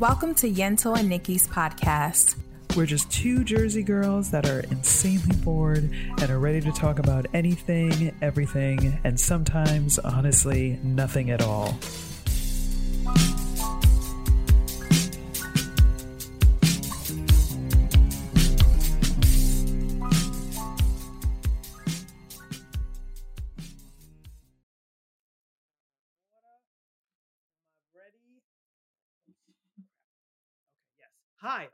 Welcome 0.00 0.34
to 0.36 0.50
Yentl 0.50 0.98
and 0.98 1.10
Nikki's 1.10 1.46
podcast. 1.46 2.34
We're 2.74 2.86
just 2.86 3.12
two 3.12 3.44
Jersey 3.44 3.82
girls 3.82 4.30
that 4.30 4.48
are 4.48 4.60
insanely 4.60 5.36
bored 5.36 5.90
and 5.92 6.30
are 6.30 6.38
ready 6.38 6.62
to 6.62 6.72
talk 6.72 6.98
about 6.98 7.26
anything, 7.34 8.16
everything, 8.22 8.98
and 9.04 9.20
sometimes, 9.20 9.98
honestly, 9.98 10.80
nothing 10.82 11.30
at 11.30 11.42
all. 11.42 11.78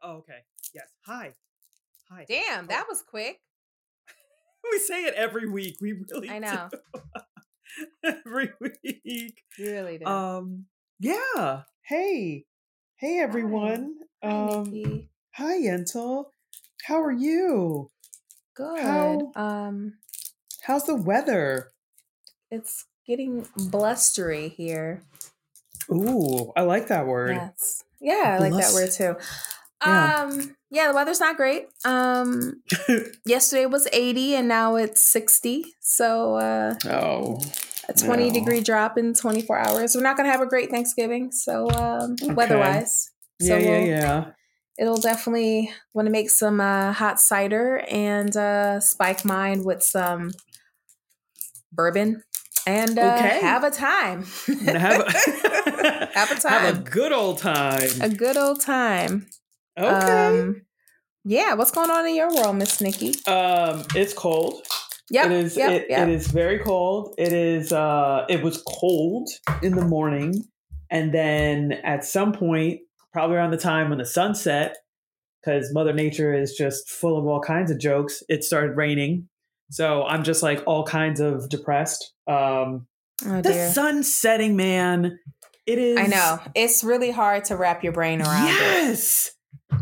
Oh, 0.07 0.19
okay. 0.19 0.39
Yes. 0.73 0.87
Hi. 1.07 1.33
Hi. 2.11 2.25
Damn, 2.29 2.69
that 2.69 2.85
was 2.89 3.03
quick. 3.03 3.41
we 4.71 4.79
say 4.79 5.05
it 5.05 5.15
every 5.15 5.49
week. 5.49 5.79
We 5.81 5.95
really 6.13 6.31
I 6.31 6.39
know. 6.39 6.69
every 8.05 8.51
week. 8.61 9.43
You 9.59 9.73
really 9.73 9.99
do. 9.99 10.07
Um 10.07 10.67
yeah. 11.01 11.63
Hey. 11.83 12.45
Hey 12.99 13.19
everyone. 13.19 13.95
Hi, 14.23 14.29
um 14.31 14.65
Nikki. 14.71 15.11
hi 15.35 15.59
Yentl. 15.59 16.27
How 16.85 17.03
are 17.03 17.11
you? 17.13 17.91
Good. 18.55 18.81
how- 18.83 19.33
Um, 19.35 19.95
How's 20.63 20.85
the 20.85 20.95
weather? 20.95 21.73
it's 22.51 22.87
getting 23.09 23.47
blustery 23.57 24.49
here. 24.51 25.03
Ooh, 25.91 26.53
I 26.57 26.63
like 26.63 26.89
that 26.89 27.07
word. 27.09 27.35
Yes. 27.37 27.83
Yeah, 28.01 28.37
I 28.37 28.39
like 28.39 28.53
that 28.53 28.73
word 28.73 28.91
too. 28.93 29.17
Yeah. 29.85 30.27
Um, 30.31 30.57
yeah, 30.71 30.89
the 30.89 30.95
weather's 30.95 31.21
not 31.21 31.37
great. 31.37 31.67
Um, 31.85 32.63
yesterday 33.27 33.67
was 33.67 33.87
80 33.93 34.35
and 34.37 34.49
now 34.49 34.77
it's 34.77 35.03
60. 35.03 35.65
So, 35.81 36.37
uh, 36.37 36.75
oh. 36.87 37.39
a 37.89 37.93
20 37.93 38.29
No. 38.29 38.35
degree 38.35 38.61
drop 38.61 38.99
in 38.99 39.15
24 39.15 39.59
hours. 39.59 39.95
We're 39.95 40.03
not 40.03 40.17
going 40.17 40.27
to 40.27 40.33
have 40.33 40.41
a 40.41 40.47
great 40.47 40.71
Thanksgiving. 40.71 41.31
So, 41.33 41.71
um, 41.71 42.17
weather 42.35 42.59
wise. 42.59 43.11
So 43.41 43.57
Yeah, 43.57 43.59
yeah, 43.59 43.71
we'll- 43.79 43.87
yeah. 43.89 44.25
It'll 44.79 45.01
definitely 45.01 45.73
want 45.95 46.05
to 46.05 46.13
make 46.13 46.29
some 46.29 46.61
uh, 46.61 46.93
hot 46.93 47.19
cider 47.19 47.83
and 47.91 48.37
uh, 48.37 48.79
spike 48.81 49.25
mine 49.25 49.65
with 49.65 49.83
some 49.83 50.33
bourbon 51.73 52.23
and 52.67 52.99
uh, 52.99 53.15
Okay. 53.19 53.41
have 53.41 53.65
a 53.65 53.71
time. 53.71 54.25
Have 54.67 55.01
a, 55.01 55.13
Have 56.15 56.31
a 56.45 56.49
Have 56.49 56.77
a 56.77 56.79
good 56.81 57.13
old 57.13 57.39
time. 57.39 57.89
a 58.03 58.09
good 58.11 58.37
old 58.37 58.61
time. 58.61 59.29
Okay. 59.79 60.41
Um, 60.41 60.63
yeah, 61.25 61.55
what's 61.55 61.71
going 61.71 61.91
on 61.91 62.07
in 62.07 62.15
your 62.15 62.33
world, 62.35 62.57
Miss 62.57 62.81
Nikki? 62.81 63.15
Um, 63.27 63.85
it's 63.95 64.15
cold. 64.15 64.63
Yep, 65.11 65.27
it 65.27 65.33
is. 65.33 65.57
yep, 65.57 65.71
it, 65.71 65.87
yep. 65.89 66.09
it 66.09 66.15
is 66.15 66.29
very 66.29 66.59
cold. 66.59 67.15
It 67.19 67.33
is. 67.33 67.73
Uh, 67.73 68.27
it 68.29 68.43
was 68.43 68.63
cold 68.67 69.29
in 69.63 69.77
the 69.77 69.85
morning, 69.85 70.45
and 70.91 71.13
then 71.13 71.73
at 71.85 72.05
some 72.05 72.33
point, 72.33 72.81
probably 73.13 73.37
around 73.37 73.51
the 73.51 73.57
time 73.57 73.89
when 73.89 73.99
the 73.99 74.07
sun 74.07 74.35
set, 74.35 74.77
because 75.41 75.73
Mother 75.73 75.93
Nature 75.93 76.35
is 76.35 76.55
just 76.55 76.89
full 76.89 77.19
of 77.19 77.27
all 77.27 77.41
kinds 77.41 77.71
of 77.71 77.79
jokes. 77.79 78.23
It 78.29 78.45
started 78.45 78.77
raining, 78.77 79.29
so 79.71 80.05
I'm 80.05 80.25
just 80.25 80.43
like 80.43 80.63
all 80.67 80.85
kinds 80.85 81.21
of 81.21 81.49
depressed. 81.49 82.13
Um, 82.27 82.87
Oh 83.25 83.41
the 83.41 83.71
sun 83.71 84.03
setting, 84.03 84.57
man. 84.57 85.19
It 85.67 85.79
is. 85.79 85.99
I 85.99 86.07
know. 86.07 86.39
It's 86.55 86.85
really 86.85 87.11
hard 87.11 87.47
to 87.47 87.57
wrap 87.57 87.83
your 87.83 87.93
brain 87.93 88.21
around 88.21 88.49
it. 88.51 89.31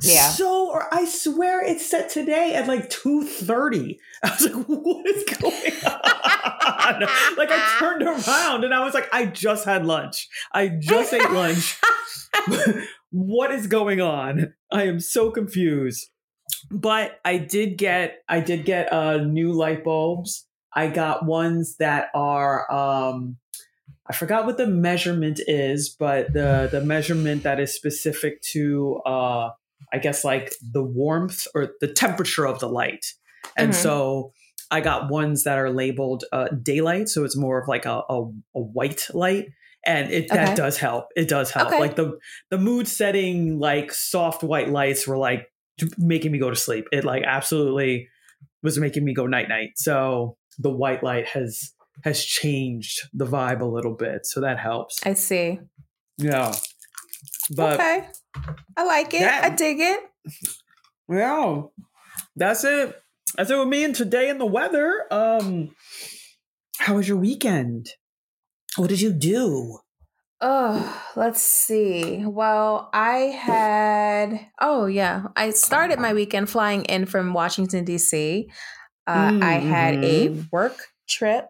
Yeah. 0.02 0.28
So, 0.28 0.70
or 0.70 0.92
I 0.92 1.04
swear 1.04 1.64
it's 1.64 1.88
set 1.88 2.10
today 2.10 2.54
at 2.54 2.66
like 2.66 2.90
two 2.90 3.24
thirty. 3.24 3.98
I 4.22 4.30
was 4.30 4.42
like, 4.42 4.64
"What 4.66 5.06
is 5.06 5.24
going 5.24 5.72
on?" 5.84 7.00
like 7.36 7.50
I 7.50 7.76
turned 7.78 8.02
around 8.02 8.64
and 8.64 8.74
I 8.74 8.84
was 8.84 8.94
like, 8.94 9.08
"I 9.12 9.26
just 9.26 9.64
had 9.64 9.86
lunch. 9.86 10.28
I 10.52 10.68
just 10.68 11.12
ate 11.12 11.30
lunch. 11.30 11.78
what 13.10 13.50
is 13.50 13.66
going 13.66 14.00
on? 14.00 14.54
I 14.70 14.84
am 14.84 15.00
so 15.00 15.30
confused." 15.30 16.10
But 16.70 17.20
I 17.24 17.38
did 17.38 17.78
get, 17.78 18.22
I 18.28 18.40
did 18.40 18.64
get 18.64 18.92
uh, 18.92 19.18
new 19.18 19.52
light 19.52 19.82
bulbs. 19.82 20.46
I 20.74 20.88
got 20.88 21.24
ones 21.24 21.76
that 21.78 22.08
are 22.14 22.70
um, 22.70 23.38
I 24.06 24.12
forgot 24.12 24.44
what 24.44 24.58
the 24.58 24.66
measurement 24.66 25.40
is, 25.46 25.88
but 25.88 26.32
the 26.32 26.68
the 26.70 26.82
measurement 26.82 27.42
that 27.44 27.58
is 27.60 27.74
specific 27.74 28.42
to 28.52 28.96
uh 29.06 29.50
I 29.92 29.98
guess 29.98 30.24
like 30.24 30.52
the 30.72 30.82
warmth 30.82 31.46
or 31.54 31.72
the 31.80 31.88
temperature 31.92 32.46
of 32.46 32.58
the 32.60 32.68
light. 32.68 33.04
And 33.56 33.70
Mhm. 33.72 33.74
so 33.82 34.32
I 34.70 34.80
got 34.80 35.10
ones 35.10 35.44
that 35.44 35.58
are 35.58 35.70
labeled 35.70 36.24
uh, 36.32 36.48
daylight, 36.62 37.08
so 37.08 37.24
it's 37.24 37.36
more 37.36 37.60
of 37.60 37.68
like 37.68 37.84
a, 37.86 38.02
a, 38.08 38.22
a 38.56 38.60
white 38.60 39.06
light, 39.12 39.48
and 39.86 40.10
it 40.10 40.24
Okay. 40.30 40.36
that 40.36 40.56
does 40.56 40.78
help. 40.78 41.06
It 41.14 41.28
does 41.28 41.50
help. 41.50 41.68
Okay. 41.68 41.78
Like 41.78 41.96
the 41.96 42.18
the 42.50 42.58
mood 42.58 42.88
setting 42.88 43.58
like 43.58 43.92
soft 43.92 44.42
white 44.42 44.70
lights 44.70 45.06
were 45.06 45.18
like 45.18 45.46
making 45.98 46.32
me 46.32 46.38
go 46.38 46.50
to 46.50 46.56
sleep. 46.56 46.86
It 46.92 47.04
like 47.04 47.22
absolutely 47.26 48.08
was 48.62 48.78
making 48.78 49.04
me 49.04 49.12
go 49.14 49.26
night 49.26 49.48
night. 49.48 49.72
So 49.76 50.36
the 50.58 50.70
white 50.70 51.02
light 51.04 51.28
has 51.28 51.72
has 52.02 52.24
changed 52.24 53.02
the 53.12 53.26
vibe 53.26 53.60
a 53.60 53.64
little 53.66 53.94
bit, 53.94 54.24
so 54.26 54.40
that 54.40 54.58
helps. 54.58 54.98
I 55.06 55.12
see. 55.14 55.60
Yeah, 56.16 56.52
but 57.50 57.74
okay. 57.74 58.08
I 58.76 58.84
like 58.84 59.14
it. 59.14 59.20
that- 59.20 59.44
I 59.44 59.48
dig 59.54 59.78
it. 59.80 60.00
Well, 61.08 61.72
that's 62.36 62.64
it. 62.64 63.00
That's 63.36 63.50
it 63.50 63.58
with 63.58 63.68
me. 63.68 63.84
And 63.84 63.94
today 63.94 64.28
in 64.28 64.38
the 64.38 64.46
weather. 64.46 65.06
Um, 65.10 65.74
how 66.78 66.96
was 66.96 67.08
your 67.08 67.18
weekend? 67.18 67.88
What 68.76 68.88
did 68.88 69.00
you 69.00 69.12
do? 69.12 69.78
Oh, 70.40 71.02
let's 71.16 71.40
see. 71.40 72.24
Well, 72.26 72.90
I 72.92 73.16
had, 73.32 74.46
oh, 74.60 74.86
yeah. 74.86 75.28
I 75.36 75.50
started 75.50 75.98
my 75.98 76.12
weekend 76.12 76.50
flying 76.50 76.84
in 76.84 77.06
from 77.06 77.32
Washington, 77.32 77.84
D.C. 77.84 78.50
Uh, 79.06 79.30
Mm, 79.32 79.42
I 79.42 79.52
had 79.54 80.04
a 80.04 80.28
work 80.52 80.76
trip 81.08 81.46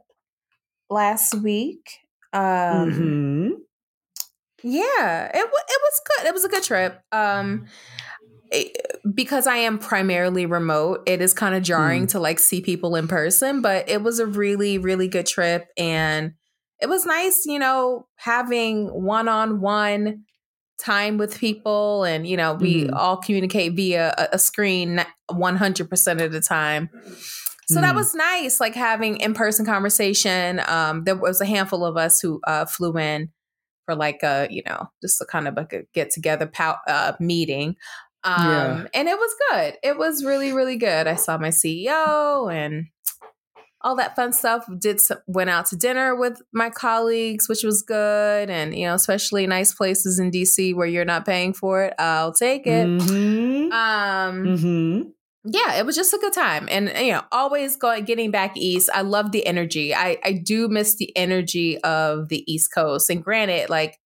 last 0.90 1.34
week. 1.34 1.98
Um, 2.32 2.90
hmm 2.92 3.48
Yeah, 4.64 5.26
it, 5.26 5.36
it 5.36 5.46
was 5.82 6.00
good. 6.16 6.26
It 6.26 6.32
was 6.34 6.44
a 6.44 6.48
good 6.48 6.62
trip. 6.62 6.98
Um, 7.12 7.66
it- 8.50 8.74
because 9.14 9.46
I 9.46 9.56
am 9.56 9.78
primarily 9.78 10.46
remote, 10.46 11.02
it 11.06 11.20
is 11.20 11.34
kind 11.34 11.54
of 11.54 11.62
jarring 11.62 12.06
to 12.08 12.18
like 12.18 12.38
see 12.38 12.62
people 12.62 12.96
in 12.96 13.06
person, 13.06 13.60
but 13.60 13.88
it 13.88 14.02
was 14.02 14.18
a 14.18 14.26
really, 14.26 14.78
really 14.78 15.08
good 15.08 15.26
trip. 15.26 15.66
And 15.76 16.32
it 16.80 16.88
was 16.88 17.04
nice, 17.04 17.44
you 17.44 17.58
know, 17.58 18.06
having 18.16 18.86
one 18.88 19.28
on 19.28 19.60
one 19.60 20.24
time 20.82 21.18
with 21.18 21.38
people. 21.38 22.04
And, 22.04 22.26
you 22.26 22.36
know, 22.38 22.54
we 22.54 22.84
Mhm. 22.84 22.90
all 22.94 23.18
communicate 23.18 23.76
via 23.76 24.14
a, 24.16 24.28
a 24.36 24.38
screen 24.38 25.04
100% 25.30 26.22
of 26.22 26.32
the 26.32 26.40
time. 26.40 26.88
So 27.66 27.80
that 27.80 27.92
Mm. 27.92 27.96
was 27.96 28.14
nice, 28.14 28.58
like 28.60 28.74
having 28.74 29.18
in 29.18 29.34
person 29.34 29.66
conversation. 29.66 30.60
Um, 30.66 31.04
there 31.04 31.16
was 31.16 31.40
a 31.42 31.46
handful 31.46 31.84
of 31.84 31.96
us 31.98 32.20
who 32.20 32.40
uh, 32.46 32.64
flew 32.64 32.96
in 32.98 33.28
for 33.86 33.94
like 33.94 34.22
a, 34.22 34.46
you 34.50 34.62
know, 34.66 34.88
just 35.02 35.20
a 35.20 35.24
kind 35.24 35.46
of 35.48 35.54
like 35.56 35.72
a 35.72 35.82
get 35.94 36.10
together 36.10 36.46
pow- 36.46 36.78
uh, 36.86 37.12
meeting. 37.20 37.76
Um, 38.24 38.46
Yeah. 38.48 38.84
And 38.94 39.08
it 39.08 39.18
was 39.18 39.34
good. 39.50 39.74
It 39.82 39.98
was 39.98 40.24
really, 40.24 40.52
really 40.52 40.76
good. 40.76 41.06
I 41.06 41.14
saw 41.16 41.36
my 41.38 41.50
CEO 41.50 42.52
and 42.52 42.86
all 43.82 43.96
that 43.96 44.16
fun 44.16 44.32
stuff. 44.32 44.64
Did 44.78 44.98
some, 45.00 45.18
went 45.26 45.50
out 45.50 45.66
to 45.66 45.76
dinner 45.76 46.16
with 46.16 46.40
my 46.52 46.70
colleagues, 46.70 47.48
which 47.50 47.62
was 47.62 47.82
good. 47.82 48.48
And, 48.48 48.74
you 48.74 48.86
know, 48.86 48.94
especially 48.94 49.46
nice 49.46 49.74
places 49.74 50.18
in 50.18 50.30
DC 50.30 50.74
where 50.74 50.86
you're 50.86 51.04
not 51.04 51.26
paying 51.26 51.52
for 51.52 51.82
it. 51.84 51.94
I'll 51.98 52.32
take 52.32 52.66
it. 52.66 52.86
Mhm. 52.86 53.70
Um, 53.72 54.44
Mhm. 54.44 55.12
Yeah, 55.44 55.74
it 55.76 55.84
was 55.86 55.94
just 55.96 56.14
a 56.14 56.18
good 56.18 56.32
time. 56.32 56.68
And 56.70 56.92
you 56.98 57.12
know, 57.12 57.22
always 57.30 57.76
going 57.76 58.04
getting 58.04 58.30
back 58.30 58.56
east. 58.56 58.88
I 58.94 59.02
love 59.02 59.32
the 59.32 59.46
energy. 59.46 59.94
I 59.94 60.18
I 60.24 60.32
do 60.32 60.68
miss 60.68 60.96
the 60.96 61.14
energy 61.16 61.78
of 61.82 62.28
the 62.28 62.50
East 62.52 62.72
Coast. 62.74 63.10
And 63.10 63.22
granted, 63.22 63.68
like 63.70 63.98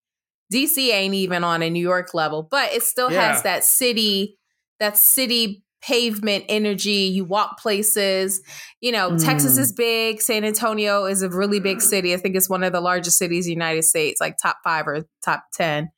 DC 0.53 0.79
ain't 0.93 1.15
even 1.15 1.45
on 1.45 1.63
a 1.63 1.71
New 1.71 1.83
York 1.83 2.15
level, 2.15 2.47
but 2.51 2.73
it 2.73 2.83
still 2.83 3.13
Yeah. 3.13 3.33
has 3.35 3.43
that 3.43 3.65
city, 3.65 4.39
that 4.81 4.97
city 4.97 5.63
pavement 5.81 6.45
energy. 6.49 7.07
You 7.13 7.25
walk 7.25 7.59
places. 7.61 8.41
You 8.81 8.91
know, 8.91 9.17
Texas 9.17 9.57
Mm. 9.57 9.61
is 9.61 9.73
big. 9.73 10.21
San 10.21 10.45
Antonio 10.45 11.05
is 11.05 11.23
a 11.23 11.29
really 11.29 11.61
big 11.61 11.81
city. 11.81 12.13
I 12.15 12.17
think 12.17 12.35
it's 12.35 12.49
one 12.51 12.65
of 12.65 12.73
the 12.73 12.81
largest 12.81 13.17
cities 13.19 13.47
in 13.47 13.51
the 13.51 13.55
United 13.55 13.85
States, 13.85 14.21
like 14.21 14.37
top 14.43 14.57
five 14.65 14.89
or 14.89 15.03
top 15.25 15.45
ten. 15.55 15.91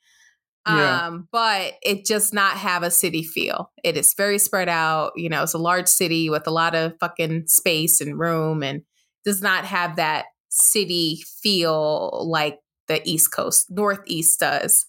Yeah. 0.67 1.07
Um, 1.07 1.29
but 1.33 1.75
it 1.83 2.05
does 2.05 2.33
not 2.33 2.57
have 2.57 2.83
a 2.83 2.91
city 2.91 3.23
feel. 3.23 3.73
It 3.83 3.97
is 3.97 4.15
very 4.15 4.39
spread 4.39 4.69
out. 4.69 5.13
You 5.17 5.29
know, 5.29 5.43
it's 5.43 5.55
a 5.55 5.59
large 5.59 5.89
city 5.89 6.29
with 6.29 6.47
a 6.47 6.51
lot 6.51 6.75
of 6.75 6.95
fucking 7.01 7.47
space 7.47 8.01
and 8.01 8.19
room 8.19 8.63
and 8.63 8.83
does 9.25 9.41
not 9.41 9.65
have 9.65 9.97
that 9.97 10.27
city 10.51 11.23
feel 11.43 12.27
like 12.29 12.59
the 12.89 13.01
East 13.09 13.33
Coast, 13.33 13.67
Northeast 13.71 14.41
does. 14.41 14.87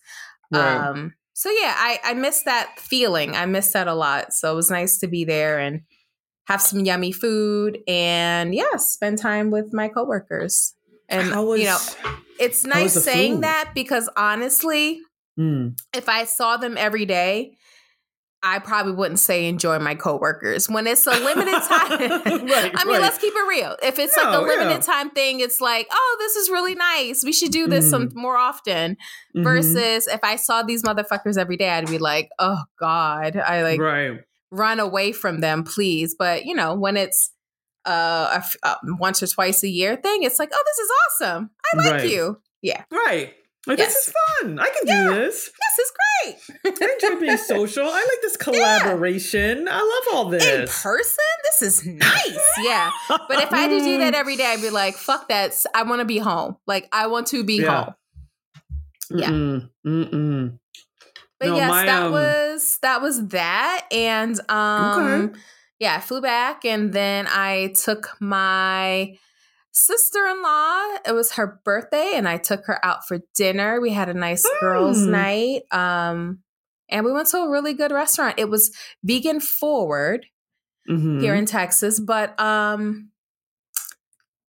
Right. 0.51 0.75
Um, 0.75 1.13
so 1.33 1.50
yeah, 1.50 1.73
I 1.77 2.00
I 2.03 2.13
miss 2.13 2.44
that 2.44 2.79
feeling. 2.79 3.35
I 3.35 3.45
miss 3.45 3.71
that 3.73 3.88
a 3.88 3.94
lot. 3.95 4.33
So 4.33 4.51
it 4.51 4.56
was 4.56 4.69
nice 4.69 5.00
to 5.00 5.07
be 5.07 5.23
there 5.23 5.57
and 5.59 5.81
have 6.47 6.62
some 6.62 6.81
yummy 6.81 7.12
food 7.12 7.79
and 7.88 8.53
yeah, 8.53 8.75
spend 8.75 9.18
time 9.19 9.51
with 9.51 9.73
my 9.73 9.88
coworkers. 9.88 10.75
And 11.07 11.31
was- 11.47 11.59
you 11.59 11.65
know, 11.68 11.79
it's 12.39 12.65
nice 12.65 12.94
saying 13.03 13.35
food? 13.35 13.44
that 13.44 13.71
because 13.73 14.09
honestly, 14.18 15.00
Mm. 15.39 15.78
if 15.95 16.10
I 16.10 16.25
saw 16.25 16.57
them 16.57 16.78
every 16.78 17.06
day, 17.06 17.57
I 18.44 18.57
probably 18.60 18.94
wouldn't 18.94 19.19
say 19.19 19.48
enjoy 19.48 19.78
my 19.80 19.94
coworkers. 19.95 20.68
When 20.68 20.88
it's 20.88 21.06
a 21.06 21.12
limited 21.12 21.54
time, 21.68 22.00
Right, 22.00 22.72
I 22.75 22.83
mean, 22.86 22.94
right. 22.94 23.01
let's 23.01 23.19
keep 23.19 23.33
it 23.36 23.48
real. 23.48 23.78
If 23.83 24.00
it's 24.00 24.18
like 24.18 24.33
a 24.36 24.42
limited 24.42 24.69
yeah. 24.72 24.80
time 24.80 25.12
thing, 25.12 25.39
it's 25.42 25.62
like, 25.62 25.88
oh, 25.92 26.16
this 26.19 26.36
is 26.36 26.50
really 26.50 26.74
nice. 26.75 27.24
We 27.24 27.33
should 27.33 27.51
do 27.51 27.68
this 27.68 27.88
some 27.89 28.10
more 28.16 28.38
often. 28.38 28.98
Mhm. 29.36 29.44
Versus 29.44 30.07
if 30.07 30.22
I 30.24 30.38
saw 30.38 30.63
these 30.63 30.81
motherfuckers 30.81 31.38
every 31.38 31.56
day, 31.56 31.69
I'd 31.69 31.86
be 31.88 32.00
like, 32.00 32.30
oh 32.39 32.63
God, 32.80 33.38
I 33.38 33.62
like 33.62 33.80
right. 33.80 34.19
run 34.50 34.80
away 34.80 35.12
from 35.12 35.39
them, 35.39 35.63
please. 35.63 36.16
But 36.18 36.45
you 36.45 36.56
know, 36.56 36.74
when 36.74 36.98
it's 36.98 37.31
uh, 37.86 38.30
a 38.33 38.38
f- 38.38 38.56
uh 38.63 38.75
once 39.00 39.22
or 39.22 39.28
twice 39.28 39.63
a 39.63 39.69
year 39.69 39.95
thing, 39.95 40.24
it's 40.24 40.39
like, 40.39 40.50
oh, 40.51 40.63
this 40.66 40.80
is 40.80 40.92
awesome. 41.31 41.51
I 41.74 41.89
like 41.92 42.10
you. 42.12 42.39
Yeah, 42.63 42.83
Right. 42.92 43.33
Like 43.67 43.77
Yes. 43.77 43.93
this 43.93 44.07
is 44.07 44.13
fun. 44.41 44.59
I 44.59 44.69
can 44.69 44.85
do 44.87 45.13
this. 45.19 45.45
this 45.45 45.79
is 45.85 45.91
great. 46.65 46.81
I 46.81 46.93
enjoy 46.93 47.19
being 47.19 47.37
social. 47.37 47.85
I 47.85 47.91
like 47.91 48.21
this 48.23 48.35
collaboration. 48.85 49.67
I 49.69 49.77
love 49.77 50.15
all 50.15 50.29
this. 50.29 50.43
In 50.45 50.67
person, 50.67 51.23
this 51.43 51.61
is 51.61 51.85
nice. 51.85 52.39
yeah. 52.63 52.89
But 53.07 53.39
if 53.43 53.53
I 53.53 53.57
had 53.59 53.69
to 53.69 53.79
do 53.79 53.99
that 53.99 54.15
every 54.15 54.35
day, 54.35 54.45
I'd 54.45 54.61
be 54.61 54.71
like, 54.71 54.95
fuck 54.95 55.27
that. 55.29 55.53
I 55.75 55.83
want 55.83 55.99
to 55.99 56.05
be 56.05 56.17
home. 56.17 56.57
Like, 56.65 56.89
I 56.91 57.05
want 57.07 57.27
to 57.27 57.43
be 57.43 57.57
Yeah. 57.61 57.83
home. 57.83 57.93
yeah. 59.11 59.29
Mm-mm. 59.29 59.69
Mm-mm. 59.85 60.57
But 61.39 61.47
No, 61.49 61.55
yes, 61.55 61.69
my, 61.69 61.85
that 61.85 62.01
um, 62.03 62.11
was 62.11 62.79
that 62.81 63.01
was 63.01 63.27
that. 63.29 63.85
And 63.91 64.39
um 64.49 65.33
yeah, 65.79 65.95
I 65.95 65.99
flew 65.99 66.21
back 66.21 66.65
and 66.65 66.93
then 66.93 67.27
I 67.27 67.73
took 67.83 68.09
my 68.19 69.17
sister-in-law. 69.71 70.97
It 71.07 71.13
was 71.13 71.33
her 71.33 71.62
birthday 71.63 72.12
and 72.15 72.27
I 72.27 72.38
took 72.38 72.65
her 72.65 72.83
out 72.85 73.07
for 73.07 73.19
dinner. 73.35 73.79
We 73.81 73.91
had 73.91 74.09
a 74.09 74.13
nice 74.13 74.45
girls' 74.59 75.03
Mm. 75.06 75.09
night. 75.09 75.62
Um 75.71 76.39
and 76.89 77.06
we 77.06 77.13
went 77.13 77.29
to 77.29 77.38
a 77.38 77.50
really 77.50 77.73
good 77.73 77.91
restaurant. 77.94 78.35
It 78.38 78.50
was 78.50 78.75
vegan 79.03 79.39
forward 79.39 80.25
Mhm. 80.89 81.21
here 81.21 81.33
in 81.35 81.45
Texas, 81.45 82.00
but 82.00 82.38
um 82.39 83.12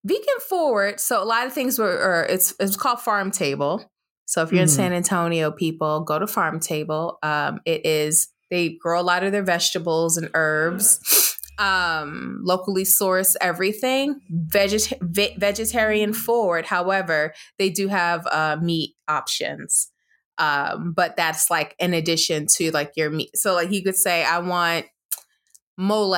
vegan 0.03 0.39
forward. 0.49 0.99
So 0.99 1.21
a 1.21 1.25
lot 1.25 1.45
of 1.45 1.53
things 1.53 1.77
were 1.77 1.91
or 1.91 2.23
it's 2.23 2.53
it's 2.59 2.75
called 2.75 2.99
Farm 3.01 3.29
Table. 3.31 3.91
So 4.25 4.41
if 4.41 4.51
you're 4.51 4.59
Mhm. 4.59 4.63
in 4.63 4.67
San 4.69 4.93
Antonio, 4.93 5.51
people 5.51 6.01
go 6.01 6.17
to 6.17 6.25
Farm 6.25 6.59
Table. 6.59 7.19
Um, 7.21 7.59
it 7.65 7.85
is 7.85 8.29
they 8.49 8.69
grow 8.81 8.99
a 8.99 9.03
lot 9.03 9.23
of 9.23 9.31
their 9.31 9.43
vegetables 9.43 10.17
and 10.17 10.29
herbs. 10.33 11.30
Um, 11.59 12.39
locally 12.43 12.85
source 12.85 13.35
everything. 13.39 14.19
Ve- 15.01 15.35
vegetarian 15.37 16.13
forward. 16.13 16.65
However, 16.65 17.33
they 17.59 17.69
do 17.69 17.87
have 17.87 18.25
uh, 18.27 18.57
meat 18.61 18.95
options. 19.07 19.91
Um, 20.39 20.93
but 20.95 21.15
that's 21.17 21.51
like 21.51 21.75
in 21.77 21.93
addition 21.93 22.47
to 22.55 22.71
like 22.71 22.93
your 22.95 23.11
meat. 23.11 23.37
So 23.37 23.53
like 23.53 23.71
you 23.71 23.83
could 23.83 23.95
say, 23.95 24.23
I 24.23 24.39
want 24.39 24.85
mole 25.77 26.15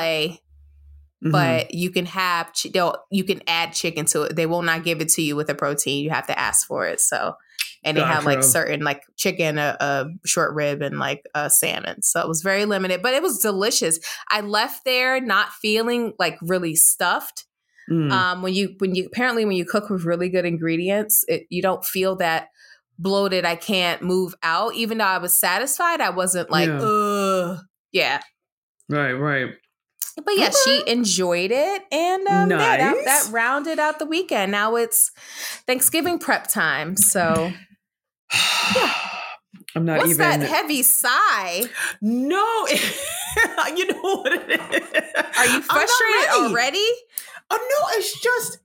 Mhm. 1.24 1.32
but 1.32 1.74
you 1.74 1.90
can 1.90 2.06
have 2.06 2.54
ch- 2.54 2.68
you 3.12 3.24
can 3.24 3.42
add 3.48 3.74
chicken 3.74 4.06
to 4.08 4.24
it. 4.24 4.36
They 4.36 4.46
will 4.46 4.62
not 4.62 4.84
give 4.84 5.02
it 5.02 5.10
to 5.10 5.22
you 5.22 5.36
with 5.36 5.50
a 5.50 5.56
protein. 5.56 6.04
You 6.04 6.10
have 6.10 6.28
to 6.28 6.38
ask 6.38 6.68
for 6.68 6.86
it. 6.86 7.00
So, 7.00 7.36
and 7.84 7.98
they 7.98 8.02
have 8.02 8.26
like 8.26 8.44
certain 8.44 8.82
like 8.82 9.04
chicken, 9.18 9.58
a, 9.58 9.78
a 9.80 10.06
short 10.26 10.54
rib, 10.54 10.82
and 10.82 11.00
like 11.00 11.26
a 11.36 11.50
salmon. 11.50 12.02
So 12.02 12.22
it 12.22 12.28
was 12.28 12.42
very 12.42 12.66
limited, 12.66 13.02
but 13.02 13.14
it 13.14 13.22
was 13.22 13.40
delicious. 13.40 14.00
I 14.30 14.42
left 14.42 14.86
there 14.86 15.20
not 15.20 15.50
feeling 15.50 16.14
like 16.20 16.38
really 16.42 16.76
stuffed. 16.76 17.46
Mm. 17.92 18.12
Um, 18.12 18.42
when 18.42 18.54
you 18.54 18.76
when 18.78 18.96
you 18.96 19.06
apparently 19.06 19.46
when 19.46 19.58
you 19.58 19.66
cook 19.66 19.90
with 19.90 20.06
really 20.06 20.30
good 20.30 20.46
ingredients, 20.46 21.26
it, 21.28 21.44
you 21.50 21.62
don't 21.62 21.84
feel 21.84 22.16
that 22.18 22.48
bloated. 22.98 23.46
I 23.46 23.56
can't 23.56 24.02
move 24.02 24.34
out. 24.44 24.76
Even 24.76 25.00
though 25.00 25.06
I 25.06 25.18
was 25.18 25.34
satisfied, 25.34 26.00
I 26.00 26.10
wasn't 26.12 26.50
like, 26.50 26.70
Yeah. 26.70 26.80
ugh, 26.82 27.60
yeah. 27.92 28.22
right, 28.90 29.14
right. 29.14 29.50
But 30.16 30.38
yeah, 30.38 30.52
she 30.64 30.84
enjoyed 30.86 31.50
it, 31.52 31.82
and 31.92 32.28
um, 32.28 32.52
yeah, 32.52 32.78
that, 32.78 33.06
that 33.06 33.30
rounded 33.32 33.80
out 33.80 33.98
the 33.98 34.06
weekend. 34.06 34.52
Now 34.52 34.76
it's 34.76 35.12
Thanksgiving 35.66 36.20
prep 36.20 36.48
time. 36.48 36.96
So 36.96 37.52
I'm 39.76 39.86
not 39.86 39.98
what's 40.00 40.12
even. 40.12 40.18
that 40.20 40.42
heavy 40.42 40.84
sigh? 40.84 41.64
no, 42.02 42.68
you 43.76 43.88
know 43.88 44.02
what 44.18 44.34
it 44.34 44.50
is. 44.52 45.14
Are 45.38 45.48
you 45.48 45.62
frustrated 45.62 46.30
ready. 46.30 46.30
already? 46.44 46.88
Oh 47.50 47.58
no, 47.58 47.98
it's 47.98 48.20
just 48.22 48.60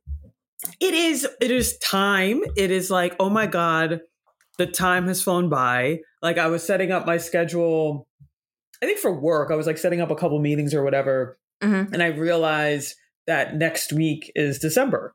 it 0.80 0.94
is 0.94 1.26
it 1.40 1.50
is 1.50 1.78
time. 1.78 2.42
It 2.56 2.70
is 2.70 2.90
like, 2.90 3.16
oh 3.20 3.30
my 3.30 3.46
God, 3.46 4.00
the 4.58 4.66
time 4.66 5.06
has 5.06 5.22
flown 5.22 5.48
by. 5.48 6.00
Like 6.20 6.36
I 6.38 6.48
was 6.48 6.62
setting 6.62 6.92
up 6.92 7.06
my 7.06 7.16
schedule, 7.16 8.06
I 8.82 8.86
think 8.86 8.98
for 8.98 9.12
work, 9.18 9.50
I 9.50 9.54
was 9.56 9.66
like 9.66 9.78
setting 9.78 10.00
up 10.00 10.10
a 10.10 10.16
couple 10.16 10.38
meetings 10.40 10.74
or 10.74 10.82
whatever, 10.82 11.38
Mhm. 11.62 11.92
and 11.92 12.02
I 12.02 12.08
realized 12.08 12.96
that 13.26 13.54
next 13.56 13.92
week 13.92 14.30
is 14.34 14.58
December. 14.58 15.14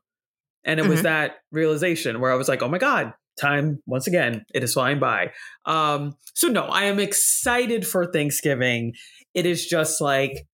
And 0.64 0.80
it 0.80 0.86
was 0.86 1.00
Mhm. 1.00 1.04
that 1.04 1.32
realization 1.52 2.20
where 2.20 2.32
I 2.32 2.36
was 2.36 2.48
like, 2.48 2.62
oh 2.62 2.68
my 2.68 2.78
God, 2.78 3.12
time 3.40 3.82
once 3.86 4.06
again, 4.06 4.44
it 4.54 4.62
is 4.62 4.74
flying 4.74 4.98
by. 5.00 5.32
Um, 5.66 6.16
so 6.34 6.48
no, 6.48 6.64
I 6.64 6.84
am 6.84 6.98
excited 6.98 7.86
for 7.86 8.10
Thanksgiving. 8.10 8.94
It 9.34 9.46
is 9.46 9.66
just 9.66 10.00
like, 10.00 10.46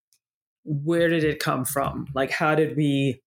where 0.64 1.08
did 1.08 1.24
it 1.24 1.38
come 1.40 1.64
from? 1.64 2.06
Like, 2.14 2.30
how 2.30 2.54
did 2.54 2.76
we 2.76 3.20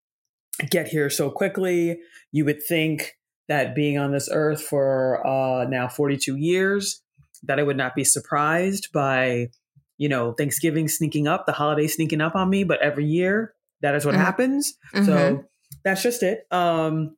get 0.70 0.88
here 0.88 1.10
so 1.10 1.30
quickly? 1.30 2.00
You 2.32 2.46
would 2.46 2.64
think 2.64 3.18
that 3.48 3.76
being 3.76 3.98
on 3.98 4.12
this 4.12 4.30
earth 4.32 4.62
for 4.62 5.26
uh, 5.26 5.66
now 5.66 5.88
42 5.88 6.36
years, 6.38 7.02
that 7.44 7.60
I 7.60 7.64
would 7.64 7.78
not 7.78 7.94
be 7.96 8.04
surprised 8.06 8.90
by, 8.94 9.50
you 9.98 10.08
know, 10.08 10.32
Thanksgiving 10.34 10.88
sneaking 10.88 11.28
up, 11.28 11.46
the 11.46 11.52
holiday 11.52 11.88
sneaking 11.88 12.22
up 12.22 12.36
on 12.36 12.50
me. 12.50 12.64
But 12.64 12.82
every 12.82 13.06
year, 13.06 13.54
that 13.82 13.96
is 13.96 14.06
what 14.06 14.16
Mhm. 14.16 14.20
happens. 14.20 14.76
Mhm. 14.94 15.06
So 15.06 15.46
that's 15.84 16.02
just 16.02 16.24
it. 16.24 16.48
Um, 16.52 17.18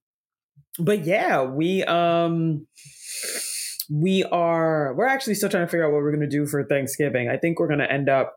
but 0.80 1.06
yeah, 1.06 1.44
we 1.44 1.84
um 1.84 2.68
we 3.90 4.24
are 4.24 4.94
we're 4.96 5.06
actually 5.06 5.36
still 5.36 5.50
trying 5.50 5.66
to 5.66 5.68
figure 5.68 5.86
out 5.86 5.92
what 5.92 6.02
we're 6.02 6.12
gonna 6.12 6.28
do 6.28 6.46
for 6.46 6.64
Thanksgiving. 6.64 7.30
I 7.30 7.38
think 7.38 7.60
we're 7.60 7.68
gonna 7.68 7.86
end 7.86 8.10
up 8.10 8.36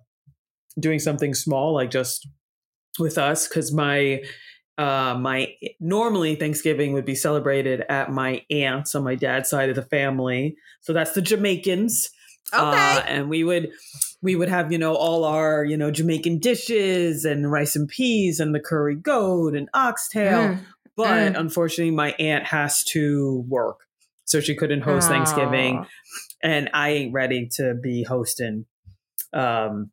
doing 0.78 0.99
something 0.99 1.35
small, 1.35 1.75
like 1.75 1.90
just 1.90 2.28
with 2.99 3.18
us, 3.18 3.49
because 3.49 3.73
my 3.73 4.23
uh 4.76 5.16
my 5.18 5.52
normally 5.80 6.37
Thanksgiving 6.37 6.92
would 6.92 7.04
be 7.04 7.14
celebrated 7.14 7.85
at 7.88 8.11
my 8.11 8.42
aunt's 8.50 8.95
on 8.95 9.04
my 9.04 9.14
dad's 9.14 9.49
side 9.49 9.71
of 9.71 9.76
the 9.76 9.83
family. 9.83 10.57
So 10.83 10.92
that's 10.92 11.12
the 11.12 11.23
Jamaicans. 11.23 12.11
okay. 12.54 12.62
Uh, 12.62 13.00
and 13.07 13.28
we 13.28 13.45
would 13.45 13.71
we 14.23 14.35
would 14.35 14.49
have 14.49 14.73
you 14.73 14.78
know 14.78 14.95
all 14.95 15.25
our 15.25 15.64
you 15.64 15.76
know 15.76 15.90
Jamaican 15.90 16.38
dishes 16.38 17.25
and 17.25 17.50
rice 17.50 17.76
and 17.76 17.88
peas 17.88 18.40
and 18.40 18.54
the 18.54 18.61
curry 18.61 18.97
goat 18.97 19.54
and 19.54 19.68
oxtail. 19.75 20.54
Mm. 20.54 20.61
But 20.99 21.33
Mm. 21.33 21.38
unfortunately, 21.40 21.93
my 21.95 22.11
aunt 22.19 22.45
has 22.47 22.83
to 22.93 23.45
work, 23.49 23.78
so 24.25 24.40
she 24.40 24.55
couldn't 24.57 24.83
host 24.83 25.09
Thanksgiving, 25.09 25.87
and 26.43 26.69
I 26.75 26.90
ain't 26.90 27.12
ready 27.14 27.49
to 27.55 27.75
be 27.81 28.02
hosting 28.02 28.67
um, 29.33 29.90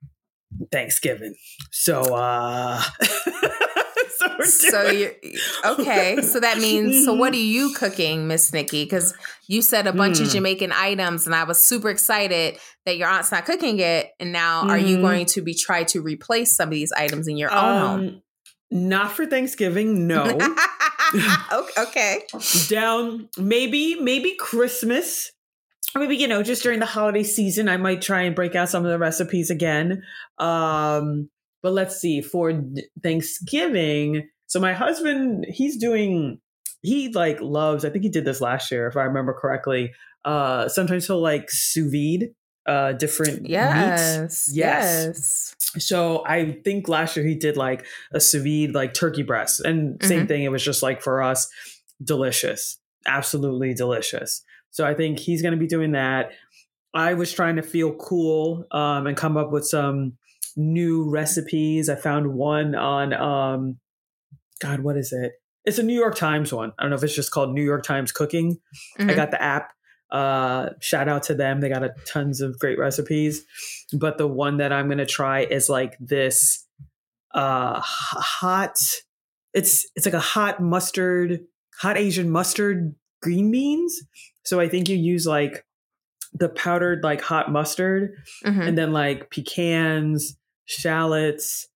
Thanksgiving. 0.72 1.36
So, 1.72 2.02
uh, 2.16 2.82
so, 4.18 4.42
So 4.44 4.90
you 4.90 5.12
okay? 5.64 6.22
So 6.22 6.40
that 6.40 6.58
means 6.58 7.06
so. 7.06 7.14
What 7.14 7.34
are 7.38 7.38
you 7.38 7.74
cooking, 7.76 8.28
Miss 8.28 8.52
Nikki? 8.52 8.84
Because 8.86 9.14
you 9.48 9.62
said 9.62 9.86
a 9.88 9.94
bunch 9.94 10.20
of 10.22 10.26
Hmm. 10.28 10.32
Jamaican 10.34 10.72
items, 10.72 11.26
and 11.28 11.36
I 11.36 11.44
was 11.44 11.62
super 11.62 11.90
excited 11.90 12.58
that 12.86 12.98
your 12.98 13.08
aunt's 13.10 13.32
not 13.32 13.46
cooking 13.46 13.80
it. 13.80 14.12
And 14.20 14.32
now, 14.32 14.62
are 14.62 14.78
you 14.80 14.98
Mhm. 14.98 15.02
going 15.02 15.26
to 15.28 15.42
be 15.42 15.54
try 15.54 15.84
to 15.86 16.02
replace 16.02 16.56
some 16.56 16.70
of 16.70 16.74
these 16.74 16.92
items 16.94 17.28
in 17.28 17.38
your 17.38 17.52
own 17.54 17.78
home? 17.78 18.22
Not 18.72 19.12
for 19.12 19.26
Thanksgiving, 19.26 20.08
no. 20.08 20.38
Okay. 21.54 22.24
down 22.68 23.30
maybe 23.38 23.96
maybe 24.02 24.36
christmas 24.40 25.32
or 25.94 26.02
maybe 26.02 26.16
you 26.16 26.28
know 26.28 26.44
just 26.44 26.64
during 26.64 26.80
the 26.80 26.86
holiday 26.86 27.24
season 27.24 27.70
i 27.70 27.78
might 27.78 28.02
try 28.02 28.22
and 28.22 28.36
break 28.36 28.56
out 28.56 28.70
some 28.70 28.84
of 28.84 28.92
the 28.92 28.98
recipes 29.00 29.50
again 29.50 30.02
um 30.40 31.30
but 31.62 31.74
let's 31.74 31.98
see 31.98 32.22
for 32.22 32.54
thanksgiving 33.04 34.28
so 34.48 34.60
my 34.60 34.74
husband 34.74 35.46
he's 35.50 35.78
doing 35.78 36.40
he 36.82 37.10
like 37.10 37.40
loves 37.40 37.86
i 37.86 37.90
think 37.90 38.04
he 38.04 38.10
did 38.10 38.26
this 38.26 38.42
last 38.42 38.72
year 38.72 38.88
if 38.88 38.98
i 38.98 39.04
remember 39.04 39.34
correctly 39.34 39.92
uh 40.26 40.68
sometimes 40.68 41.08
he'll 41.08 41.22
like 41.22 41.50
sous 41.50 41.92
vide 41.92 42.30
uh 42.66 42.94
different 42.94 43.42
meats 43.44 43.52
Yes. 43.52 44.50
Yes. 44.54 44.56
Yes. 44.56 45.86
so 45.86 46.24
I 46.26 46.54
think 46.64 46.88
last 46.88 47.16
year 47.16 47.26
he 47.26 47.36
did 47.36 47.58
like 47.58 47.86
a 48.14 48.20
sous 48.20 48.44
vide, 48.44 48.74
like 48.74 48.94
turkey 48.94 49.24
breast, 49.24 49.60
and 49.62 50.02
same 50.04 50.24
Mhm. 50.26 50.28
thing. 50.28 50.44
It 50.44 50.52
was 50.52 50.64
just 50.64 50.82
like 50.84 51.02
for 51.02 51.22
us, 51.22 51.48
delicious, 52.04 52.78
absolutely 53.06 53.74
delicious. 53.74 54.42
So 54.72 54.86
I 54.86 54.94
think 54.94 55.20
he's 55.20 55.42
going 55.42 55.54
to 55.54 55.60
be 55.60 55.68
doing 55.68 55.92
that. 55.94 56.32
I 56.94 57.14
was 57.14 57.32
trying 57.32 57.56
to 57.58 57.62
feel 57.62 57.94
cool 57.96 58.66
um, 58.72 59.08
and 59.08 59.16
come 59.18 59.38
up 59.38 59.52
with 59.52 59.66
some 59.66 60.18
new 60.56 61.10
recipes. 61.10 61.90
I 61.90 61.96
found 61.96 62.34
one 62.34 62.74
on, 62.76 63.14
um, 63.14 63.78
God, 64.62 64.80
what 64.82 64.98
is 64.98 65.12
it? 65.14 65.34
It's 65.66 65.80
a 65.80 65.84
New 65.84 65.94
York 66.00 66.16
Times 66.16 66.54
one. 66.54 66.72
I 66.78 66.84
don't 66.84 66.90
know 66.92 66.96
if 66.96 67.04
it's 67.04 67.16
just 67.16 67.32
called 67.32 67.54
New 67.54 67.64
York 67.64 67.84
Times 67.84 68.12
Cooking. 68.12 68.58
Mhm. 69.00 69.12
I 69.12 69.14
got 69.14 69.32
the 69.32 69.42
app. 69.42 69.72
Uh, 70.12 70.70
shout 70.80 71.08
out 71.10 71.24
to 71.24 71.34
them. 71.36 71.62
They 71.62 71.70
got 71.70 71.84
a 71.84 71.94
tons 72.08 72.42
of 72.42 72.58
great 72.60 72.78
recipes. 72.80 73.44
But 73.94 74.18
the 74.18 74.28
one 74.28 74.58
that 74.58 74.72
I'm 74.72 74.88
gonna 74.90 75.06
try 75.06 75.42
is 75.42 75.70
like 75.70 75.98
this 76.00 76.66
uh, 77.34 77.80
hot. 77.82 78.78
It's 79.54 79.86
it's 79.96 80.06
like 80.06 80.14
a 80.16 80.20
hot 80.20 80.62
mustard, 80.62 81.40
hot 81.82 81.98
Asian 81.98 82.30
mustard 82.30 82.96
green 83.22 83.52
beans. 83.52 84.00
So 84.44 84.60
I 84.60 84.70
think 84.70 84.90
you 84.90 84.96
use 84.98 85.26
like 85.26 85.66
the 86.34 86.50
powdered 86.50 87.04
like 87.04 87.22
hot 87.22 87.52
mustard 87.52 88.14
Mhm. 88.44 88.68
and 88.68 88.78
then 88.78 88.92
like 88.94 89.30
pecans, 89.32 90.38
shallots, 90.66 91.68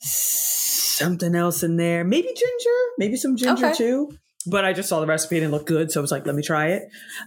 something 0.00 1.34
else 1.34 1.62
in 1.62 1.76
there. 1.76 2.04
Maybe 2.04 2.28
ginger, 2.28 2.78
maybe 2.98 3.16
some 3.16 3.36
ginger 3.36 3.66
Okay. 3.66 3.74
too. 3.76 4.18
But 4.46 4.64
I 4.64 4.72
just 4.72 4.88
saw 4.88 5.00
the 5.00 5.06
recipe 5.06 5.36
and 5.36 5.44
it 5.46 5.50
looked 5.50 5.66
good, 5.66 5.90
so 5.90 6.00
I 6.00 6.02
was 6.02 6.10
like, 6.12 6.24
let 6.24 6.34
me 6.34 6.42
try 6.42 6.68
it. 6.68 6.82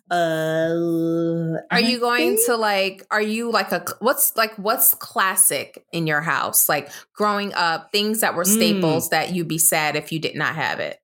Uh, 0.10 1.58
Are 1.70 1.80
you 1.80 2.00
going 2.00 2.38
to 2.48 2.56
like? 2.56 3.06
Are 3.12 3.22
you 3.22 3.52
like 3.52 3.72
a 3.72 3.86
what's 4.00 4.36
like 4.38 4.56
what's 4.56 4.94
classic 4.96 5.86
in 5.92 6.08
your 6.08 6.22
house? 6.22 6.68
Like 6.70 6.90
growing 7.14 7.54
up, 7.54 7.92
things 7.92 8.22
that 8.22 8.34
were 8.34 8.44
Mm. 8.46 8.56
staples 8.56 9.10
that 9.10 9.34
you'd 9.34 9.48
be 9.48 9.58
sad 9.58 9.96
if 9.96 10.12
you 10.12 10.20
did 10.20 10.36
not 10.36 10.56
have 10.56 10.80
it. 10.80 10.98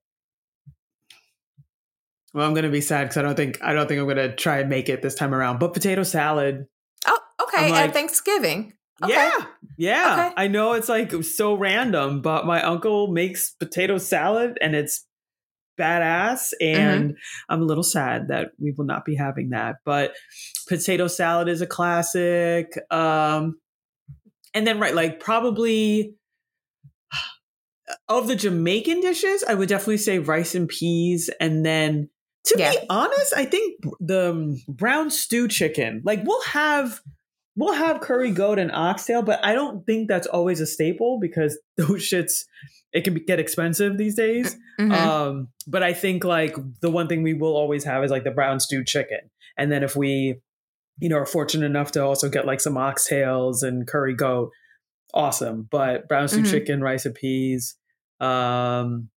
Well, 2.34 2.46
I'm 2.46 2.54
gonna 2.54 2.68
be 2.70 2.80
sad 2.80 3.04
because 3.04 3.16
I 3.18 3.22
don't 3.22 3.36
think 3.36 3.58
I 3.62 3.72
don't 3.72 3.86
think 3.88 4.00
I'm 4.00 4.08
gonna 4.08 4.34
try 4.34 4.58
and 4.60 4.68
make 4.68 4.88
it 4.88 5.02
this 5.02 5.14
time 5.14 5.34
around. 5.34 5.58
But 5.60 5.72
potato 5.74 6.02
salad, 6.02 6.66
Oh, 7.06 7.18
okay. 7.42 7.70
Like- 7.70 7.88
At 7.88 7.92
Thanksgiving. 7.94 8.72
Okay. 9.02 9.12
yeah, 9.12 9.44
yeah. 9.76 10.14
Okay. 10.26 10.34
I 10.36 10.48
know 10.48 10.72
it's 10.72 10.88
like 10.88 11.12
so 11.22 11.54
random, 11.54 12.20
but 12.20 12.44
my 12.46 12.60
uncle 12.62 13.06
makes 13.12 13.50
potato 13.50 13.96
salad 13.98 14.58
and 14.60 14.74
it's 14.74 15.04
badass. 15.78 16.52
Mm-hmm. 16.62 16.78
And 16.80 17.16
I'm 17.48 17.62
a 17.62 17.64
little 17.64 17.82
sad 17.82 18.28
that 18.28 18.50
we 18.58 18.72
will 18.76 18.84
not 18.84 19.04
be 19.04 19.14
having 19.14 19.50
that. 19.50 19.76
But 19.84 20.14
potato 20.68 21.06
salad 21.06 21.48
is 21.48 21.60
a 21.62 21.66
classic. 21.66 22.72
Um, 22.90 23.58
and 24.54 24.66
then 24.66 24.78
right, 24.80 24.94
like 24.94 25.20
probably 25.20 26.14
of 28.08 28.28
the 28.28 28.36
Jamaican 28.36 29.00
dishes, 29.00 29.44
I 29.48 29.54
would 29.54 29.68
definitely 29.68 29.98
say 29.98 30.18
rice 30.18 30.54
and 30.54 30.68
peas, 30.68 31.30
and 31.40 31.64
then. 31.64 32.10
To 32.44 32.54
Yeah. 32.58 32.70
be 32.70 32.78
honest, 32.88 33.34
I 33.36 33.44
think 33.44 33.82
the 34.00 34.30
um, 34.30 34.56
brown 34.68 35.10
stew 35.10 35.48
chicken, 35.48 36.00
like 36.04 36.22
we'll 36.24 36.42
have 36.44 37.00
we'll 37.56 37.74
have 37.74 38.00
curry 38.00 38.30
goat 38.30 38.58
and 38.58 38.70
oxtail, 38.72 39.20
but 39.22 39.44
I 39.44 39.52
don't 39.52 39.84
think 39.84 40.08
that's 40.08 40.28
always 40.28 40.60
a 40.60 40.66
staple 40.66 41.18
because 41.20 41.58
those 41.76 42.08
shits 42.08 42.44
it 42.98 43.04
can 43.04 43.14
be, 43.14 43.20
get 43.20 43.38
expensive 43.38 43.96
these 43.96 44.14
days. 44.16 44.56
Mhm. 44.80 44.92
Um, 44.92 45.48
but 45.66 45.82
I 45.82 45.92
think 45.92 46.24
like 46.24 46.54
the 46.80 46.90
one 46.90 47.06
thing 47.08 47.22
we 47.22 47.34
will 47.34 47.56
always 47.56 47.84
have 47.84 48.02
is 48.04 48.10
like 48.10 48.24
the 48.24 48.30
brown 48.30 48.60
stew 48.60 48.84
chicken, 48.84 49.30
and 49.56 49.70
then 49.72 49.82
if 49.82 49.96
we, 49.96 50.40
you 50.98 51.08
know, 51.08 51.16
are 51.16 51.26
fortunate 51.26 51.66
enough 51.66 51.92
to 51.92 52.04
also 52.04 52.28
get 52.28 52.44
like 52.46 52.60
some 52.60 52.74
oxtails 52.74 53.62
and 53.62 53.86
curry 53.86 54.14
goat, 54.14 54.50
awesome. 55.14 55.68
But 55.70 56.08
brown 56.08 56.28
stew 56.28 56.42
Mhm. 56.42 56.50
chicken, 56.50 56.80
rice 56.80 57.06
and 57.06 57.14
peas, 57.14 57.76
um, 58.20 59.10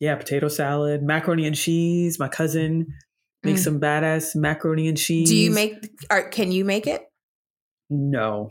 yeah, 0.00 0.14
potato 0.16 0.48
salad, 0.48 1.02
macaroni 1.02 1.46
and 1.46 1.56
cheese. 1.56 2.18
My 2.18 2.28
cousin 2.28 2.86
makes 3.42 3.60
Mm. 3.60 3.64
some 3.64 3.80
badass 3.80 4.34
macaroni 4.36 4.88
and 4.88 4.96
cheese. 4.98 5.28
Do 5.28 5.36
you 5.36 5.50
make? 5.50 5.74
Or 6.10 6.28
can 6.28 6.50
you 6.52 6.64
make 6.64 6.86
it? 6.86 7.02
No, 7.88 8.50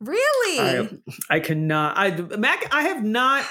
Really? 0.00 0.58
I, 0.60 0.88
I 1.30 1.40
cannot. 1.40 1.96
I 1.96 2.10
mac. 2.36 2.72
I 2.72 2.82
have 2.82 3.02
not. 3.02 3.44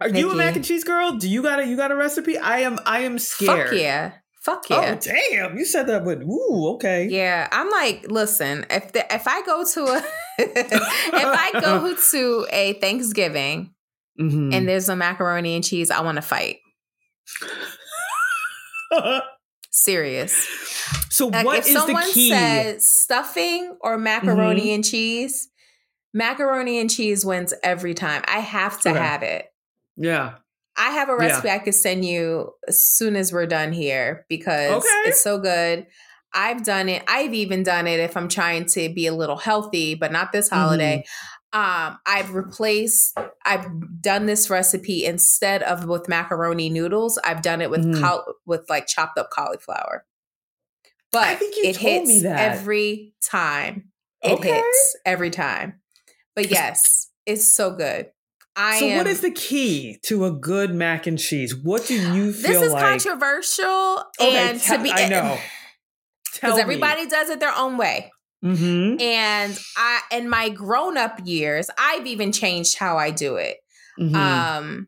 Are 0.00 0.08
you 0.08 0.30
a 0.30 0.34
mac 0.36 0.56
and 0.56 0.64
cheese 0.64 0.84
girl? 0.84 1.12
Do 1.12 1.28
you 1.28 1.42
got 1.42 1.58
a 1.60 1.66
you 1.66 1.76
got 1.76 1.90
a 1.90 1.96
recipe? 1.96 2.36
I 2.36 2.60
am. 2.60 2.78
I 2.84 3.00
am 3.00 3.18
scared. 3.18 3.70
Fuck 3.70 3.78
yeah. 3.78 4.12
Fuck 4.42 4.70
yeah. 4.70 4.94
Oh 4.94 5.00
damn! 5.00 5.56
You 5.58 5.64
said 5.64 5.86
that 5.88 6.04
with 6.04 6.22
ooh 6.22 6.74
okay. 6.74 7.06
Yeah, 7.08 7.48
I'm 7.50 7.68
like, 7.70 8.06
listen, 8.10 8.64
if 8.70 8.92
the, 8.92 9.12
if 9.12 9.26
I 9.26 9.42
go 9.42 9.64
to 9.64 9.84
a 9.86 10.04
if 10.38 11.24
I 11.24 11.60
go 11.60 11.94
to 12.12 12.46
a 12.50 12.74
Thanksgiving 12.74 13.72
Mhm. 14.20 14.54
and 14.54 14.68
there's 14.68 14.88
a 14.88 14.96
macaroni 14.96 15.56
and 15.56 15.64
cheese, 15.64 15.90
I 15.90 16.00
want 16.02 16.16
to 16.16 16.22
fight. 16.22 16.58
Serious. 19.70 20.32
so 21.10 21.26
Like 21.28 21.44
what 21.44 21.58
if 21.58 21.66
is 21.66 21.74
the 21.74 21.80
someone 21.80 22.10
key? 22.12 22.30
says 22.30 22.86
stuffing 22.86 23.76
or 23.80 23.98
macaroni 23.98 24.66
Mhm. 24.68 24.74
and 24.76 24.84
cheese, 24.84 25.48
macaroni 26.14 26.78
and 26.78 26.90
cheese 26.90 27.24
wins 27.26 27.52
every 27.62 27.92
time. 27.94 28.22
I 28.26 28.38
have 28.38 28.80
to 28.82 28.90
Okay. 28.90 28.98
have 28.98 29.22
it. 29.22 29.46
Yeah. 29.96 30.34
I 30.78 30.90
have 30.90 31.08
a 31.08 31.12
Yeah. 31.12 31.28
recipe 31.28 31.50
I 31.50 31.58
could 31.58 31.74
send 31.74 32.04
you 32.04 32.52
as 32.68 32.82
soon 32.82 33.16
as 33.16 33.32
we're 33.32 33.46
done 33.46 33.72
here 33.72 34.26
because 34.28 34.84
Okay. 34.84 35.08
it's 35.08 35.22
so 35.22 35.38
good. 35.38 35.86
I've 36.34 36.64
done 36.64 36.90
it. 36.90 37.02
I've 37.08 37.32
even 37.32 37.62
done 37.62 37.86
it 37.86 37.98
if 37.98 38.14
I'm 38.16 38.28
trying 38.28 38.66
to 38.66 38.90
be 38.92 39.06
a 39.06 39.14
little 39.14 39.38
healthy, 39.38 39.94
but 39.94 40.12
not 40.12 40.32
this 40.32 40.50
holiday. 40.50 41.04
Mm-hmm. 41.54 41.90
Um, 41.92 41.98
I've 42.04 42.34
replaced. 42.34 43.16
I've 43.46 43.66
done 44.02 44.26
this 44.26 44.50
recipe 44.50 45.06
instead 45.06 45.62
of 45.62 45.86
with 45.86 46.08
macaroni 46.08 46.68
noodles. 46.68 47.18
I've 47.24 47.40
done 47.40 47.62
it 47.62 47.70
with 47.70 47.82
Mhm. 47.86 47.98
col- 48.00 48.34
with 48.44 48.68
like 48.68 48.86
chopped 48.86 49.16
up 49.18 49.30
cauliflower. 49.30 50.04
But 51.12 51.28
I 51.28 51.34
think 51.36 51.56
you 51.56 51.62
it 51.64 51.76
told 51.76 51.82
hits 51.86 52.08
me 52.08 52.20
that. 52.24 52.38
every 52.58 53.14
time. 53.24 53.92
It 54.22 54.32
Okay. 54.32 54.52
hits 54.56 54.96
every 55.06 55.30
time. 55.30 55.80
But 56.34 56.50
yes, 56.50 57.08
it's 57.24 57.46
so 57.50 57.70
good. 57.70 58.10
I 58.56 58.78
so 58.80 58.86
am, 58.86 58.96
what 58.98 59.06
is 59.06 59.20
the 59.20 59.30
key 59.30 59.98
to 60.04 60.24
a 60.24 60.30
good 60.30 60.74
mac 60.74 61.06
and 61.06 61.18
cheese? 61.18 61.54
What 61.54 61.86
do 61.86 61.94
you 61.94 62.32
feel 62.32 62.52
this 62.60 62.62
is 62.62 62.72
like? 62.72 62.82
controversial 62.82 64.02
Okay, 64.20 64.36
and 64.48 64.60
te- 64.60 64.76
to 64.76 64.82
be 64.82 64.90
I 64.90 65.08
know. 65.08 65.38
because 66.34 66.58
everybody 66.58 67.06
does 67.06 67.28
it 67.30 67.40
their 67.40 67.54
own 67.56 67.76
way 67.76 68.10
Mm-hmm. 68.44 69.00
and 69.00 69.58
i 69.78 70.00
in 70.12 70.28
my 70.28 70.50
grown-up 70.50 71.20
years 71.24 71.68
i've 71.78 72.06
even 72.06 72.32
changed 72.32 72.76
how 72.78 72.98
i 72.98 73.10
do 73.10 73.36
it 73.36 73.56
Mm-hmm. 73.98 74.14
um 74.14 74.86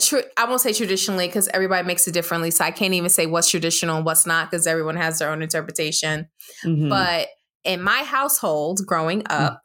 tr- 0.00 0.20
i 0.36 0.44
won't 0.44 0.60
say 0.60 0.72
traditionally 0.72 1.26
because 1.26 1.48
everybody 1.48 1.86
makes 1.86 2.06
it 2.06 2.12
differently 2.12 2.52
so 2.52 2.64
i 2.64 2.70
can't 2.70 2.94
even 2.94 3.10
say 3.10 3.26
what's 3.26 3.50
traditional 3.50 3.96
and 3.96 4.06
what's 4.06 4.26
not 4.26 4.48
because 4.50 4.66
everyone 4.66 4.96
has 4.96 5.18
their 5.18 5.30
own 5.30 5.42
interpretation 5.42 6.28
Mm-hmm. 6.64 6.88
but 6.88 7.26
in 7.64 7.82
my 7.82 8.04
household 8.04 8.80
growing 8.86 9.24
up 9.28 9.60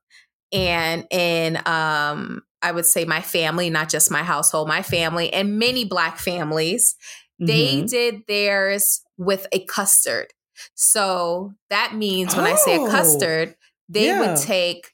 and 0.51 1.05
in 1.11 1.59
um 1.67 2.41
i 2.61 2.71
would 2.71 2.85
say 2.85 3.05
my 3.05 3.21
family 3.21 3.69
not 3.69 3.89
just 3.89 4.11
my 4.11 4.23
household 4.23 4.67
my 4.67 4.81
family 4.81 5.31
and 5.33 5.57
many 5.59 5.85
black 5.85 6.17
families 6.17 6.95
they 7.39 7.81
Mm-hmm. 7.81 7.85
did 7.85 8.21
theirs 8.27 9.01
with 9.17 9.47
a 9.53 9.63
custard. 9.65 10.27
So 10.75 11.53
that 11.69 11.95
means 11.95 12.35
when 12.35 12.45
I 12.45 12.55
say 12.55 12.75
a 12.75 12.79
Oh, 12.79 12.89
custard, 12.91 13.55
they 13.87 14.07
yeah. 14.07 14.19
would 14.19 14.35
take 14.35 14.89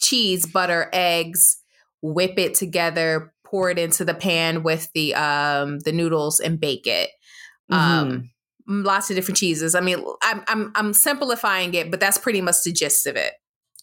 cheese, 0.00 0.46
butter, 0.46 0.88
eggs, 0.94 1.58
whip 2.00 2.38
it 2.38 2.54
together, 2.54 3.34
pour 3.44 3.70
it 3.70 3.78
into 3.78 4.04
the 4.04 4.14
pan 4.14 4.62
with 4.62 4.90
the 4.94 5.14
um 5.14 5.80
the 5.80 5.92
noodles 5.92 6.40
and 6.40 6.58
bake 6.58 6.86
it. 6.86 7.10
Um 7.70 8.30
Mm-hmm. 8.68 8.82
lots 8.82 9.10
of 9.10 9.16
different 9.16 9.38
cheeses. 9.38 9.74
I 9.74 9.80
mean, 9.80 10.04
I'm 10.22 10.42
I'm 10.48 10.72
I'm 10.74 10.92
simplifying 10.92 11.74
it, 11.74 11.90
but 11.90 12.00
that's 12.00 12.18
pretty 12.18 12.40
much 12.40 12.56
the 12.64 12.72
gist 12.72 13.06
of 13.06 13.16
it. 13.16 13.34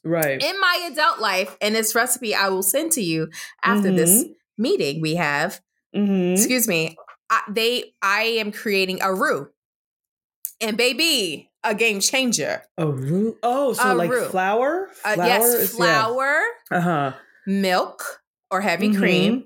Right. 0.03 0.41
In 0.41 0.59
my 0.59 0.89
adult 0.91 1.19
life, 1.19 1.57
and 1.61 1.75
this 1.75 1.93
recipe 1.95 2.33
I 2.35 2.49
will 2.49 2.63
send 2.63 2.91
to 2.93 3.01
you 3.01 3.29
after 3.63 3.91
this 3.95 4.25
meeting 4.57 5.01
we 5.01 5.15
have, 5.15 5.61
Mm-hmm. 5.95 6.33
excuse 6.33 6.67
me 6.67 6.95
I, 7.29 7.41
they 7.49 7.93
i 8.01 8.23
am 8.23 8.51
creating 8.51 9.01
a 9.01 9.13
roux 9.13 9.49
and 10.61 10.75
baby 10.77 11.49
a 11.63 11.73
game 11.73 11.99
changer 12.01 12.61
A 12.77 12.85
roux. 12.85 13.37
Oh, 13.41 13.73
so 13.73 13.93
A 13.93 13.95
like 13.95 14.09
roux. 14.11 14.25
flour? 14.25 14.89
uh, 15.05 15.15
yes 15.17 15.45
is- 15.45 15.71
yeah. 15.71 15.77
flour 16.03 16.41
Uh-huh. 16.71 17.13
milk 17.47 18.21
or 18.51 18.61
heavy 18.61 18.89
Mhm. 18.89 18.97
cream 18.97 19.43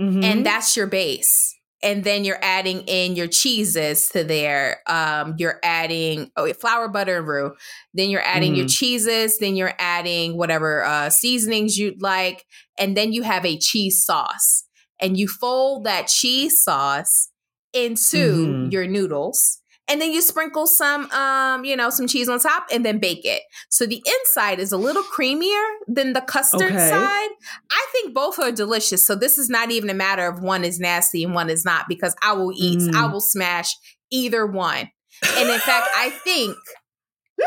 Mhm. 0.00 0.24
and 0.24 0.44
that's 0.46 0.76
your 0.76 0.86
base 0.88 1.54
and 1.82 2.04
then 2.04 2.24
you're 2.24 2.38
adding 2.42 2.80
in 2.82 3.14
your 3.16 3.28
cheeses 3.28 4.08
to 4.10 4.24
there. 4.24 4.80
Um 4.86 5.34
you're 5.38 5.60
adding 5.62 6.30
oh 6.36 6.52
flour 6.54 6.88
butter 6.88 7.18
and 7.18 7.26
roux 7.28 7.54
then 7.94 8.10
you're 8.10 8.24
adding 8.26 8.54
your 8.54 8.64
Mhm. 8.64 8.70
cheeses. 8.70 9.38
Then 9.38 9.56
you're 9.56 9.74
adding 9.78 10.36
whatever 10.36 10.84
uh 10.84 11.10
seasonings 11.10 11.76
you'd 11.76 12.02
like. 12.02 12.44
And 12.78 12.96
then 12.96 13.12
you 13.12 13.22
have 13.22 13.44
a 13.44 13.58
cheese 13.58 14.04
sauce. 14.04 14.64
And 15.00 15.16
you 15.18 15.28
fold 15.28 15.84
that 15.84 16.08
cheese 16.08 16.62
sauce 16.62 17.30
into 17.72 18.60
Mhm. 18.60 18.72
your 18.72 18.86
noodles 18.86 19.58
and 19.88 20.00
then 20.00 20.12
you 20.12 20.20
sprinkle 20.20 20.66
some 20.66 21.10
um 21.12 21.64
you 21.64 21.76
know 21.76 21.90
some 21.90 22.06
cheese 22.06 22.28
on 22.28 22.38
top 22.38 22.66
and 22.72 22.84
then 22.84 22.98
bake 22.98 23.24
it 23.24 23.42
so 23.70 23.86
the 23.86 24.02
inside 24.20 24.58
is 24.58 24.72
a 24.72 24.76
little 24.76 25.02
creamier 25.02 25.64
than 25.86 26.12
the 26.12 26.20
custard 26.20 26.62
Okay. 26.72 26.90
side 26.90 27.28
i 27.70 27.86
think 27.92 28.14
both 28.14 28.38
are 28.38 28.52
delicious 28.52 29.06
so 29.06 29.14
this 29.14 29.38
is 29.38 29.48
not 29.48 29.70
even 29.70 29.88
a 29.90 29.94
matter 29.94 30.26
of 30.26 30.40
one 30.42 30.64
is 30.64 30.78
nasty 30.78 31.24
and 31.24 31.34
one 31.34 31.50
is 31.50 31.64
not 31.64 31.86
because 31.88 32.14
i 32.22 32.32
will 32.32 32.52
eat 32.54 32.78
Mm. 32.80 32.94
i 32.94 33.06
will 33.06 33.20
smash 33.20 33.70
either 34.10 34.46
one 34.46 34.90
and 35.36 35.48
in 35.48 35.58
fact 35.60 35.88
i 35.96 36.10
think 36.24 36.56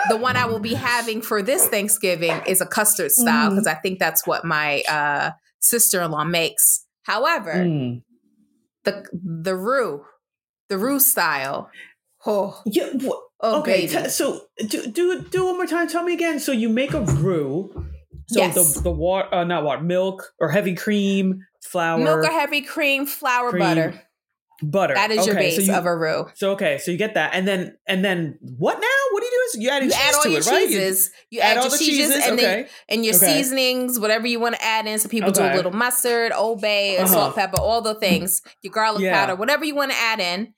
the 0.10 0.16
one 0.16 0.38
I 0.38 0.46
will 0.46 0.60
be 0.60 0.74
having 0.74 1.22
for 1.22 1.42
this 1.44 1.68
Thanksgiving 1.68 2.40
is 2.48 2.62
a 2.62 2.66
custard 2.66 3.12
style 3.12 3.50
because 3.50 3.68
Mm. 3.68 3.72
I 3.72 3.76
think 3.76 4.00
that's 4.00 4.26
what 4.26 4.46
my 4.46 4.84
uh, 4.90 5.32
sister 5.60 6.02
in 6.02 6.12
law 6.12 6.24
makes. 6.24 6.86
However, 7.04 7.54
Mm. 7.56 8.02
the 8.86 9.06
the 9.14 9.54
roux, 9.56 10.06
the 10.70 10.78
roux 10.78 11.02
style. 11.02 11.70
Oh, 12.26 12.62
Yeah. 12.66 12.90
wh- 13.04 13.20
oh 13.42 13.60
okay. 13.62 13.88
t- 13.88 14.10
so 14.10 14.42
do 14.68 14.88
do 14.88 15.22
do 15.24 15.46
one 15.46 15.58
more 15.58 15.66
time. 15.66 15.88
Tell 15.88 16.04
me 16.04 16.14
again. 16.14 16.40
So 16.40 16.52
you 16.52 16.70
make 16.70 16.94
a 16.94 17.02
roux. 17.02 17.72
So 18.28 18.40
Yes. 18.40 18.56
the 18.76 18.82
the 18.84 18.92
water, 18.92 19.34
uh, 19.34 19.44
not 19.44 19.64
what 19.64 19.84
milk 19.84 20.32
or 20.40 20.50
heavy 20.50 20.76
cream, 20.76 21.46
flour, 21.64 21.98
Milk 22.04 22.24
or 22.26 22.32
heavy 22.32 22.62
cream, 22.62 23.06
flour, 23.06 23.50
cream, 23.50 23.60
butter. 23.64 24.02
butter. 24.64 24.94
That 24.94 25.12
is 25.12 25.26
your 25.26 25.36
base 25.36 25.56
so 25.58 25.62
you, 25.64 25.74
of 25.74 25.86
a 25.86 25.96
roux. 25.96 26.28
So 26.36 26.52
okay, 26.52 26.78
so 26.78 26.92
you 26.92 26.98
get 26.98 27.16
that, 27.16 27.32
and 27.34 27.46
then 27.48 27.78
and 27.88 28.06
then 28.06 28.38
what 28.42 28.76
now? 28.80 28.88
What 29.12 29.20
do 29.22 29.26
you 29.26 29.32
do? 29.32 29.58
Is 29.60 29.64
you 29.64 29.70
add 29.70 29.84
You 29.84 29.90
cheese 29.90 30.00
add 30.00 30.16
all 30.16 30.24
to 30.24 30.30
your 30.30 30.40
it, 30.40 30.46
right? 30.48 30.62
You 30.62 30.68
cheeses. 30.68 31.12
You, 31.32 31.40
add, 31.42 31.58
all 31.58 31.64
your 31.64 31.72
the 31.72 31.78
cheeses, 31.78 31.98
cheeses. 32.14 32.28
and 32.28 32.40
then 32.40 32.60
okay. 32.60 32.70
and 32.88 33.04
your 33.04 33.16
Okay. 33.16 33.26
seasonings, 33.34 34.00
whatever 34.00 34.28
you 34.28 34.40
want 34.40 34.56
to 34.56 34.64
add 34.64 34.86
in. 34.88 34.98
So 35.00 35.10
people 35.10 35.32
do 35.32 35.42
a 35.42 35.52
little 35.56 35.72
mustard, 35.74 36.32
Old 36.32 36.62
Bay, 36.62 36.98
Uh-huh. 36.98 37.08
salt, 37.08 37.36
pepper, 37.36 37.60
all 37.60 37.82
the 37.82 37.96
things. 37.96 38.42
Your 38.62 38.72
garlic 38.72 39.02
Yeah. 39.02 39.20
powder, 39.20 39.36
whatever 39.36 39.66
you 39.66 39.76
want 39.76 39.92
to 39.92 39.98
add 39.98 40.20
in. 40.22 40.54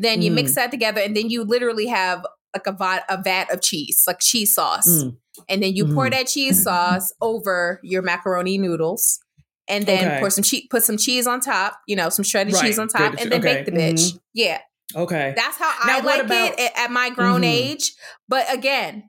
Then 0.00 0.22
you 0.22 0.30
mix 0.30 0.52
Mm. 0.52 0.54
that 0.56 0.70
together, 0.70 1.00
and 1.00 1.16
then 1.16 1.30
you 1.30 1.44
literally 1.44 1.86
have 1.86 2.24
like 2.54 2.66
a 2.66 2.72
vat, 2.72 3.04
a 3.08 3.20
vat 3.22 3.52
of 3.52 3.60
cheese, 3.60 4.04
like 4.06 4.20
cheese 4.20 4.54
sauce. 4.54 4.88
Mm. 4.88 5.16
And 5.48 5.62
then 5.62 5.74
you 5.74 5.84
pour 5.86 6.06
Mhm. 6.06 6.10
that 6.12 6.26
cheese 6.28 6.62
sauce 6.62 7.12
over 7.20 7.78
your 7.82 8.02
macaroni 8.02 8.58
noodles, 8.58 9.20
and 9.68 9.84
then 9.86 10.04
Okay. 10.06 10.18
pour 10.20 10.30
some 10.30 10.42
cheese, 10.42 10.66
put 10.70 10.82
some 10.82 10.96
cheese 10.96 11.26
on 11.26 11.40
top. 11.40 11.78
You 11.86 11.96
know, 11.96 12.08
some 12.08 12.24
shredded 12.24 12.54
Right. 12.54 12.62
cheese 12.64 12.78
on 12.78 12.88
top, 12.88 13.12
Good. 13.12 13.20
and 13.20 13.32
then 13.32 13.40
Okay. 13.40 13.54
bake 13.56 13.66
the 13.66 13.72
bitch. 13.72 14.18
Yeah, 14.34 14.60
Okay. 14.96 15.34
that's 15.36 15.58
how 15.58 15.72
Now, 15.86 15.98
I 15.98 16.00
like 16.00 16.22
about- 16.22 16.58
it 16.58 16.72
at 16.74 16.90
my 16.90 17.10
grown 17.10 17.42
Mhm. 17.42 17.52
age. 17.52 17.92
But 18.28 18.46
again, 18.52 19.04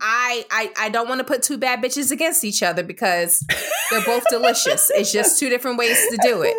I 0.00 0.44
I 0.50 0.72
I 0.78 0.88
don't 0.90 1.08
want 1.08 1.18
to 1.20 1.24
put 1.24 1.42
two 1.42 1.56
bad 1.58 1.82
bitches 1.82 2.10
against 2.12 2.44
each 2.44 2.62
other 2.62 2.82
because 2.82 3.44
they're 3.90 4.04
both 4.04 4.24
delicious. 4.30 4.90
It's 4.94 5.12
just 5.12 5.38
two 5.38 5.48
different 5.48 5.78
ways 5.78 5.96
to 6.10 6.18
do 6.22 6.42
it. 6.42 6.56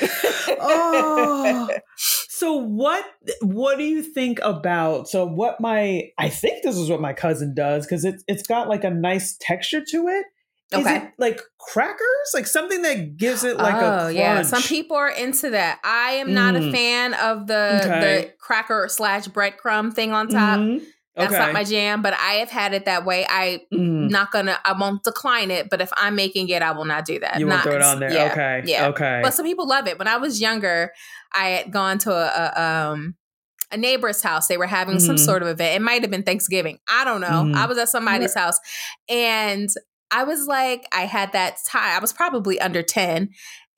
oh. 0.60 1.68
So 1.96 2.54
what 2.54 3.04
what 3.42 3.78
do 3.78 3.84
you 3.84 4.02
think 4.02 4.38
about 4.42 5.08
so 5.08 5.26
what 5.26 5.60
my 5.60 6.10
I 6.18 6.28
think 6.28 6.62
this 6.62 6.76
is 6.76 6.88
what 6.90 7.00
my 7.00 7.12
cousin 7.12 7.54
does 7.54 7.84
because 7.86 8.04
it's 8.04 8.22
it's 8.28 8.46
got 8.46 8.68
like 8.68 8.84
a 8.84 8.90
nice 8.90 9.36
texture 9.40 9.82
to 9.90 10.08
it. 10.08 10.26
Is 10.70 10.80
Okay. 10.86 10.96
it 10.98 11.12
like 11.18 11.40
crackers? 11.58 12.30
Like 12.34 12.46
something 12.46 12.82
that 12.82 13.16
gives 13.16 13.42
it 13.42 13.56
like 13.56 13.74
a 13.74 13.78
oh 13.78 13.98
crunch. 14.02 14.16
yeah, 14.16 14.42
some 14.42 14.62
people 14.62 14.96
are 14.98 15.08
into 15.08 15.50
that. 15.50 15.80
I 15.82 16.10
am 16.12 16.34
not 16.34 16.54
a 16.56 16.60
Mm. 16.60 16.72
fan 16.72 17.14
of 17.14 17.46
the 17.46 17.80
Okay. 17.82 18.00
the 18.26 18.32
cracker 18.38 18.86
slash 18.90 19.26
breadcrumb 19.28 19.94
thing 19.94 20.12
on 20.12 20.28
top. 20.28 20.58
Mhm. 20.60 20.84
That's 21.18 21.32
okay. 21.34 21.38
not 21.44 21.52
my 21.52 21.64
jam, 21.64 22.00
but 22.02 22.14
I 22.14 22.34
have 22.34 22.50
had 22.50 22.72
it 22.74 22.84
that 22.86 23.04
way. 23.04 23.26
I 23.28 23.62
Mhm. 23.72 24.10
not 24.10 24.30
gonna 24.30 24.58
I 24.64 24.72
won't 24.72 25.02
decline 25.04 25.50
it, 25.50 25.68
but 25.70 25.80
if 25.80 25.90
I'm 25.96 26.14
making 26.14 26.48
it, 26.48 26.62
I 26.62 26.70
will 26.72 26.84
not 26.84 27.04
do 27.04 27.18
that. 27.20 27.38
You 27.38 27.46
won't 27.48 27.62
throw 27.62 27.74
it 27.76 27.82
on 27.82 28.00
there. 28.00 28.12
Yeah, 28.12 28.30
okay. 28.32 28.62
Yeah. 28.64 28.86
Okay. 28.88 29.20
But 29.22 29.34
some 29.34 29.44
people 29.44 29.66
love 29.68 29.86
it. 29.88 29.98
When 29.98 30.08
I 30.08 30.16
was 30.16 30.40
younger, 30.40 30.92
I 31.34 31.48
had 31.48 31.72
gone 31.72 31.98
to 31.98 32.12
a, 32.12 32.52
a 32.56 32.62
um 32.62 33.14
a 33.70 33.76
neighbor's 33.76 34.22
house. 34.22 34.46
They 34.46 34.56
were 34.56 34.66
having 34.66 34.98
some 34.98 35.16
Mhm. 35.16 35.24
sort 35.24 35.42
of 35.42 35.48
event. 35.48 35.74
It 35.76 35.82
might 35.82 36.00
have 36.00 36.10
been 36.10 36.22
Thanksgiving. 36.22 36.78
I 36.88 37.04
don't 37.04 37.20
know. 37.20 37.44
Mhm. 37.44 37.54
I 37.54 37.66
was 37.66 37.76
at 37.76 37.90
somebody's 37.90 38.32
house 38.34 38.58
and 39.10 39.68
I 40.10 40.24
was 40.24 40.46
like, 40.46 40.86
I 40.90 41.02
had 41.02 41.32
that 41.32 41.58
time. 41.68 41.94
I 41.94 41.98
was 41.98 42.14
probably 42.14 42.58
under 42.60 42.82
10. 42.82 43.28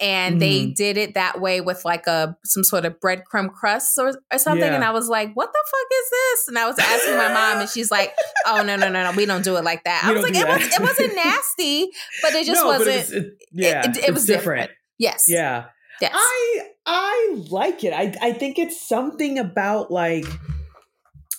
And 0.01 0.41
they 0.41 0.61
Mm-hmm. 0.63 0.73
did 0.77 0.97
it 0.97 1.15
that 1.15 1.41
way 1.41 1.61
with 1.61 1.85
like 1.85 2.07
a 2.07 2.37
some 2.45 2.65
sort 2.65 2.85
of 2.87 2.99
breadcrumb 3.01 3.51
crust 3.53 3.99
or, 3.99 4.15
or 4.33 4.39
something. 4.39 4.67
Yeah. 4.67 4.75
And 4.75 4.83
I 4.85 4.93
was 4.93 5.09
like, 5.09 5.33
what 5.35 5.53
the 5.53 5.65
fuck 5.71 5.87
is 6.03 6.11
this? 6.11 6.49
And 6.49 6.59
I 6.59 6.67
was 6.67 6.79
asking 6.79 7.17
my 7.19 7.29
mom, 7.33 7.61
and 7.61 7.69
she's 7.69 7.91
like, 7.91 8.13
oh 8.47 8.63
no, 8.63 8.77
no, 8.77 8.89
no, 8.89 9.05
no, 9.05 9.13
we 9.17 9.27
don't 9.27 9.45
do 9.45 9.57
it 9.57 9.65
like 9.65 9.85
that. 9.85 10.03
We 10.07 10.11
I 10.11 10.15
was 10.15 10.23
like, 10.23 10.35
it 10.35 10.49
was 10.49 10.75
it 10.75 10.81
wasn't 10.81 11.15
nasty, 11.25 11.91
but 12.23 12.33
it 12.35 12.47
just 12.47 12.63
no, 12.63 12.67
wasn't 12.69 12.97
it's, 12.97 13.11
it, 13.11 13.27
yeah, 13.53 13.91
it, 13.91 13.97
it 14.09 14.15
was 14.15 14.25
different. 14.25 14.71
Yes. 14.99 15.25
Yeah. 15.29 15.67
Yes. 16.01 16.13
I 16.15 16.61
I 16.87 17.45
like 17.51 17.85
it. 17.85 17.93
I 17.93 18.15
I 18.23 18.33
think 18.33 18.59
it's 18.59 18.81
something 18.89 19.39
about 19.39 19.91
like 19.91 20.25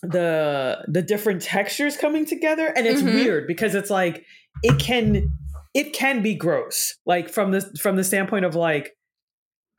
the 0.04 0.84
the 0.88 1.02
different 1.02 1.42
textures 1.42 1.96
coming 1.98 2.26
together 2.26 2.66
and 2.68 2.88
it's 2.88 3.02
Mhm. 3.02 3.14
weird 3.14 3.48
because 3.48 3.76
it's 3.76 3.90
like 3.90 4.26
it 4.64 4.80
can 4.80 5.30
it 5.74 5.94
can 5.94 6.22
be 6.22 6.36
gross 6.36 6.96
like 7.06 7.30
from 7.30 7.52
the 7.52 7.62
from 7.80 7.96
the 7.96 8.04
standpoint 8.04 8.46
of 8.46 8.56
like 8.56 8.92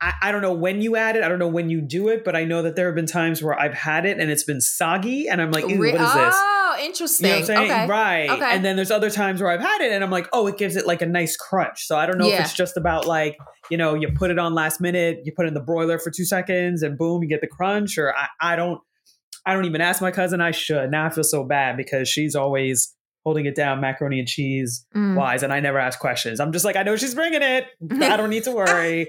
I, 0.01 0.13
I 0.23 0.31
don't 0.31 0.41
know 0.41 0.53
when 0.53 0.81
you 0.81 0.95
add 0.95 1.15
it 1.15 1.23
i 1.23 1.27
don't 1.29 1.39
know 1.39 1.47
when 1.47 1.69
you 1.69 1.81
do 1.81 2.07
it 2.09 2.23
but 2.25 2.35
i 2.35 2.43
know 2.45 2.61
that 2.63 2.75
there 2.75 2.87
have 2.87 2.95
been 2.95 3.05
times 3.05 3.41
where 3.43 3.57
i've 3.59 3.73
had 3.73 4.05
it 4.05 4.19
and 4.19 4.31
it's 4.31 4.43
been 4.43 4.59
soggy 4.61 5.27
and 5.27 5.41
i'm 5.41 5.51
like 5.51 5.67
Ew, 5.69 5.77
what 5.77 6.01
is 6.01 6.13
this 6.13 6.35
Oh, 6.75 6.75
you 6.79 6.85
interesting. 6.87 7.27
know 7.29 7.33
what 7.35 7.39
I'm 7.41 7.45
saying? 7.45 7.71
Okay. 7.71 7.87
Right. 7.87 8.29
Okay. 8.31 8.45
And 8.55 8.65
then 8.65 8.75
there's 8.75 8.89
other 8.89 9.11
times 9.11 9.41
where 9.43 9.51
I've 9.51 9.59
had 9.61 9.81
it 9.81 9.91
and 9.91 10.03
I'm 10.03 10.09
like, 10.09 10.27
oh, 10.33 10.47
it 10.47 10.57
gives 10.57 10.75
it 10.75 10.87
like 10.87 11.03
a 11.03 11.05
nice 11.05 11.37
crunch. 11.37 11.85
So 11.85 11.95
I 11.95 12.07
don't 12.07 12.17
know 12.17 12.27
Yeah. 12.27 12.39
if 12.39 12.45
it's 12.45 12.53
just 12.53 12.77
about 12.77 13.05
like, 13.05 13.37
you 13.69 13.77
know, 13.77 13.93
you 13.93 14.09
put 14.15 14.31
it 14.31 14.39
on 14.39 14.55
last 14.55 14.81
minute, 14.81 15.19
you 15.23 15.31
put 15.35 15.45
it 15.45 15.49
in 15.49 15.53
the 15.53 15.61
broiler 15.61 15.99
for 15.99 16.09
two 16.09 16.25
seconds 16.25 16.81
and 16.81 16.97
boom, 16.97 17.21
you 17.21 17.29
get 17.29 17.41
the 17.41 17.47
crunch. 17.47 17.99
Or 17.99 18.15
I, 18.17 18.27
I 18.41 18.55
don't 18.55 18.81
I 19.45 19.53
don't 19.53 19.65
even 19.65 19.81
ask 19.81 20.01
my 20.01 20.09
cousin. 20.09 20.41
I 20.41 20.49
should. 20.49 20.89
Now 20.89 21.05
I 21.05 21.09
feel 21.11 21.23
so 21.23 21.43
bad 21.43 21.77
because 21.77 22.09
she's 22.09 22.33
always 22.33 22.95
holding 23.23 23.45
it 23.45 23.55
down, 23.55 23.79
macaroni 23.81 24.19
and 24.19 24.27
cheese 24.27 24.85
Mm. 24.95 25.15
wise, 25.15 25.43
and 25.43 25.53
I 25.53 25.59
never 25.59 25.79
ask 25.79 25.99
questions. 25.99 26.39
I'm 26.39 26.51
just 26.51 26.65
like, 26.65 26.75
I 26.75 26.83
know 26.83 26.95
she's 26.95 27.15
bringing 27.15 27.41
it. 27.41 27.65
I 28.01 28.17
don't 28.17 28.29
need 28.29 28.43
to 28.43 28.51
worry. 28.51 29.07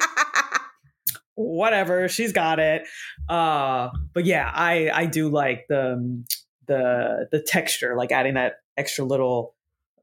Whatever, 1.36 2.08
she's 2.08 2.32
got 2.32 2.60
it. 2.60 2.82
Uh, 3.28 3.88
but 4.12 4.24
yeah, 4.24 4.48
I 4.54 4.88
I 4.94 5.06
do 5.06 5.28
like 5.28 5.64
the 5.68 6.22
the 6.68 7.26
the 7.32 7.40
texture, 7.42 7.96
like 7.96 8.12
adding 8.12 8.34
that 8.34 8.54
extra 8.76 9.04
little 9.04 9.54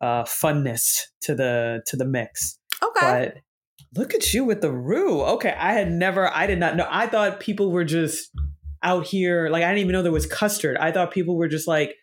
uh 0.02 0.24
funness 0.24 1.04
to 1.21 1.34
the 1.36 1.84
to 1.88 1.95
the 1.95 2.04
mix. 2.06 2.58
okay. 2.84 3.00
But 3.34 3.38
look 3.97 4.13
at 4.13 4.34
you 4.34 4.43
with 4.43 4.60
the 4.62 4.71
roux. 4.71 5.21
Okay, 5.21 5.56
I 5.58 5.71
had 5.74 5.89
never, 5.91 6.28
I 6.34 6.47
did 6.47 6.60
not 6.60 6.76
know. 6.76 6.88
I 6.89 7.08
thought 7.08 7.39
people 7.39 7.71
were 7.71 7.86
just 7.86 8.30
out 8.84 9.06
here, 9.06 9.47
like 9.50 9.63
I 9.63 9.67
didn't 9.67 9.80
even 9.80 9.93
know 9.93 10.02
there 10.04 10.12
was 10.12 10.26
custard. 10.26 10.76
I 10.78 10.91
thought 10.91 11.12
people 11.12 11.38
were 11.38 11.47
just 11.47 11.67
like 11.67 11.95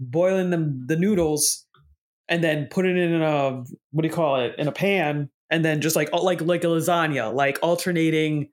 boiling 0.00 0.50
them 0.50 0.86
the 0.86 0.96
noodles 0.96 1.66
and 2.28 2.42
then 2.42 2.66
put 2.70 2.86
it 2.86 2.96
in 2.96 3.20
a 3.22 3.62
what 3.92 4.02
do 4.02 4.08
you 4.08 4.14
call 4.14 4.40
it 4.40 4.54
in 4.58 4.66
a 4.66 4.72
pan 4.72 5.28
and 5.50 5.64
then 5.64 5.80
just 5.80 5.96
like 5.96 6.12
like 6.12 6.40
like 6.40 6.64
a 6.64 6.68
lasagna, 6.68 7.34
like 7.34 7.58
alternating. 7.62 8.50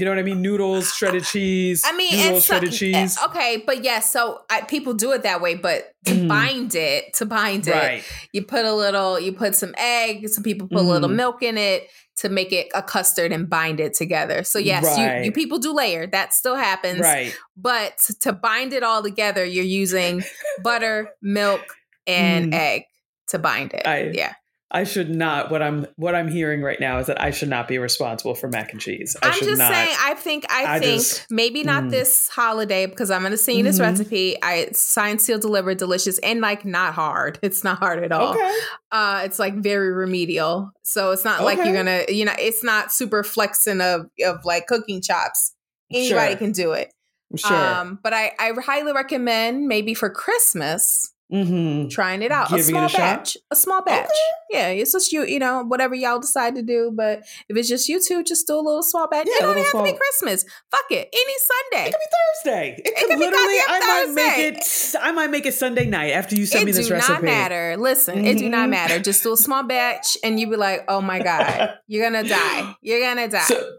You 0.00 0.06
know 0.06 0.12
what 0.12 0.18
I 0.18 0.22
mean? 0.22 0.40
Noodles, 0.40 0.94
shredded 0.94 1.24
cheese. 1.24 1.82
I 1.84 1.92
mean, 1.94 2.10
noodles, 2.16 2.46
some- 2.46 2.56
shredded 2.60 2.72
cheese. 2.72 3.18
Okay, 3.26 3.62
but 3.66 3.84
yes, 3.84 4.10
so 4.10 4.40
I, 4.48 4.62
people 4.62 4.94
do 4.94 5.12
it 5.12 5.22
that 5.24 5.40
way. 5.42 5.54
But 5.56 5.92
to 6.06 6.12
Mhm. 6.14 6.28
bind 6.28 6.74
it, 6.74 7.12
to 7.14 7.26
bind 7.26 7.68
it, 7.68 8.02
you 8.32 8.42
put 8.42 8.64
a 8.64 8.72
little, 8.72 9.20
you 9.20 9.32
put 9.32 9.54
some 9.54 9.74
egg. 9.76 10.26
Some 10.30 10.42
people 10.42 10.68
put 10.68 10.78
a 10.78 10.82
little 10.82 11.08
Mhm. 11.10 11.16
milk 11.16 11.42
in 11.42 11.58
it 11.58 11.88
to 12.20 12.30
make 12.30 12.50
it 12.52 12.68
a 12.74 12.82
custard 12.82 13.30
and 13.32 13.48
bind 13.50 13.78
it 13.80 13.92
together. 13.94 14.42
So 14.42 14.58
yes, 14.58 14.84
Right. 14.84 15.18
you, 15.18 15.24
you 15.26 15.32
people 15.32 15.58
do 15.58 15.72
layer. 15.74 16.06
That 16.06 16.32
still 16.32 16.56
happens. 16.56 17.00
Right. 17.00 17.36
But 17.56 17.98
to 18.22 18.32
bind 18.32 18.72
it 18.72 18.82
all 18.82 19.02
together, 19.02 19.44
you're 19.44 19.64
using 19.64 20.24
butter, 20.62 21.10
milk, 21.22 21.60
and 22.06 22.52
Mm. 22.52 22.56
egg 22.56 22.82
to 23.28 23.38
bind 23.38 23.74
it. 23.74 23.86
I- 23.86 24.10
yeah. 24.14 24.32
I 24.72 24.84
should 24.84 25.10
not. 25.10 25.50
What 25.50 25.62
I'm 25.62 25.86
what 25.96 26.14
I'm 26.14 26.28
hearing 26.28 26.62
right 26.62 26.78
now 26.78 26.98
is 26.98 27.08
that 27.08 27.20
I 27.20 27.32
should 27.32 27.48
not 27.48 27.66
be 27.66 27.78
responsible 27.78 28.34
for 28.36 28.48
mac 28.48 28.70
and 28.72 28.80
cheese. 28.80 29.16
I 29.20 29.28
I'm 29.28 29.32
should 29.34 29.48
just 29.48 29.58
not. 29.58 29.72
saying. 29.72 29.96
I 30.00 30.14
think. 30.14 30.46
I, 30.48 30.76
I 30.76 30.78
think 30.78 31.00
just- 31.00 31.26
maybe 31.28 31.64
not 31.64 31.84
mm. 31.84 31.90
this 31.90 32.28
holiday 32.28 32.86
because 32.86 33.10
I'm 33.10 33.20
going 33.22 33.32
to 33.32 33.36
send 33.36 33.58
you 33.58 33.64
this 33.64 33.78
Mhm. 33.78 33.82
recipe. 33.82 34.36
I 34.42 34.68
signed, 34.72 35.20
sealed, 35.20 35.40
delivered, 35.40 35.78
delicious, 35.78 36.18
and 36.20 36.40
like 36.40 36.64
not 36.64 36.94
hard. 36.94 37.38
It's 37.50 37.64
not 37.64 37.78
hard 37.78 38.04
at 38.04 38.12
all. 38.12 38.30
Okay. 38.34 38.54
Uh, 38.92 39.22
it's 39.24 39.40
like 39.40 39.56
very 39.56 39.92
remedial. 39.92 40.70
So 40.82 41.10
it's 41.10 41.24
not 41.24 41.42
like 41.42 41.58
you're 41.58 41.74
gonna. 41.74 42.04
You 42.08 42.24
know, 42.24 42.34
it's 42.38 42.62
not 42.62 42.92
super 42.92 43.24
flexing 43.24 43.80
of 43.80 44.06
of 44.24 44.44
like 44.44 44.66
cooking 44.68 45.02
chops. 45.02 45.52
Anybody 45.92 46.30
Sure. 46.30 46.36
can 46.36 46.52
do 46.52 46.72
it. 46.72 46.92
Sure. 47.36 47.56
Um, 47.56 47.98
but 48.02 48.12
I 48.12 48.32
I 48.38 48.52
highly 48.64 48.92
recommend 48.92 49.66
maybe 49.66 49.94
for 49.94 50.10
Christmas 50.10 51.12
mm-hmm. 51.32 51.88
trying 51.88 52.22
it 52.22 52.32
out. 52.32 52.48
Giving 52.48 52.58
a 52.58 52.62
it 52.62 52.70
small 52.70 52.84
a 52.86 52.88
shot? 52.88 52.98
batch. 52.98 53.36
A 53.50 53.56
small 53.56 53.82
batch. 53.82 54.08
Yeah, 54.50 54.68
it's 54.68 54.92
just 54.92 55.12
you, 55.12 55.24
you 55.24 55.38
know, 55.38 55.62
whatever 55.62 55.94
y'all 55.94 56.18
decide 56.18 56.54
to 56.56 56.62
do. 56.62 56.92
But 56.94 57.20
if 57.48 57.56
it's 57.56 57.68
just 57.68 57.88
you 57.88 58.00
two, 58.00 58.24
just 58.24 58.46
do 58.46 58.54
a 58.54 58.60
little 58.60 58.82
small 58.82 59.08
batch. 59.08 59.26
Yeah, 59.28 59.36
it 59.36 59.40
don't 59.42 59.56
have 59.56 59.72
to 59.72 59.82
be 59.82 59.96
Christmas. 59.96 60.44
Fuck 60.70 60.90
it. 60.90 61.08
Any 61.12 61.34
Sunday. 61.38 61.88
It 61.88 61.92
could 61.92 62.00
be 62.00 62.50
Thursday. 62.50 62.74
It, 62.78 62.96
could 62.96 63.08
could 63.08 63.18
be 63.18 63.24
literally. 63.24 63.58
I 63.68 64.04
might 64.06 64.14
make 64.14 64.56
it. 64.56 64.94
I 65.00 65.12
might 65.12 65.30
make 65.30 65.46
it 65.46 65.54
Sunday 65.54 65.86
night 65.86 66.10
after 66.10 66.34
you 66.34 66.46
send 66.46 66.62
It 66.62 66.66
me 66.66 66.72
this 66.72 66.90
recipe. 66.90 67.12
It 67.12 67.20
do 67.20 67.26
not 67.26 67.32
matter. 67.32 67.76
Listen, 67.76 68.24
it 68.24 68.38
do 68.38 68.48
not 68.48 68.68
matter. 68.68 68.98
Just 68.98 69.22
do 69.22 69.32
a 69.32 69.36
small 69.36 69.62
batch 69.62 70.16
and 70.24 70.38
you 70.40 70.48
be 70.48 70.56
like, 70.56 70.84
oh 70.88 71.00
my 71.00 71.22
God, 71.22 71.74
you're 71.86 72.04
gonna 72.04 72.28
die. 72.28 72.74
You're 72.82 73.00
gonna 73.00 73.28
die. 73.28 73.40
So, 73.40 73.76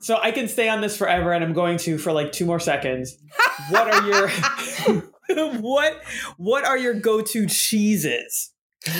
so 0.00 0.18
I 0.20 0.32
can 0.32 0.48
stay 0.48 0.68
on 0.68 0.80
this 0.80 0.96
forever, 0.96 1.32
and 1.32 1.44
I'm 1.44 1.52
going 1.52 1.78
to 1.78 1.96
for 1.96 2.12
like 2.12 2.32
two 2.32 2.44
more 2.44 2.60
seconds. 2.60 3.16
What 3.70 3.88
are 3.88 4.06
your 4.08 5.02
what 5.60 6.02
What 6.36 6.64
are 6.64 6.78
your 6.78 6.94
go 6.94 7.20
to 7.20 7.46
cheeses? 7.46 8.50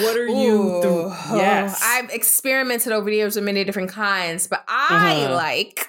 What 0.00 0.16
are 0.16 0.26
you? 0.26 0.54
Ooh, 0.62 0.80
The, 0.80 1.16
yes, 1.34 1.80
I've 1.84 2.10
experimented 2.10 2.92
over 2.92 3.10
the 3.10 3.16
years 3.16 3.34
with 3.34 3.44
many 3.44 3.64
different 3.64 3.90
kinds, 3.90 4.46
but 4.46 4.64
I 4.68 5.24
Uh-huh. 5.24 5.34
like 5.34 5.88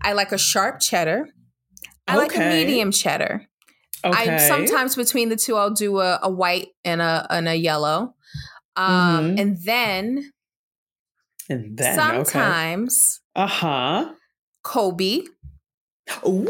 I 0.00 0.12
like 0.12 0.30
a 0.32 0.38
sharp 0.38 0.80
cheddar. 0.80 1.26
I 2.06 2.16
like 2.16 2.36
a 2.36 2.40
medium 2.40 2.92
cheddar. 2.92 3.46
Okay. 4.04 4.34
I 4.34 4.38
sometimes 4.38 4.94
between 4.94 5.28
the 5.28 5.36
two, 5.36 5.56
I'll 5.56 5.72
do 5.74 5.98
a, 5.98 6.20
a 6.22 6.30
white 6.30 6.68
and 6.84 7.02
a 7.02 7.26
and 7.30 7.48
a 7.48 7.56
yellow, 7.56 8.14
um, 8.76 9.34
Mhm. 9.34 9.40
and 9.40 9.58
then 9.64 10.32
and 11.50 11.76
then 11.76 11.98
okay. 11.98 12.24
sometimes 12.24 13.20
Uh 13.34 13.46
huh. 13.48 14.12
Colby, 14.62 15.26
Ooh, 16.26 16.46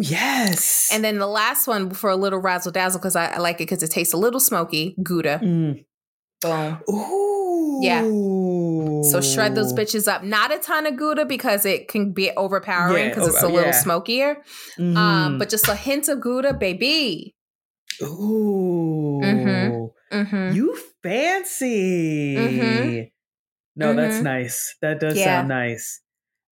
yes. 0.00 0.88
and 0.92 1.04
then 1.04 1.18
the 1.18 1.26
last 1.26 1.66
one 1.66 1.90
for 1.90 2.10
a 2.10 2.16
little 2.16 2.38
razzle 2.38 2.72
dazzle 2.72 2.98
because 3.00 3.16
I, 3.16 3.26
I 3.26 3.38
like 3.38 3.56
it 3.56 3.64
because 3.68 3.82
it 3.82 3.90
tastes 3.90 4.14
a 4.14 4.16
little 4.16 4.40
smoky. 4.40 4.94
Gouda, 5.02 5.40
Mm. 5.42 5.84
boom. 6.40 6.78
Ooh. 6.90 7.80
Yeah. 7.82 8.02
So 9.10 9.20
shred 9.20 9.54
those 9.56 9.72
bitches 9.72 10.06
up. 10.06 10.22
Not 10.22 10.52
a 10.52 10.58
ton 10.58 10.86
of 10.86 10.96
Gouda 10.96 11.24
because 11.24 11.66
it 11.66 11.88
can 11.88 12.12
be 12.12 12.30
overpowering 12.32 13.04
Yeah, 13.04 13.08
because 13.08 13.28
it's 13.28 13.42
a 13.42 13.46
oh, 13.46 13.50
little 13.50 13.70
yeah. 13.70 13.80
smokier. 13.80 14.36
Mhm. 14.78 14.96
Um, 14.96 15.38
but 15.38 15.48
just 15.48 15.66
a 15.68 15.74
hint 15.74 16.08
of 16.08 16.20
Gouda, 16.20 16.54
baby. 16.54 17.34
Ooh. 18.02 19.20
Mm-hmm. 19.22 20.54
You 20.54 20.78
fancy. 21.02 22.36
Mhm. 22.36 23.10
No, 23.76 23.94
that's 23.94 24.16
Mhm. 24.18 24.22
nice. 24.22 24.76
That 24.82 25.00
does 25.00 25.16
Yeah. 25.18 25.24
sound 25.24 25.48
nice. 25.48 26.00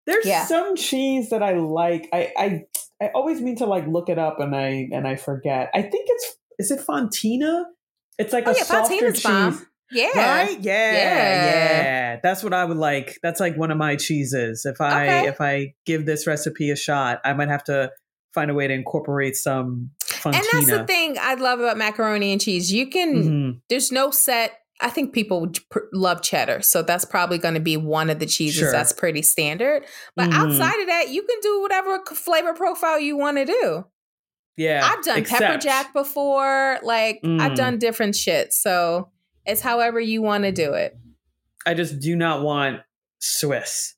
There's 0.07 0.25
Yeah. 0.27 0.47
some 0.47 0.75
cheese 0.77 1.31
that 1.31 1.43
I 1.43 1.53
like. 1.55 2.09
I, 2.13 2.33
I 2.37 2.63
I 3.03 3.09
always 3.15 3.41
mean 3.41 3.57
to 3.57 3.67
like 3.67 3.87
look 3.87 4.09
it 4.09 4.19
up 4.19 4.41
and 4.41 4.55
I 4.55 4.89
and 4.93 5.07
I 5.09 5.17
forget. 5.17 5.71
I 5.75 5.83
think 5.83 6.07
it's 6.09 6.37
is 6.59 6.71
it 6.71 6.81
Fontina? 6.87 7.65
It's 8.19 8.33
like 8.33 8.47
Oh 8.47 8.51
a 8.51 8.55
yeah, 8.55 8.63
softer 8.65 8.95
Fontina's 8.95 9.15
cheese. 9.15 9.23
bomb. 9.25 9.67
Yeah. 9.93 10.09
Right? 10.15 10.61
Yeah, 10.61 10.93
Yeah. 10.93 11.83
yeah. 11.83 12.21
That's 12.23 12.45
what 12.45 12.53
I 12.55 12.65
would 12.65 12.77
like. 12.77 13.19
That's 13.23 13.41
like 13.41 13.57
one 13.57 13.71
of 13.71 13.79
my 13.79 13.97
cheeses. 13.97 14.65
If 14.65 14.81
I 14.81 15.05
Okay. 15.05 15.29
if 15.29 15.41
I 15.41 15.75
give 15.87 16.07
this 16.07 16.27
recipe 16.27 16.71
a 16.71 16.77
shot, 16.77 17.21
I 17.25 17.33
might 17.33 17.49
have 17.49 17.65
to 17.65 17.91
find 18.35 18.51
a 18.51 18.55
way 18.55 18.69
to 18.69 18.75
incorporate 18.75 19.35
some 19.35 19.91
Fontina. 20.05 20.35
And 20.37 20.47
that's 20.53 20.67
the 20.69 20.85
thing 20.87 21.17
I 21.21 21.35
love 21.35 21.59
about 21.59 21.77
macaroni 21.79 22.31
and 22.31 22.41
cheese. 22.41 22.71
You 22.73 22.87
can, 22.89 23.15
Mhm. 23.15 23.61
there's 23.69 23.91
no 23.91 24.11
set. 24.13 24.53
I 24.83 24.89
think 24.89 25.13
people 25.13 25.51
pr- 25.71 25.81
love 25.93 26.23
cheddar, 26.23 26.63
so 26.63 26.83
that's 26.83 27.05
probably 27.05 27.39
going 27.39 27.55
to 27.55 27.61
be 27.61 27.77
one 27.77 28.09
of 28.11 28.19
the 28.19 28.27
cheeses 28.27 28.61
Sure. 28.61 28.73
that's 28.73 28.93
pretty 28.93 29.23
standard. 29.23 29.85
But 30.17 30.31
Mhm. 30.31 30.35
outside 30.35 30.81
of 30.81 30.87
that, 30.87 31.11
you 31.11 31.23
can 31.23 31.37
do 31.43 31.61
whatever 31.61 32.01
flavor 32.15 32.55
profile 32.55 32.99
you 32.99 33.17
want 33.17 33.37
to 33.37 33.45
do. 33.45 33.85
Yeah. 34.57 34.81
I've 34.91 35.05
done 35.05 35.25
pepper 35.25 35.59
jack 35.59 35.93
before. 35.93 36.79
Like 36.83 37.17
I've 37.25 37.53
Mm. 37.53 37.57
done 37.57 37.79
different 37.79 38.17
shit. 38.17 38.53
So 38.53 39.11
it's 39.47 39.61
however 39.63 40.01
you 40.01 40.23
want 40.23 40.45
to 40.45 40.53
do 40.53 40.75
it. 40.75 40.97
I 41.67 41.75
just 41.75 41.99
do 42.01 42.17
not 42.17 42.43
want 42.43 42.81
Swiss. 43.19 43.95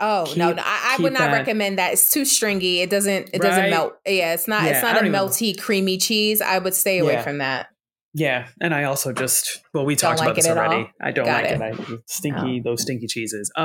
Oh 0.00 0.24
no, 0.36 0.48
Keep- 0.48 0.56
no, 0.56 0.62
I, 0.64 0.96
I 0.98 1.02
would 1.02 1.12
not 1.12 1.30
that- 1.30 1.32
recommend 1.32 1.78
that. 1.78 1.92
It's 1.92 2.10
too 2.10 2.24
stringy. 2.24 2.80
It 2.80 2.90
doesn't. 2.90 3.30
It 3.32 3.40
doesn't 3.40 3.70
melt. 3.70 3.94
Yeah, 4.06 4.34
it's 4.34 4.48
not. 4.48 4.64
Yeah, 4.64 4.70
it's 4.70 4.82
not 4.82 4.92
a 4.92 4.94
don't 5.00 5.06
even- 5.06 5.20
melty, 5.20 5.60
creamy 5.60 5.98
cheese. 5.98 6.40
I 6.40 6.58
would 6.58 6.74
stay 6.74 6.98
away 6.98 7.14
Yeah. 7.14 7.22
from 7.22 7.38
that. 7.38 7.68
Yeah, 8.14 8.48
and 8.60 8.74
I 8.74 8.84
also 8.84 9.12
just 9.12 9.62
well, 9.72 9.86
we 9.86 9.96
talked 9.96 10.18
like 10.20 10.26
about 10.26 10.36
this 10.36 10.46
already. 10.48 10.90
I 11.00 11.12
don't 11.12 11.24
Got 11.24 11.44
like 11.44 11.52
it. 11.52 11.60
it. 11.60 11.80
I 11.80 11.98
stinky 12.06 12.60
those 12.60 12.82
stinky 12.82 13.06
cheeses. 13.06 13.50
Um, 13.56 13.64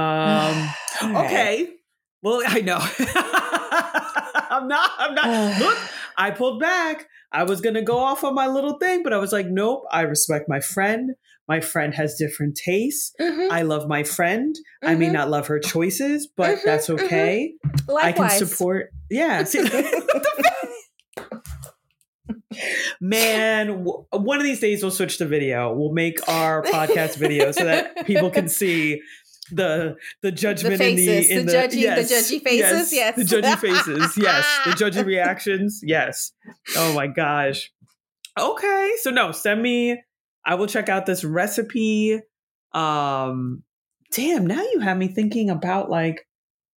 right. 1.13 1.25
okay. 1.25 1.69
Well, 2.23 2.41
I 2.45 2.61
know. 2.61 2.77
I'm 4.49 4.67
not. 4.67 4.91
I'm 4.97 5.15
not. 5.15 5.27
Look, 5.59 5.77
I 6.17 6.31
pulled 6.31 6.59
back. 6.59 7.07
I 7.31 7.43
was 7.43 7.61
gonna 7.61 7.81
go 7.81 7.97
off 7.99 8.23
on 8.23 8.33
my 8.35 8.47
little 8.47 8.77
thing, 8.79 9.03
but 9.03 9.13
I 9.13 9.17
was 9.17 9.31
like, 9.33 9.47
nope. 9.47 9.83
I 9.91 10.01
respect 10.01 10.45
my 10.47 10.59
friend. 10.61 11.11
My 11.49 11.59
friend 11.61 11.93
has 11.95 12.15
different 12.15 12.57
tastes. 12.57 13.13
Mhm. 13.21 13.49
I 13.51 13.61
love 13.63 13.87
my 13.87 14.03
friend. 14.03 14.55
I 14.83 14.95
may 14.95 15.07
Mhm. 15.07 15.11
not 15.13 15.29
love 15.29 15.47
her 15.47 15.59
choices, 15.59 16.27
but 16.35 16.57
Mhm, 16.57 16.63
that's 16.65 16.87
mhm. 16.87 17.01
okay. 17.03 17.53
I 18.01 18.11
can 18.13 18.29
support. 18.29 18.91
Yeah. 19.09 19.43
See, 19.43 19.59
Man, 22.99 23.67
w- 23.67 24.05
one 24.11 24.37
of 24.37 24.43
these 24.43 24.59
days 24.59 24.81
we'll 24.81 24.91
switch 24.91 25.17
to 25.17 25.25
video. 25.25 25.73
We'll 25.73 25.93
make 25.93 26.27
our 26.27 26.63
podcast 26.63 27.17
video 27.17 27.51
so 27.51 27.65
that 27.65 28.05
people 28.05 28.29
can 28.29 28.47
see 28.49 29.01
the 29.51 29.95
the 30.21 30.31
judgment 30.31 30.77
faces, 30.77 31.29
in 31.29 31.35
the 31.35 31.39
in 31.39 31.45
the 31.45 31.51
the, 31.51 31.57
judgy- 31.57 31.95
the 31.95 32.01
judgy 32.01 32.41
faces, 32.43 32.93
yes. 32.93 33.15
the 33.15 33.23
judgy 33.23 33.57
faces, 33.59 34.17
yes, 34.17 34.45
the 34.65 34.71
judgy 34.71 35.05
reactions, 35.05 35.81
yes. 35.83 36.31
Oh 36.75 36.93
my 36.93 37.07
gosh. 37.07 37.71
Okay, 38.37 38.93
so 39.01 39.09
no, 39.09 39.31
send 39.31 39.61
me. 39.61 40.01
I 40.45 40.55
will 40.55 40.67
check 40.67 40.89
out 40.89 41.05
this 41.05 41.23
recipe. 41.23 42.21
Um, 42.73 43.63
damn, 44.11 44.45
now 44.45 44.61
you 44.61 44.79
have 44.79 44.97
me 44.97 45.07
thinking 45.07 45.49
about 45.49 45.89
like 45.89 46.27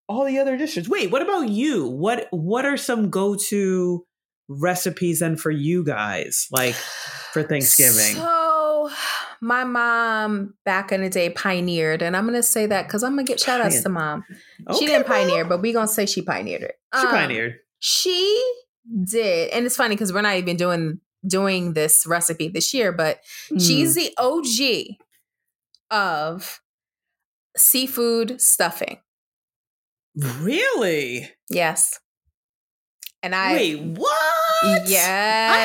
all 0.07 0.25
the 0.25 0.39
other 0.39 0.57
dishes. 0.57 0.89
Wait, 0.89 1.11
what 1.11 1.21
about 1.21 1.49
you? 1.49 1.87
What 1.87 2.27
what 2.31 2.65
are 2.65 2.77
some 2.77 3.09
go 3.09 3.35
to 3.35 4.05
recipes 4.59 5.19
then 5.19 5.35
for 5.37 5.51
you 5.51 5.83
guys, 5.83 6.47
like 6.51 6.75
for 7.33 7.43
Thanksgiving? 7.43 8.15
So 8.15 8.89
my 9.41 9.63
mom 9.63 10.53
back 10.65 10.91
in 10.91 11.01
the 11.01 11.09
day 11.09 11.29
pioneered, 11.29 12.01
and 12.01 12.15
I'm 12.17 12.25
gonna 12.25 12.43
say 12.43 12.65
that 12.67 12.87
because 12.87 13.03
I'm 13.03 13.11
gonna 13.11 13.23
get 13.23 13.39
shout 13.39 13.61
outs 13.61 13.81
to 13.83 13.89
mom. 13.89 14.23
Okay, 14.69 14.79
she 14.79 14.85
didn't 14.85 15.07
Mom. 15.07 15.17
pioneer, 15.17 15.45
but 15.45 15.61
we 15.61 15.73
gonna 15.73 15.87
say 15.87 16.05
she 16.05 16.21
pioneered 16.21 16.63
it. 16.63 16.79
She 16.99 17.05
Um, 17.05 17.07
pioneered. 17.09 17.55
She 17.79 18.53
did, 19.05 19.49
and 19.51 19.65
it's 19.65 19.75
funny 19.77 19.95
because 19.95 20.11
we're 20.13 20.21
not 20.21 20.37
even 20.37 20.57
doing 20.57 20.99
doing 21.27 21.73
this 21.73 22.05
recipe 22.07 22.47
this 22.49 22.73
year, 22.73 22.91
but 22.91 23.19
Mm. 23.51 23.65
she's 23.65 23.93
the 23.95 24.11
OG 24.17 24.97
of 25.91 26.61
seafood 27.55 28.41
stuffing. 28.41 28.99
really. 30.15 31.29
Yes, 31.49 31.99
and 33.23 33.33
I 33.35 33.53
Wait, 33.53 33.75
what? 33.81 34.89
yes, 34.89 35.49
I 35.51 35.57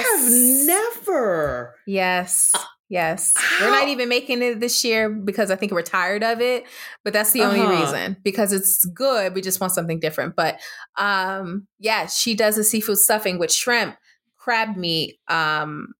have 0.72 0.76
never. 1.06 1.74
Yes. 1.86 2.52
Yes. 2.88 3.34
We're 3.60 3.70
not 3.70 3.88
even 3.88 4.08
making 4.08 4.42
it 4.42 4.60
this 4.60 4.84
year 4.84 5.10
because 5.10 5.50
I 5.50 5.56
think 5.56 5.72
we're 5.72 5.82
tired 5.82 6.22
of 6.22 6.40
it, 6.40 6.64
but 7.02 7.12
that's 7.12 7.32
the 7.32 7.42
only 7.42 7.60
Uh-huh. 7.60 7.80
reason 7.82 8.16
because 8.22 8.52
it's 8.52 8.84
good. 8.84 9.34
We 9.34 9.40
just 9.40 9.60
want 9.60 9.72
something 9.72 9.98
different. 9.98 10.36
But 10.36 10.60
um 10.96 11.66
yeah, 11.80 12.06
she 12.06 12.34
does 12.36 12.56
a 12.58 12.62
seafood 12.64 12.98
stuffing 12.98 13.40
with 13.40 13.52
shrimp, 13.52 13.96
crab 14.36 14.76
meat, 14.76 15.18
um 15.26 15.94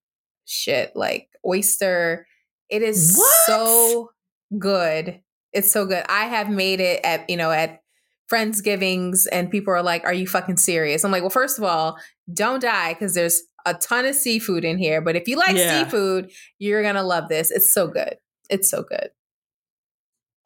shit 0.44 0.94
like 0.94 1.28
oyster. 1.44 2.26
It 2.68 2.82
is 2.82 3.16
What? 3.16 3.46
so 3.46 4.10
good. 4.56 5.20
It's 5.52 5.72
so 5.72 5.86
good. 5.86 6.04
I 6.08 6.26
have 6.26 6.48
made 6.50 6.78
it 6.80 7.00
at, 7.04 7.28
you 7.28 7.36
know, 7.36 7.50
at 7.50 7.80
Friendsgivings 8.30 9.26
and 9.30 9.50
people 9.50 9.72
are 9.72 9.82
like, 9.82 10.04
"Are 10.04 10.12
you 10.14 10.26
fucking 10.26 10.56
serious?" 10.56 11.04
I'm 11.04 11.10
like, 11.12 11.22
"Well, 11.22 11.30
first 11.30 11.58
of 11.58 11.64
all, 11.64 11.96
don't 12.32 12.60
die 12.60 12.94
because 12.94 13.14
there's 13.14 13.42
a 13.66 13.74
ton 13.74 14.06
of 14.06 14.14
seafood 14.14 14.64
in 14.64 14.78
here. 14.78 15.00
But 15.00 15.16
if 15.16 15.26
you 15.28 15.36
like 15.36 15.56
Yeah. 15.56 15.84
seafood, 15.84 16.30
you're 16.58 16.82
gonna 16.82 17.02
love 17.02 17.28
this. 17.28 17.50
It's 17.50 17.72
so 17.72 17.88
good. 17.88 18.16
It's 18.48 18.70
so 18.70 18.82
good. 18.82 19.10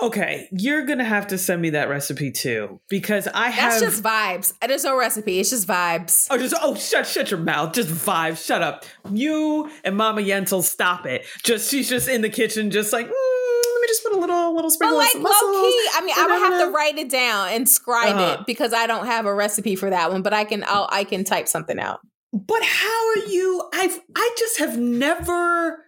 Okay, 0.02 0.48
you're 0.50 0.86
gonna 0.86 1.04
have 1.04 1.26
to 1.26 1.36
send 1.36 1.60
me 1.60 1.70
that 1.70 1.90
recipe 1.90 2.30
too 2.30 2.80
because 2.88 3.28
I 3.28 3.50
have. 3.50 3.78
That's 3.78 3.82
just 3.82 4.02
vibes. 4.02 4.54
There's 4.66 4.84
no 4.84 4.96
recipe. 4.96 5.40
It's 5.40 5.50
just 5.50 5.68
vibes. 5.68 6.26
Oh, 6.30 6.38
just 6.38 6.54
oh, 6.62 6.74
shut 6.74 7.06
shut 7.06 7.30
your 7.30 7.40
mouth. 7.40 7.74
Just 7.74 7.90
vibes. 7.90 8.42
Shut 8.44 8.62
up. 8.62 8.86
You 9.10 9.70
and 9.84 9.98
Mama 9.98 10.22
Yentl, 10.22 10.62
stop 10.62 11.04
it. 11.04 11.26
Just 11.44 11.70
she's 11.70 11.86
just 11.90 12.08
in 12.08 12.22
the 12.22 12.30
kitchen, 12.30 12.70
just 12.70 12.94
like 12.94 13.08
mm, 13.08 13.12
just 13.90 14.04
put 14.04 14.12
a 14.16 14.18
little 14.20 14.54
little 14.54 14.70
sprinkle. 14.70 14.98
But 14.98 15.04
like 15.06 15.14
of 15.16 15.22
low 15.22 15.62
key, 15.62 15.88
I 15.94 16.02
mean, 16.04 16.14
I 16.16 16.26
would 16.26 16.52
have 16.52 16.66
to 16.66 16.70
write 16.72 16.98
it 16.98 17.10
down 17.10 17.48
and 17.50 17.68
scribe 17.68 18.14
Uh-huh. 18.16 18.36
it 18.40 18.46
because 18.46 18.72
I 18.72 18.86
don't 18.86 19.06
have 19.06 19.26
a 19.26 19.34
recipe 19.34 19.76
for 19.76 19.90
that 19.90 20.10
one. 20.12 20.22
But 20.22 20.32
I 20.32 20.44
can, 20.44 20.64
I'll, 20.66 20.88
I 20.90 21.04
can 21.04 21.24
type 21.24 21.48
something 21.48 21.78
out. 21.78 22.00
But 22.32 22.62
how 22.62 23.08
are 23.10 23.26
you? 23.28 23.68
I've 23.74 24.00
I 24.16 24.34
just 24.38 24.58
have 24.60 24.78
never. 24.78 25.84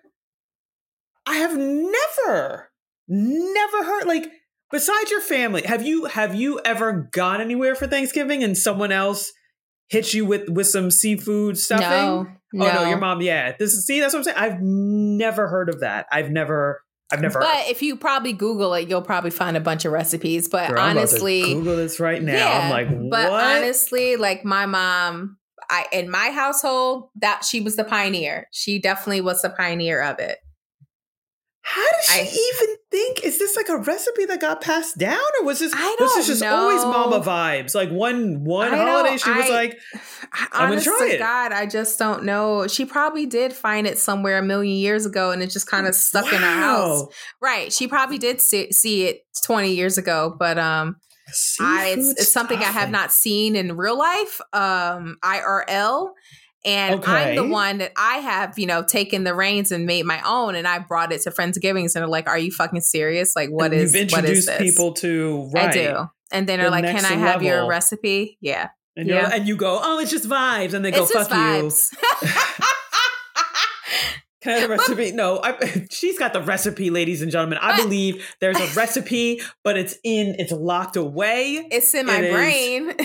I 1.24 1.36
have 1.36 1.56
never, 1.56 2.70
never 3.08 3.84
heard 3.84 4.06
like 4.06 4.30
besides 4.72 5.10
your 5.10 5.20
family. 5.20 5.62
Have 5.64 5.86
you 5.86 6.06
have 6.06 6.34
you 6.34 6.60
ever 6.64 7.08
gone 7.12 7.40
anywhere 7.40 7.74
for 7.76 7.86
Thanksgiving 7.86 8.42
and 8.42 8.58
someone 8.58 8.90
else 8.90 9.30
hit 9.88 10.14
you 10.14 10.24
with 10.24 10.48
with 10.48 10.66
some 10.66 10.90
seafood 10.90 11.58
stuffing? 11.58 11.86
No, 11.88 12.26
no. 12.52 12.66
Oh 12.66 12.74
no, 12.74 12.88
your 12.88 12.98
mom. 12.98 13.20
Yeah, 13.22 13.54
this 13.56 13.72
is 13.72 13.86
see. 13.86 14.00
That's 14.00 14.14
what 14.14 14.18
I'm 14.20 14.24
saying. 14.24 14.36
I've 14.36 14.60
never 14.60 15.46
heard 15.46 15.68
of 15.68 15.80
that. 15.80 16.06
I've 16.10 16.30
never. 16.30 16.82
I've 17.12 17.20
never. 17.20 17.40
But 17.40 17.68
if 17.68 17.83
you 17.83 17.96
probably 17.96 18.33
Google 18.33 18.72
it, 18.75 18.88
you'll 18.88 19.03
probably 19.03 19.31
find 19.31 19.57
a 19.57 19.61
bunch 19.61 19.85
of 19.85 19.92
recipes. 19.92 20.48
But 20.48 20.70
Girl, 20.70 20.79
I'm 20.79 20.96
about 20.96 21.09
to 21.09 21.14
honestly, 21.14 21.42
Google 21.42 21.77
this 21.77 22.01
right 22.01 22.22
now. 22.22 22.33
Yeah, 22.33 22.61
I'm 22.64 22.70
like, 22.70 23.11
but 23.11 23.31
honestly, 23.31 24.16
like 24.16 24.44
my 24.44 24.64
mom, 24.64 25.37
I 25.68 25.87
in 25.92 26.11
my 26.11 26.31
household, 26.31 27.11
that 27.16 27.44
she 27.44 27.61
was 27.61 27.77
the 27.77 27.85
pioneer. 27.85 28.48
She 28.51 28.81
definitely 28.81 29.20
was 29.20 29.42
the 29.42 29.51
pioneer 29.51 30.03
of 30.03 30.18
it. 30.18 30.38
How 31.64 31.81
does 31.90 32.05
she 32.07 32.20
I- 32.20 32.25
even 32.25 32.77
think? 32.90 33.25
Is 33.25 33.38
this 33.38 33.55
like 33.57 33.68
a 33.68 33.77
recipe 33.77 34.25
that 34.27 34.40
got 34.40 34.61
passed 34.61 34.98
down, 34.98 35.20
or 35.40 35.46
was 35.46 35.61
this 35.61 35.72
I 35.75 35.96
was 35.98 36.14
this 36.16 36.27
just 36.27 36.42
always. 36.42 36.83
Mama 36.83 37.20
vibes? 37.20 37.75
Like 37.75 37.90
one 37.90 38.42
one 38.42 38.75
I 38.75 38.77
holiday, 38.77 39.16
she 39.16 39.31
was 39.31 39.48
like, 39.48 39.79
I- 40.33 40.48
I'm 40.53 40.70
gonna 40.70 40.81
try 40.81 41.11
it. 41.12 41.18
God, 41.18 41.53
I 41.53 41.66
just 41.66 41.98
don't 42.01 42.25
know. 42.25 42.66
She 42.66 42.85
probably 42.85 43.27
did 43.27 43.53
find 43.53 43.87
it 43.87 43.96
somewhere 43.96 44.38
a 44.38 44.42
million 44.42 44.77
years 44.77 45.07
ago, 45.07 45.31
and 45.31 45.40
it 45.40 45.51
just 45.51 45.68
kind 45.68 45.87
of 45.87 45.94
stuck 45.94 46.33
in 46.33 46.40
her 46.40 46.46
house. 46.46 47.07
Right? 47.40 47.72
She 47.72 47.87
probably 47.87 48.18
did 48.18 48.40
see, 48.40 48.72
see 48.72 49.05
it 49.05 49.22
twenty 49.44 49.72
years 49.75 49.98
ago, 49.98 50.35
but 50.37 50.59
um, 50.59 50.96
I, 51.61 51.94
it's, 51.96 52.20
it's 52.20 52.33
something 52.33 52.59
I 52.59 52.64
have 52.64 52.90
not 52.90 53.12
seen 53.12 53.55
in 53.55 53.77
real 53.77 53.96
life, 53.96 54.40
um, 54.53 55.16
IRL. 55.22 56.11
And 56.64 57.05
I'm 57.05 57.35
the 57.35 57.48
one 57.48 57.79
that 57.79 57.92
I 57.96 58.18
have, 58.18 58.57
you 58.59 58.66
know, 58.66 58.85
taken 58.85 59.25
the 59.25 59.35
reins 59.35 59.72
and 59.72 59.85
made 59.85 60.05
my 60.05 60.22
own, 60.25 60.55
and 60.55 60.66
I 60.68 60.79
brought 60.79 61.12
it 61.12 61.22
to 61.22 61.31
Friendsgivings, 61.31 61.94
and 61.94 62.03
they're 62.03 62.07
like, 62.07 62.29
"Are 62.29 62.38
you 62.38 62.53
fucking 62.53 62.83
serious? 62.83 63.35
Like, 63.35 63.51
what 63.51 63.72
is 63.72 63.94
You've 63.94 64.12
what 64.12 64.25
is 64.25 64.46
this?" 64.46 64.59
people 64.59 64.92
to 64.94 65.51
right. 65.53 65.70
I 65.70 65.72
do, 65.72 66.09
and 66.31 66.48
then 66.48 66.61
they're 66.61 66.70
like, 66.70 66.85
"Can 66.85 67.05
I 67.05 67.14
have 67.14 67.42
your 67.42 67.66
recipe?" 67.66 68.38
Yeah, 68.40 68.68
And, 68.96 69.09
Yeah. 69.09 69.31
and 69.33 69.48
you 69.48 69.57
go, 69.57 69.81
oh, 69.83 69.98
it's 70.01 70.11
just 70.11 70.29
vibes. 70.29 70.75
And 70.75 70.85
they 70.85 70.90
go, 70.90 71.07
fuck 71.07 71.29
vibes. 71.29 71.88
Can 74.42 74.52
I 74.52 74.59
have 74.59 74.70
a 74.70 74.72
recipe? 74.72 75.12
No, 75.12 75.40
I, 75.42 75.87
she's 75.90 76.18
got 76.18 76.33
the 76.33 76.42
recipe, 76.42 76.90
ladies 76.90 77.22
and 77.22 77.31
gentlemen. 77.31 77.59
I 77.61 77.76
But- 77.76 77.85
believe 77.85 78.35
there's 78.40 78.59
a 78.59 78.66
recipe, 78.74 79.40
but 79.62 79.76
it's 79.78 79.96
in, 80.02 80.35
it's 80.38 80.52
locked 80.52 80.96
away. 80.96 81.66
it's 81.70 81.94
in 81.94 82.07
my 82.07 82.18
It 82.18 82.33
brain. 82.33 82.87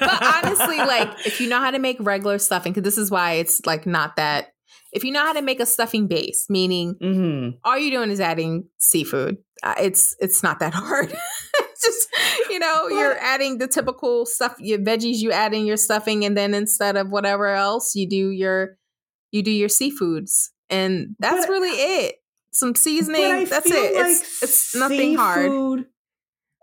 but 0.00 0.22
honestly, 0.22 0.78
like 0.78 1.26
if 1.26 1.40
you 1.40 1.48
know 1.48 1.58
how 1.60 1.70
to 1.70 1.78
make 1.78 1.96
regular 2.00 2.38
stuffing, 2.38 2.72
because 2.72 2.84
this 2.84 2.98
is 2.98 3.10
why 3.10 3.32
it's 3.32 3.64
like 3.66 3.86
not 3.86 4.16
that. 4.16 4.48
If 4.92 5.04
you 5.04 5.10
know 5.12 5.20
how 5.24 5.32
to 5.34 5.42
make 5.42 5.60
a 5.60 5.66
stuffing 5.66 6.06
base, 6.06 6.46
meaning 6.48 6.94
hmm 7.00 7.50
all 7.64 7.76
you're 7.76 7.90
doing 7.98 8.10
is 8.10 8.20
adding 8.20 8.68
seafood, 8.78 9.36
uh, 9.62 9.74
it's 9.80 10.14
it's 10.20 10.42
not 10.42 10.60
that 10.60 10.72
hard. 10.74 11.10
just 11.82 12.08
you 12.48 12.58
know 12.58 12.88
you're 12.88 13.18
adding 13.18 13.58
the 13.58 13.66
typical 13.68 14.24
stuff, 14.26 14.54
your 14.58 14.78
veggies, 14.78 15.16
you 15.18 15.32
add 15.32 15.52
in 15.54 15.66
your 15.66 15.76
stuffing, 15.76 16.24
and 16.24 16.36
then 16.36 16.54
instead 16.54 16.96
of 16.96 17.10
whatever 17.10 17.48
else, 17.48 17.94
you 17.94 18.08
do 18.08 18.30
your 18.30 18.78
you 19.36 19.42
do 19.42 19.50
your 19.52 19.68
seafoods, 19.68 20.48
and 20.70 21.14
that's 21.18 21.46
But- 21.46 21.52
really 21.52 21.68
it. 21.70 22.16
Some 22.52 22.74
seasoning. 22.74 23.44
That's 23.44 23.66
it. 23.70 23.94
like 23.94 24.06
it's 24.12 24.42
it's 24.42 24.74
nothing 24.74 25.14
hard. 25.16 25.44
seafood- 25.44 25.86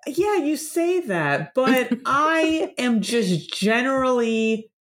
Yeah, 0.07 0.37
you 0.37 0.57
say 0.57 1.01
that, 1.01 1.53
but 1.53 1.91
I 2.05 2.73
am 2.79 3.01
just 3.01 3.53
generally 3.53 4.71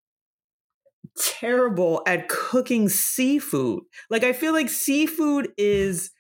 terrible 1.19 2.03
at 2.07 2.29
cooking 2.29 2.89
seafood. 2.89 3.83
Like 4.09 4.25
I 4.25 4.33
feel 4.33 4.53
like 4.55 4.71
seafood 4.71 5.53
is 5.59 6.11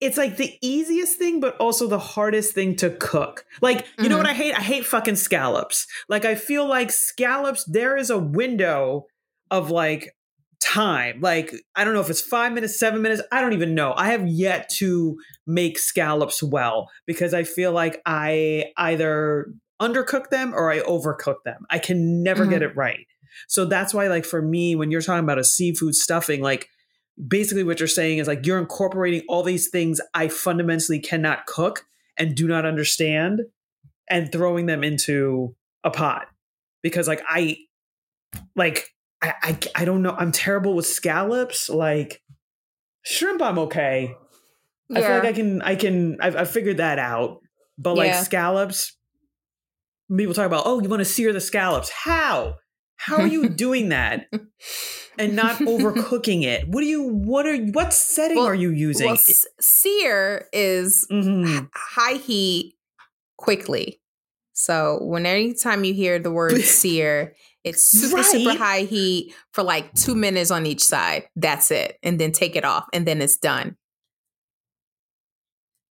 it's 0.00 0.18
like 0.18 0.36
the 0.36 0.52
easiest 0.60 1.16
thing 1.16 1.40
but 1.40 1.56
also 1.58 1.86
the 1.86 1.98
hardest 1.98 2.52
thing 2.52 2.76
to 2.76 2.90
cook. 2.90 3.46
Like, 3.62 3.86
you 3.98 4.08
know 4.08 4.16
Mhm. 4.16 4.18
what 4.18 4.26
I 4.26 4.34
hate? 4.34 4.54
I 4.58 4.60
hate 4.60 4.84
fucking 4.84 5.16
scallops. 5.16 5.86
Like 6.08 6.24
I 6.24 6.34
feel 6.34 6.66
like 6.68 6.90
scallops 6.90 7.64
there 7.64 7.96
is 7.96 8.10
a 8.10 8.18
window 8.18 9.06
of 9.54 9.70
like 9.70 10.14
time. 10.60 11.20
Like 11.20 11.54
I 11.76 11.84
don't 11.84 11.94
know 11.94 12.00
if 12.00 12.10
it's 12.10 12.20
5 12.20 12.52
minutes, 12.52 12.78
7 12.78 13.00
minutes, 13.00 13.22
I 13.30 13.40
don't 13.40 13.52
even 13.52 13.74
know. 13.74 13.94
I 13.96 14.08
have 14.08 14.26
yet 14.26 14.68
to 14.76 15.16
make 15.46 15.78
scallops 15.78 16.42
well 16.42 16.90
because 17.06 17.34
I 17.34 17.44
feel 17.44 17.72
like 17.72 18.00
I 18.04 18.72
either 18.76 19.52
undercook 19.80 20.30
them 20.30 20.54
or 20.54 20.70
I 20.70 20.80
overcook 20.80 21.42
them. 21.44 21.66
I 21.70 21.78
can 21.78 22.22
never 22.22 22.46
get 22.46 22.62
mm-hmm. 22.62 22.70
it 22.70 22.76
right. 22.76 23.06
So 23.48 23.64
that's 23.64 23.92
why 23.92 24.08
like 24.08 24.24
for 24.24 24.42
me 24.42 24.74
when 24.74 24.90
you're 24.90 25.02
talking 25.02 25.24
about 25.24 25.38
a 25.38 25.44
seafood 25.44 25.94
stuffing 25.94 26.40
like 26.40 26.68
basically 27.28 27.62
what 27.62 27.78
you're 27.78 27.86
saying 27.86 28.18
is 28.18 28.26
like 28.26 28.46
you're 28.46 28.58
incorporating 28.58 29.22
all 29.28 29.42
these 29.42 29.68
things 29.68 30.00
I 30.14 30.28
fundamentally 30.28 30.98
cannot 30.98 31.46
cook 31.46 31.86
and 32.16 32.34
do 32.34 32.48
not 32.48 32.64
understand 32.64 33.42
and 34.08 34.30
throwing 34.30 34.66
them 34.66 34.82
into 34.82 35.54
a 35.84 35.90
pot 35.90 36.26
because 36.82 37.06
like 37.06 37.22
I 37.28 37.58
like 38.56 38.93
I 39.24 39.34
I, 39.42 39.58
I 39.74 39.84
don't 39.84 40.02
know. 40.02 40.14
I'm 40.18 40.32
terrible 40.32 40.74
with 40.74 40.86
scallops. 40.86 41.68
Like 41.68 42.22
shrimp 43.02 43.40
I'm 43.42 43.58
okay. 43.60 44.14
I 44.94 45.00
feel 45.00 45.10
like 45.10 45.24
I 45.24 45.32
can 45.32 45.62
I 45.62 45.74
can 45.76 46.18
I've, 46.20 46.36
I've 46.36 46.50
figured 46.50 46.76
that 46.78 46.98
out. 46.98 47.40
But 47.78 47.94
like 47.96 48.08
Yeah. 48.08 48.22
scallops 48.22 48.96
people 50.14 50.34
talk 50.34 50.46
about 50.46 50.64
oh 50.66 50.80
you 50.82 50.88
want 50.88 51.00
to 51.00 51.04
sear 51.06 51.32
the 51.32 51.40
scallops. 51.40 51.90
How? 51.90 52.56
How 52.96 53.16
are 53.16 53.26
you 53.26 53.48
doing 53.64 53.88
that? 53.88 54.26
And 55.18 55.34
not 55.36 55.56
overcooking 55.56 56.42
it. 56.44 56.68
What 56.68 56.80
do 56.82 56.86
you 56.86 57.02
what 57.08 57.46
are 57.46 57.56
what 57.56 57.92
setting 57.92 58.36
Well- 58.36 58.46
are 58.46 58.54
you 58.54 58.70
using? 58.70 59.06
well, 59.06 59.14
s- 59.14 59.46
sear 59.60 60.48
is 60.52 61.06
Mhm. 61.10 61.68
high 61.74 62.14
heat 62.18 62.74
quickly. 63.36 64.00
So 64.52 64.98
when 65.02 65.26
anytime 65.26 65.82
you 65.84 65.94
hear 65.94 66.18
the 66.20 66.30
word 66.30 66.60
sear, 66.62 67.34
it's 67.64 67.84
super 67.86 68.22
super 68.22 68.56
high 68.56 68.82
heat 68.82 69.34
for 69.52 69.62
like 69.64 69.92
two 69.94 70.14
minutes 70.14 70.50
on 70.50 70.66
each 70.66 70.82
side. 70.84 71.24
That's 71.34 71.70
it, 71.70 71.98
and 72.02 72.18
then 72.20 72.32
take 72.32 72.56
it 72.56 72.64
off, 72.64 72.86
and 72.92 73.06
then 73.06 73.20
it's 73.20 73.36
done. 73.36 73.76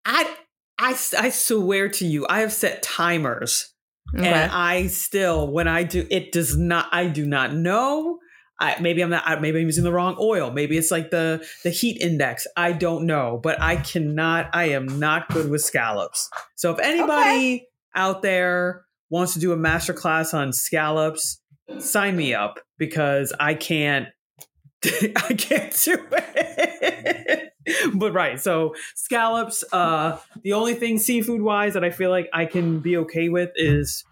I 0.05 0.35
I, 0.79 0.97
I 1.19 1.31
swear 1.31 1.89
to 1.91 2.07
you 2.07 2.27
I 2.29 2.41
have 2.41 2.53
set 2.53 2.83
timers 2.83 3.75
Okay. 4.17 4.27
and 4.27 4.51
I 4.51 4.87
still 4.87 5.51
when 5.53 5.69
I 5.69 5.83
do 5.83 6.07
it 6.11 6.33
does 6.33 6.57
not 6.57 6.89
I 6.93 7.09
do 7.09 7.27
not 7.27 7.53
know 7.53 8.19
I, 8.59 8.81
maybe 8.81 9.03
I'm 9.03 9.11
not 9.11 9.43
maybe 9.43 9.61
I'm 9.61 9.67
using 9.67 9.85
the 9.85 9.93
wrong 9.93 10.17
oil 10.19 10.51
maybe 10.51 10.79
it's 10.79 10.91
like 10.91 11.11
the 11.11 11.47
the 11.63 11.71
heat 11.71 12.01
index 12.01 12.47
I 12.57 12.73
don't 12.73 13.05
know 13.05 13.39
but 13.43 13.61
I 13.61 13.77
cannot 13.77 14.49
I 14.55 14.71
am 14.71 14.99
not 14.99 15.29
good 15.29 15.51
with 15.51 15.61
scallops 15.61 16.31
so 16.57 16.73
if 16.73 16.79
anybody 16.79 17.67
out 17.95 18.23
there 18.23 18.87
wants 19.11 19.35
to 19.35 19.41
do 19.41 19.53
a 19.53 19.57
master 19.57 19.93
class 19.93 20.33
on 20.33 20.55
scallops 20.55 21.43
sign 21.79 22.17
me 22.17 22.35
up 22.35 22.61
because 22.79 23.33
I 23.39 23.55
can't 23.55 24.09
I 24.85 25.35
can't 25.35 25.73
do 25.85 26.07
it 26.11 27.53
but 27.95 28.13
right 28.13 28.41
so 28.41 28.75
scallops 28.95 29.65
uh 29.73 30.19
the 30.43 30.53
only 30.53 30.75
thing 30.75 30.99
seafood 30.99 31.43
wise 31.43 31.75
that 31.75 31.85
I 31.85 31.91
feel 31.91 32.11
like 32.11 32.29
I 32.33 32.47
can 32.47 32.81
be 32.81 32.97
okay 32.99 33.29
with 33.29 33.51
is 33.57 34.05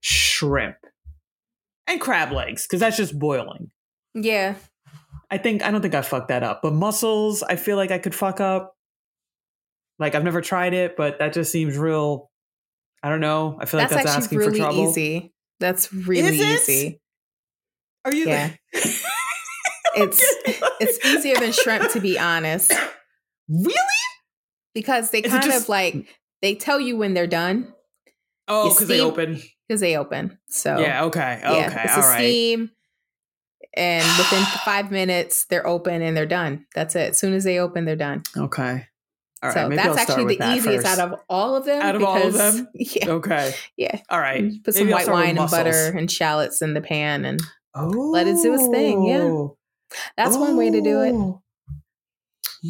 shrimp 0.00 0.76
and 1.86 2.00
crab 2.00 2.32
legs 2.32 2.66
because 2.66 2.80
that's 2.80 2.96
just 2.96 3.18
boiling. 3.18 3.70
yeah, 4.14 4.54
I 5.30 5.38
think 5.38 5.62
I 5.62 5.70
don't 5.70 5.80
think 5.80 5.94
I 5.94 6.02
fucked 6.02 6.28
that 6.28 6.42
up, 6.42 6.60
but 6.62 6.72
mussels 6.72 7.42
I 7.42 7.56
feel 7.56 7.76
like 7.76 7.90
I 7.90 7.98
could 7.98 8.14
fuck 8.14 8.40
up. 8.40 8.76
Like 9.98 10.14
I've 10.14 10.24
never 10.24 10.40
tried 10.40 10.74
it, 10.74 10.96
but 10.96 11.18
that 11.18 11.32
just 11.32 11.52
seems 11.52 11.76
real. 11.76 12.30
I 13.02 13.08
don't 13.08 13.20
know. 13.20 13.56
I 13.60 13.66
feel 13.66 13.80
that's, 13.80 13.92
like 13.92 14.04
that's 14.04 14.16
asking 14.16 14.38
really 14.38 14.52
for 14.52 14.56
trouble. 14.58 14.90
easy. 14.90 15.32
That's 15.62 15.92
really 15.92 16.38
Is 16.38 16.68
it? 16.68 16.68
easy. 16.70 17.00
Are 18.04 18.14
you? 18.14 18.26
Yeah. 18.28 18.50
It's 19.94 20.24
it's 20.80 21.04
easier 21.04 21.34
than 21.36 21.52
shrimp 21.52 21.90
to 21.92 22.00
be 22.00 22.18
honest, 22.18 22.72
really. 23.46 23.74
because 24.74 25.10
they 25.10 25.18
Is 25.20 25.30
kind 25.30 25.42
just- 25.44 25.64
of 25.64 25.68
like 25.68 26.06
they 26.40 26.54
tell 26.54 26.80
you 26.80 26.96
when 26.96 27.12
they're 27.12 27.26
done 27.26 27.74
Oh, 28.48 28.70
because 28.70 28.88
they 28.88 29.00
open. 29.02 29.42
because 29.68 29.80
they 29.82 29.96
open. 29.98 30.38
So 30.48 30.78
Yeah. 30.78 31.04
Okay. 31.04 31.38
Yeah, 31.42 31.84
it's 31.84 31.92
All 31.92 32.04
a 32.04 32.06
right. 32.06 32.18
steam, 32.18 32.70
and 33.76 34.04
within 34.18 34.44
five 34.64 34.90
minutes 34.90 35.44
they're 35.50 35.66
open 35.66 36.00
and 36.00 36.16
they're 36.16 36.24
done. 36.24 36.64
That's 36.74 36.96
it. 36.96 37.10
As 37.10 37.18
soon 37.20 37.34
as 37.34 37.44
they 37.44 37.58
open, 37.58 37.84
they're 37.84 37.94
done. 37.94 38.22
Okay. 38.34 38.86
All 39.42 39.48
right. 39.48 39.54
so 39.54 39.68
maybe 39.68 39.76
that's 39.76 39.88
I'll 39.88 39.94
start 39.94 40.08
actually 40.10 40.24
with 40.26 40.38
the 40.38 40.44
that 40.44 40.56
easiest 40.58 40.86
first. 40.86 40.98
out 41.00 41.12
of 41.12 41.20
all 41.28 41.56
of 41.56 41.64
them. 41.64 41.82
Out 41.82 41.96
of 41.96 42.04
all 42.04 42.26
of 42.26 42.32
them? 42.34 42.68
yeah, 42.74 43.08
Okay. 43.10 43.54
yeah. 43.76 43.98
All 44.08 44.20
right. 44.20 44.44
Put 44.64 44.74
some 44.74 44.84
Maybe 44.86 44.94
I'll 44.94 45.00
white 45.06 45.12
wine 45.12 45.38
and 45.38 45.50
butter 45.50 45.92
and 45.96 46.10
shallots 46.10 46.62
in 46.62 46.74
the 46.74 46.80
pan, 46.80 47.24
and 47.24 47.40
Oh, 47.74 47.86
Let 47.88 48.26
it 48.28 48.36
do 48.42 48.54
its 48.54 48.66
thing, 48.68 49.04
yeah. 49.06 49.46
that's 50.16 50.36
one 50.36 50.56
way 50.56 50.70
to 50.70 50.80
do 50.82 51.00
it. 51.02 51.12
Oh. 51.12 51.42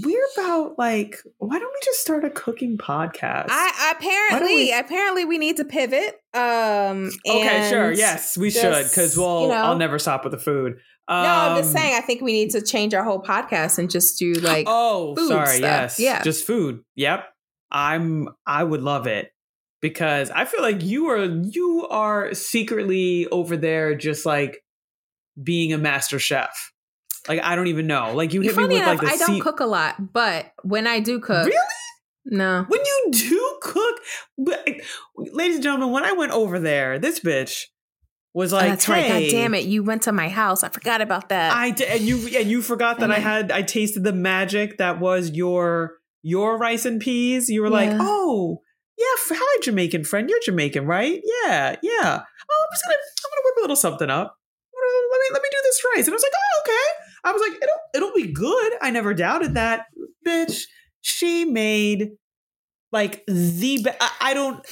We're 0.02 0.24
about 0.38 0.78
like, 0.78 1.18
why 1.36 1.58
don't 1.58 1.68
we 1.70 1.80
just 1.84 2.00
start 2.00 2.24
a 2.24 2.30
cooking 2.30 2.78
podcast? 2.78 3.48
I 3.50 3.92
apparently, 3.94 4.54
we- 4.56 4.72
apparently, 4.72 5.24
we 5.26 5.36
need 5.36 5.58
to 5.58 5.66
pivot. 5.66 6.14
Um, 6.32 7.10
okay, 7.28 7.68
sure. 7.68 7.92
Yes, 7.92 8.38
we 8.38 8.50
should 8.50 8.84
because 8.84 9.18
we'll. 9.18 9.42
you 9.42 9.48
know- 9.48 9.54
I'll 9.54 9.76
never 9.76 9.98
stop 9.98 10.24
with 10.24 10.30
the 10.32 10.38
food. 10.38 10.78
No, 11.08 11.14
I'm 11.16 11.56
just 11.58 11.74
Um, 11.74 11.80
saying. 11.80 11.94
I 11.96 12.00
think 12.00 12.22
we 12.22 12.32
need 12.32 12.50
to 12.50 12.62
change 12.62 12.94
our 12.94 13.04
whole 13.04 13.22
podcast 13.22 13.78
and 13.78 13.90
just 13.90 14.18
do 14.18 14.32
like 14.34 14.66
oh, 14.68 15.14
sorry. 15.28 15.46
stuff. 15.58 15.60
Yes. 15.60 15.98
Yeah. 15.98 16.22
Just 16.22 16.46
food. 16.46 16.82
Yep. 16.96 17.24
I'm. 17.70 18.28
I 18.46 18.62
would 18.64 18.82
love 18.82 19.06
it 19.06 19.30
because 19.80 20.30
I 20.30 20.44
feel 20.44 20.62
like 20.62 20.82
you 20.82 21.06
are. 21.08 21.24
You 21.24 21.86
are 21.90 22.34
secretly 22.34 23.26
over 23.28 23.56
there, 23.56 23.94
just 23.94 24.24
like 24.26 24.62
being 25.42 25.72
a 25.72 25.78
master 25.78 26.18
chef. 26.18 26.72
Like 27.28 27.40
I 27.42 27.56
don't 27.56 27.68
even 27.68 27.86
know. 27.86 28.14
Like 28.14 28.32
you 28.32 28.40
hit 28.40 28.50
me 28.50 28.54
Funny 28.54 28.74
with 28.74 28.82
enough, 28.82 29.02
like 29.02 29.12
I 29.12 29.16
don't 29.16 29.36
sea- 29.36 29.40
cook 29.40 29.60
a 29.60 29.64
lot, 29.66 30.12
but 30.12 30.52
when 30.62 30.86
I 30.86 31.00
do 31.00 31.20
cook, 31.20 31.46
Really? 31.46 31.56
no, 32.26 32.64
when 32.68 32.80
you 32.80 33.08
do 33.12 33.58
cook, 33.62 34.00
but, 34.36 34.66
ladies 35.16 35.56
and 35.56 35.62
gentlemen, 35.62 35.90
when 35.92 36.04
I 36.04 36.12
went 36.12 36.32
over 36.32 36.58
there, 36.58 36.98
this 36.98 37.20
bitch 37.20 37.62
was 38.34 38.52
oh, 38.52 38.56
like, 38.56 38.70
that's 38.70 38.88
right. 38.88 39.08
God 39.08 39.30
damn 39.30 39.54
it, 39.54 39.64
you 39.64 39.82
went 39.82 40.02
to 40.02 40.12
my 40.12 40.28
house. 40.28 40.62
I 40.62 40.68
forgot 40.68 41.00
about 41.00 41.28
that. 41.28 41.52
I 41.52 41.70
did, 41.70 41.88
and 41.88 42.00
you 42.00 42.16
and 42.38 42.50
you 42.50 42.62
forgot 42.62 43.00
that 43.00 43.10
I 43.10 43.18
had 43.18 43.50
I 43.50 43.62
tasted 43.62 44.04
the 44.04 44.12
magic 44.12 44.78
that 44.78 45.00
was 45.00 45.30
your 45.30 45.98
your 46.22 46.58
rice 46.58 46.84
and 46.84 47.00
peas. 47.00 47.48
You 47.48 47.62
were 47.62 47.70
like, 47.70 47.90
Yeah. 47.90 47.98
oh 48.00 48.62
yeah, 48.98 49.36
hi 49.36 49.60
Jamaican 49.62 50.04
friend, 50.04 50.30
you're 50.30 50.40
Jamaican, 50.44 50.86
right? 50.86 51.20
Yeah, 51.24 51.76
yeah. 51.82 52.22
Oh, 52.22 52.64
I'm 52.64 52.72
just 52.72 52.84
gonna 52.84 52.96
I'm 52.96 53.30
gonna 53.30 53.42
whip 53.44 53.56
a 53.58 53.60
little 53.60 53.76
something 53.76 54.10
up. 54.10 54.36
Uh, 54.74 55.02
let 55.12 55.20
me 55.20 55.26
let 55.32 55.42
me 55.42 55.48
do 55.50 55.58
this 55.64 55.82
rice, 55.94 56.06
and 56.06 56.12
I 56.12 56.16
was 56.16 56.22
like, 56.22 56.32
oh 56.34 56.60
okay. 56.62 57.02
I 57.24 57.32
was 57.32 57.42
like, 57.42 57.62
it'll 57.62 57.80
it'll 57.94 58.14
be 58.14 58.32
good. 58.32 58.72
I 58.80 58.90
never 58.90 59.14
doubted 59.14 59.54
that, 59.54 59.86
bitch. 60.26 60.62
She 61.02 61.44
made 61.44 62.12
like 62.92 63.24
the 63.26 63.82
be- 63.82 63.90
I, 64.00 64.10
I 64.20 64.34
don't 64.34 64.64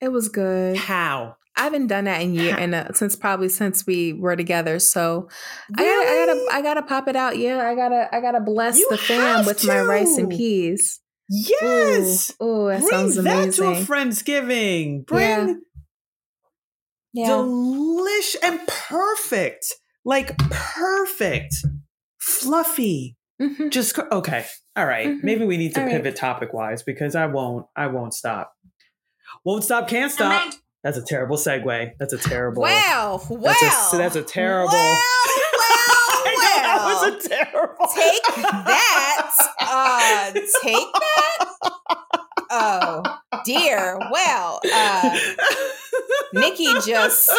it 0.00 0.08
was 0.08 0.28
good. 0.28 0.76
how 0.76 1.36
I 1.56 1.64
haven't 1.64 1.88
done 1.88 2.04
that 2.04 2.22
in 2.22 2.34
year 2.34 2.56
and 2.58 2.96
since 2.96 3.16
probably 3.16 3.48
since 3.48 3.86
we 3.86 4.12
were 4.12 4.36
together. 4.36 4.78
So 4.78 5.28
really? 5.76 5.88
I, 5.88 6.04
gotta, 6.04 6.10
I 6.10 6.26
gotta 6.26 6.46
I 6.52 6.62
gotta 6.62 6.82
pop 6.82 7.08
it 7.08 7.16
out. 7.16 7.36
Yeah, 7.38 7.68
I 7.68 7.74
gotta 7.74 8.08
I 8.14 8.20
gotta 8.20 8.40
bless 8.40 8.78
you 8.78 8.88
the 8.90 8.98
fam 8.98 9.46
with 9.46 9.60
to. 9.60 9.66
my 9.68 9.80
rice 9.82 10.16
and 10.18 10.30
peas. 10.30 11.00
Yes. 11.28 12.34
Oh, 12.40 12.68
that 12.68 12.80
Bring 12.80 12.90
sounds 12.90 13.16
amazing. 13.16 13.64
that 13.64 13.74
to 13.76 13.80
a 13.80 13.84
Friendsgiving. 13.84 15.06
Bring 15.06 15.62
yeah. 17.12 17.24
yeah. 17.24 17.28
delish 17.28 18.36
and 18.42 18.60
perfect. 18.66 19.66
Like 20.04 20.36
perfect. 20.38 21.54
Fluffy. 22.18 23.16
Mm-hmm. 23.40 23.70
Just 23.70 23.98
okay. 23.98 24.44
All 24.76 24.86
right. 24.86 25.06
mm-hmm. 25.06 25.26
Maybe 25.26 25.44
we 25.44 25.56
need 25.56 25.74
to 25.74 25.82
All 25.82 25.88
pivot 25.88 26.04
right. 26.04 26.16
topic 26.16 26.52
wise 26.52 26.82
because 26.82 27.14
I 27.14 27.26
won't 27.26 27.66
I 27.76 27.86
won't 27.86 28.14
stop. 28.14 28.52
Won't 29.44 29.64
stop, 29.64 29.88
can't 29.88 30.12
stop. 30.12 30.52
That's 30.82 30.98
a 30.98 31.02
terrible 31.02 31.36
segue. 31.36 31.92
That's 31.98 32.12
a 32.12 32.18
terrible. 32.18 32.62
Wow. 32.62 33.20
Wow. 33.28 33.54
That's 33.60 33.94
a, 33.94 33.96
that's 33.96 34.16
a 34.16 34.22
terrible. 34.22 34.72
Well, 34.72 35.00
well, 35.54 36.24
well. 36.24 36.34
that 36.36 36.80
was 36.84 37.24
a 37.24 37.28
terrible. 37.28 37.86
Take 37.94 38.22
that. 38.36 39.36
Uh, 39.60 40.32
take 40.62 40.92
that. 40.92 41.44
Oh 42.50 43.02
dear. 43.44 43.98
Well, 44.10 44.60
uh, 44.74 45.18
Nikki 46.34 46.66
just 46.84 47.32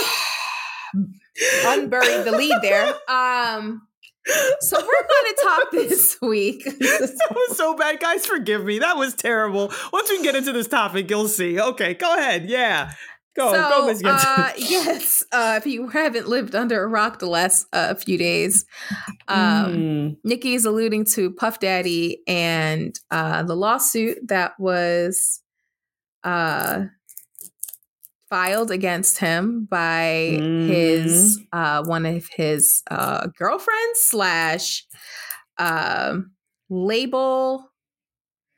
unburied 1.65 2.25
the 2.25 2.31
lead 2.31 2.55
there. 2.61 2.95
Um, 3.09 3.87
so 4.61 4.77
we're 4.77 4.85
going 4.85 5.35
to 5.35 5.41
talk 5.43 5.71
this 5.71 6.17
week. 6.21 6.63
that 6.79 7.17
was 7.31 7.57
so 7.57 7.75
bad, 7.75 7.99
guys. 7.99 8.25
Forgive 8.25 8.63
me. 8.63 8.79
That 8.79 8.97
was 8.97 9.13
terrible. 9.13 9.71
Once 9.91 10.09
we 10.09 10.23
get 10.23 10.35
into 10.35 10.53
this 10.53 10.67
topic, 10.67 11.09
you'll 11.09 11.27
see. 11.27 11.59
Okay, 11.59 11.93
go 11.93 12.15
ahead. 12.17 12.49
Yeah. 12.49 12.93
Go, 13.35 13.51
so, 13.51 13.69
go, 13.69 13.87
Ms. 13.87 14.03
Uh, 14.05 14.51
yes, 14.57 15.23
uh, 15.31 15.55
if 15.57 15.65
you 15.65 15.87
haven't 15.87 16.27
lived 16.27 16.53
under 16.53 16.83
a 16.83 16.87
rock 16.87 17.17
the 17.17 17.27
last 17.27 17.65
uh, 17.73 17.95
few 17.95 18.17
days, 18.17 18.65
um, 19.27 19.73
mm. 19.73 20.17
Nikki 20.23 20.53
is 20.53 20.65
alluding 20.65 21.05
to 21.13 21.31
Puff 21.31 21.59
Daddy 21.59 22.21
and 22.27 22.97
uh, 23.09 23.41
the 23.41 23.55
lawsuit 23.55 24.19
that 24.27 24.53
was 24.59 25.41
uh, 26.23 26.83
filed 28.29 28.69
against 28.69 29.17
him 29.17 29.65
by 29.65 30.37
mm. 30.39 30.67
his 30.67 31.41
uh, 31.51 31.83
one 31.85 32.05
of 32.05 32.27
his 32.35 32.83
girlfriends 33.37 33.99
slash 33.99 34.85
um, 35.57 36.31
label 36.69 37.72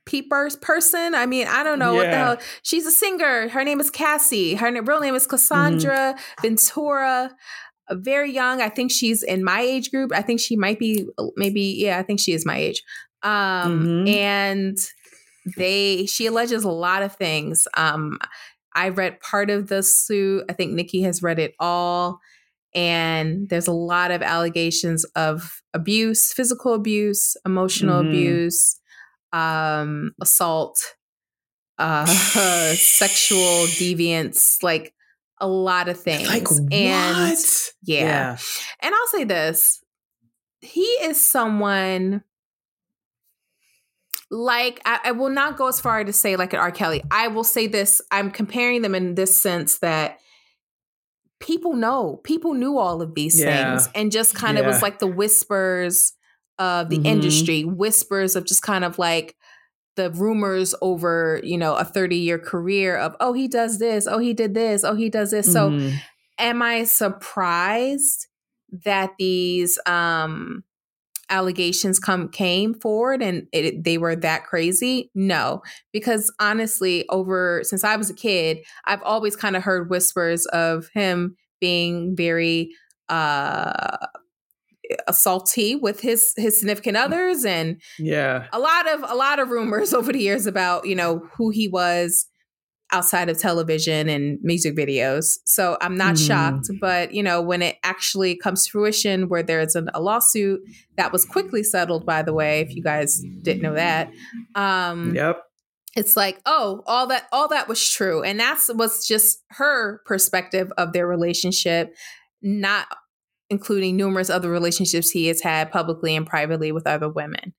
peepers 0.05 0.55
person. 0.55 1.15
I 1.15 1.25
mean, 1.25 1.47
I 1.47 1.63
don't 1.63 1.79
know 1.79 1.93
yeah. 1.93 1.97
what 1.97 2.11
the 2.11 2.17
hell. 2.17 2.37
She's 2.63 2.85
a 2.85 2.91
singer. 2.91 3.49
Her 3.49 3.63
name 3.63 3.79
is 3.79 3.89
Cassie. 3.89 4.55
Her 4.55 4.71
real 4.81 4.99
name 4.99 5.15
is 5.15 5.27
Cassandra 5.27 6.15
mm-hmm. 6.15 6.41
Ventura. 6.41 7.35
Very 7.91 8.31
young. 8.31 8.61
I 8.61 8.69
think 8.69 8.91
she's 8.91 9.23
in 9.23 9.43
my 9.43 9.61
age 9.61 9.91
group. 9.91 10.11
I 10.13 10.21
think 10.21 10.39
she 10.39 10.55
might 10.55 10.79
be 10.79 11.05
maybe 11.35 11.61
yeah, 11.61 11.99
I 11.99 12.03
think 12.03 12.19
she 12.19 12.33
is 12.33 12.45
my 12.45 12.57
age. 12.57 12.83
Um 13.23 13.85
mm-hmm. 13.85 14.07
and 14.07 14.77
they 15.57 16.05
she 16.05 16.25
alleges 16.25 16.63
a 16.63 16.71
lot 16.71 17.03
of 17.03 17.15
things. 17.15 17.67
Um 17.75 18.17
I 18.73 18.89
read 18.89 19.19
part 19.21 19.49
of 19.49 19.69
the 19.69 19.81
suit. 19.83 20.45
I 20.49 20.53
think 20.53 20.73
Nikki 20.73 21.01
has 21.03 21.23
read 21.23 21.39
it 21.39 21.55
all. 21.59 22.19
And 22.73 23.47
there's 23.47 23.67
a 23.67 23.73
lot 23.73 24.11
of 24.11 24.21
allegations 24.21 25.05
of 25.15 25.61
abuse, 25.73 26.33
physical 26.33 26.73
abuse, 26.73 27.37
emotional 27.45 28.01
mm-hmm. 28.01 28.09
abuse, 28.09 28.77
um, 29.33 30.13
assault, 30.21 30.95
uh, 31.77 32.05
sexual 32.75 33.67
deviance, 33.67 34.63
like 34.63 34.93
a 35.39 35.47
lot 35.47 35.89
of 35.89 35.99
things. 35.99 36.27
Like 36.27 36.49
what? 36.49 36.61
And 36.73 37.37
yeah. 37.83 38.05
yeah. 38.05 38.37
And 38.81 38.95
I'll 38.95 39.07
say 39.07 39.23
this. 39.23 39.83
He 40.61 40.81
is 40.81 41.23
someone 41.23 42.23
like 44.31 44.81
I, 44.85 44.99
I, 45.05 45.11
will 45.11 45.29
not 45.29 45.57
go 45.57 45.67
as 45.67 45.79
far 45.79 46.03
to 46.03 46.11
say 46.11 46.35
like 46.35 46.53
an 46.53 46.59
R. 46.59 46.71
Kelly. 46.71 47.03
I 47.11 47.27
will 47.27 47.43
say 47.43 47.67
this. 47.67 48.01
I'm 48.11 48.31
comparing 48.31 48.81
them 48.81 48.95
in 48.95 49.15
this 49.15 49.37
sense 49.37 49.79
that 49.79 50.17
people 51.39 51.73
know, 51.73 52.19
people 52.23 52.53
knew 52.53 52.77
all 52.77 53.01
of 53.01 53.13
these 53.13 53.39
yeah. 53.39 53.77
things 53.77 53.89
and 53.93 54.11
just 54.11 54.33
kind 54.33 54.57
of 54.57 54.65
yeah. 54.65 54.71
was 54.71 54.81
like 54.81 54.99
the 54.99 55.07
whispers 55.07 56.13
of 56.59 56.89
the 56.89 56.97
mm-hmm. 56.97 57.05
industry, 57.05 57.63
whispers 57.63 58.35
of 58.35 58.45
just 58.45 58.61
kind 58.61 58.83
of 58.83 58.97
like 58.97 59.35
the 59.95 60.11
rumors 60.11 60.75
over, 60.81 61.39
you 61.43 61.57
know, 61.57 61.75
a 61.75 61.85
30 61.85 62.17
year 62.17 62.39
career 62.39 62.97
of, 62.97 63.15
oh, 63.19 63.33
he 63.33 63.47
does 63.47 63.79
this, 63.79 64.07
oh, 64.07 64.19
he 64.19 64.33
did 64.33 64.53
this, 64.53 64.83
oh, 64.83 64.95
he 64.95 65.09
does 65.09 65.31
this. 65.31 65.47
Mm-hmm. 65.53 65.89
So 65.89 65.97
am 66.37 66.61
I 66.61 66.83
surprised 66.83 68.27
that 68.83 69.11
these 69.17 69.79
um 69.85 70.63
allegations 71.29 71.99
come 71.99 72.29
came 72.29 72.73
forward 72.73 73.21
and 73.21 73.47
it, 73.51 73.83
they 73.83 73.97
were 73.97 74.15
that 74.15 74.45
crazy 74.45 75.09
no 75.15 75.61
because 75.91 76.31
honestly 76.39 77.03
over 77.09 77.61
since 77.63 77.83
i 77.83 77.95
was 77.95 78.11
a 78.11 78.13
kid 78.13 78.59
i've 78.85 79.01
always 79.01 79.35
kind 79.35 79.55
of 79.55 79.63
heard 79.63 79.89
whispers 79.89 80.45
of 80.47 80.87
him 80.93 81.35
being 81.59 82.15
very 82.15 82.69
uh 83.09 83.97
assaulty 85.07 85.79
with 85.79 86.01
his 86.01 86.33
his 86.37 86.59
significant 86.59 86.97
others 86.97 87.45
and 87.45 87.81
yeah. 87.99 88.47
a 88.51 88.59
lot 88.59 88.87
of 88.87 89.03
a 89.09 89.15
lot 89.15 89.39
of 89.39 89.49
rumors 89.49 89.93
over 89.93 90.11
the 90.11 90.19
years 90.19 90.45
about 90.45 90.85
you 90.87 90.95
know 90.95 91.21
who 91.37 91.49
he 91.49 91.67
was 91.67 92.27
outside 92.91 93.29
of 93.29 93.39
television 93.39 94.07
and 94.07 94.37
music 94.43 94.75
videos. 94.75 95.39
So 95.45 95.77
i'm 95.81 95.97
not 95.97 96.15
mm. 96.15 96.27
shocked 96.27 96.69
but 96.79 97.13
you 97.13 97.23
know 97.23 97.41
when 97.41 97.61
it 97.61 97.77
actually 97.83 98.35
comes 98.35 98.65
to 98.65 98.71
fruition 98.71 99.27
where 99.27 99.43
there's 99.43 99.75
an, 99.75 99.89
a 99.93 100.01
lawsuit 100.01 100.61
that 100.97 101.11
was 101.11 101.25
quickly 101.25 101.63
settled 101.63 102.05
by 102.05 102.21
the 102.21 102.33
way 102.33 102.61
if 102.61 102.75
you 102.75 102.83
guys 102.83 103.21
didn't 103.41 103.63
know 103.63 103.73
that 103.73 104.11
um 104.53 105.15
yep. 105.15 105.41
it's 105.95 106.15
like 106.15 106.39
oh 106.45 106.83
all 106.85 107.07
that 107.07 107.27
all 107.31 107.47
that 107.47 107.67
was 107.67 107.89
true. 107.89 108.21
And 108.23 108.39
that's 108.39 108.71
was 108.73 109.07
just 109.07 109.43
her 109.51 110.01
perspective 110.05 110.71
of 110.77 110.93
their 110.93 111.07
relationship 111.07 111.95
not 112.41 112.87
including 113.49 113.95
numerous 113.95 114.29
other 114.29 114.49
relationships 114.49 115.09
he 115.09 115.27
has 115.27 115.41
had 115.41 115.71
publicly 115.71 116.15
and 116.15 116.25
privately 116.25 116.71
with 116.71 116.87
other 116.87 117.09
women. 117.09 117.53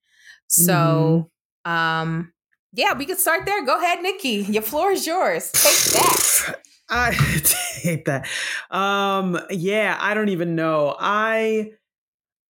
So, 0.49 1.31
mm-hmm. 1.67 1.71
um, 1.71 2.33
yeah, 2.73 2.93
we 2.93 3.07
could 3.07 3.19
start 3.19 3.47
there. 3.47 3.65
Go 3.65 3.79
ahead, 3.79 4.03
Nikki. 4.03 4.47
Your 4.49 4.63
floor 4.63 4.93
is 4.93 5.07
yours. 5.07 5.51
Take 5.53 5.95
that. 5.95 6.61
I 6.89 7.11
take 7.83 8.05
that. 8.05 8.29
Um, 8.71 9.39
yeah, 9.51 9.97
I 10.01 10.15
don't 10.15 10.29
even 10.29 10.55
know. 10.55 10.95
I 10.99 11.71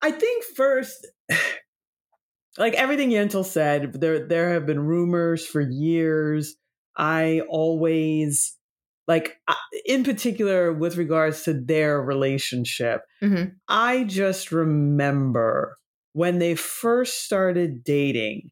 I 0.03 0.11
think 0.11 0.45
first 0.45 1.07
like 2.59 2.75
everything 2.75 3.11
Yentl 3.11 3.45
said, 3.45 3.95
there 3.95 4.27
there 4.27 4.53
have 4.53 4.67
been 4.67 4.81
rumors 4.81 5.47
for 5.47 5.61
years. 5.61 6.57
I 6.97 7.43
always 7.49 8.56
like 9.07 9.39
in 9.85 10.05
particular 10.05 10.73
with 10.73 10.97
regards 10.97 11.43
to 11.45 11.55
their 11.55 12.01
relationship 12.01 13.03
mm-hmm. 13.23 13.51
i 13.69 14.05
just 14.05 14.53
remember 14.53 15.79
when 16.13 16.39
they 16.39 16.55
first 16.55 17.25
started 17.25 17.85
dating 17.85 18.51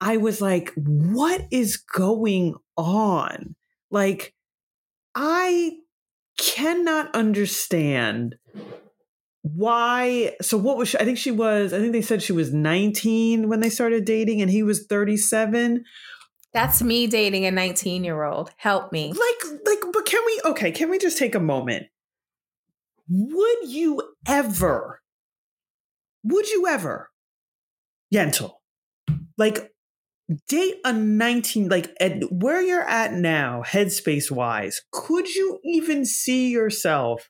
i 0.00 0.16
was 0.16 0.40
like 0.40 0.72
what 0.76 1.42
is 1.50 1.76
going 1.76 2.54
on 2.76 3.54
like 3.90 4.34
i 5.14 5.72
cannot 6.38 7.14
understand 7.14 8.36
why 9.42 10.34
so 10.40 10.56
what 10.56 10.76
was 10.76 10.88
she, 10.88 10.98
i 10.98 11.04
think 11.04 11.18
she 11.18 11.30
was 11.30 11.72
i 11.72 11.78
think 11.78 11.92
they 11.92 12.02
said 12.02 12.22
she 12.22 12.32
was 12.32 12.52
19 12.52 13.48
when 13.48 13.60
they 13.60 13.68
started 13.68 14.04
dating 14.04 14.40
and 14.40 14.50
he 14.50 14.62
was 14.62 14.86
37 14.86 15.84
that's 16.54 16.80
me 16.80 17.08
dating 17.08 17.44
a 17.46 17.50
19 17.50 18.04
year 18.04 18.22
old. 18.22 18.52
Help 18.56 18.92
me. 18.92 19.12
Like, 19.12 19.52
like, 19.66 19.80
but 19.82 19.82
can 19.82 19.82
we, 19.82 19.83
okay, 20.44 20.70
can 20.70 20.90
we 20.90 20.98
just 20.98 21.18
take 21.18 21.34
a 21.34 21.40
moment? 21.40 21.86
Would 23.08 23.68
you 23.68 24.00
ever, 24.26 25.00
would 26.22 26.48
you 26.50 26.66
ever, 26.66 27.10
Yentl, 28.12 28.52
like, 29.36 29.72
date 30.48 30.76
a 30.84 30.92
19, 30.92 31.68
like, 31.68 31.94
at 32.00 32.22
where 32.30 32.62
you're 32.62 32.88
at 32.88 33.12
now, 33.12 33.62
headspace 33.66 34.30
wise, 34.30 34.80
could 34.90 35.28
you 35.28 35.60
even 35.64 36.04
see 36.04 36.50
yourself 36.50 37.28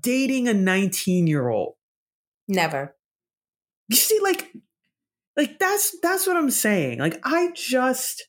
dating 0.00 0.48
a 0.48 0.54
19 0.54 1.26
year 1.26 1.48
old? 1.48 1.74
Never. 2.48 2.94
You 3.88 3.96
see, 3.96 4.20
like, 4.20 4.52
like 5.36 5.58
that's 5.58 5.96
that's 6.02 6.26
what 6.26 6.36
I'm 6.36 6.50
saying. 6.50 6.98
Like 6.98 7.20
I 7.24 7.50
just 7.54 8.26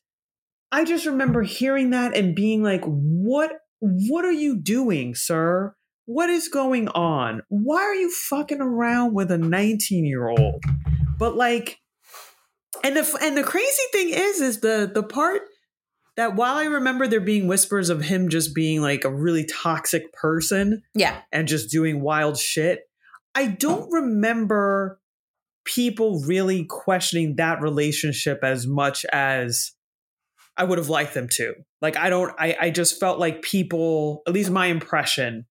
I 0.70 0.84
just 0.84 1.06
remember 1.06 1.42
hearing 1.42 1.90
that 1.90 2.16
and 2.16 2.34
being 2.34 2.62
like, 2.62 2.84
what 2.84 3.52
what 3.80 4.24
are 4.24 4.32
you 4.32 4.56
doing, 4.56 5.14
sir? 5.14 5.74
What 6.06 6.30
is 6.30 6.48
going 6.48 6.88
on? 6.88 7.42
Why 7.48 7.80
are 7.82 7.94
you 7.94 8.10
fucking 8.10 8.60
around 8.60 9.14
with 9.14 9.30
a 9.30 9.38
19 9.38 10.04
year 10.04 10.28
old? 10.28 10.62
But 11.18 11.36
like, 11.36 11.78
and 12.84 12.96
the 12.96 13.18
and 13.22 13.36
the 13.36 13.42
crazy 13.44 13.82
thing 13.92 14.10
is, 14.10 14.40
is 14.40 14.60
the 14.60 14.90
the 14.92 15.02
part 15.02 15.42
that 16.16 16.34
while 16.34 16.56
I 16.56 16.64
remember 16.64 17.06
there 17.06 17.20
being 17.20 17.46
whispers 17.46 17.90
of 17.90 18.02
him 18.02 18.28
just 18.28 18.54
being 18.54 18.82
like 18.82 19.04
a 19.04 19.14
really 19.14 19.44
toxic 19.46 20.12
person 20.12 20.82
Yeah. 20.94 21.20
and 21.30 21.46
just 21.46 21.70
doing 21.70 22.00
wild 22.00 22.36
shit, 22.36 22.80
I 23.36 23.46
don't 23.46 23.88
remember 23.92 25.00
people 25.64 26.20
really 26.26 26.64
questioning 26.64 27.36
that 27.36 27.60
relationship 27.62 28.40
as 28.42 28.66
much 28.66 29.04
as 29.12 29.72
I 30.58 30.64
would 30.64 30.78
have 30.78 30.88
liked 30.88 31.14
them 31.14 31.28
to. 31.32 31.54
Like 31.80 31.96
I 31.96 32.10
don't 32.10 32.34
I 32.38 32.56
I 32.60 32.70
just 32.70 32.98
felt 33.00 33.18
like 33.18 33.42
people, 33.42 34.22
at 34.26 34.32
least 34.34 34.50
my 34.50 34.66
impression 34.66 35.46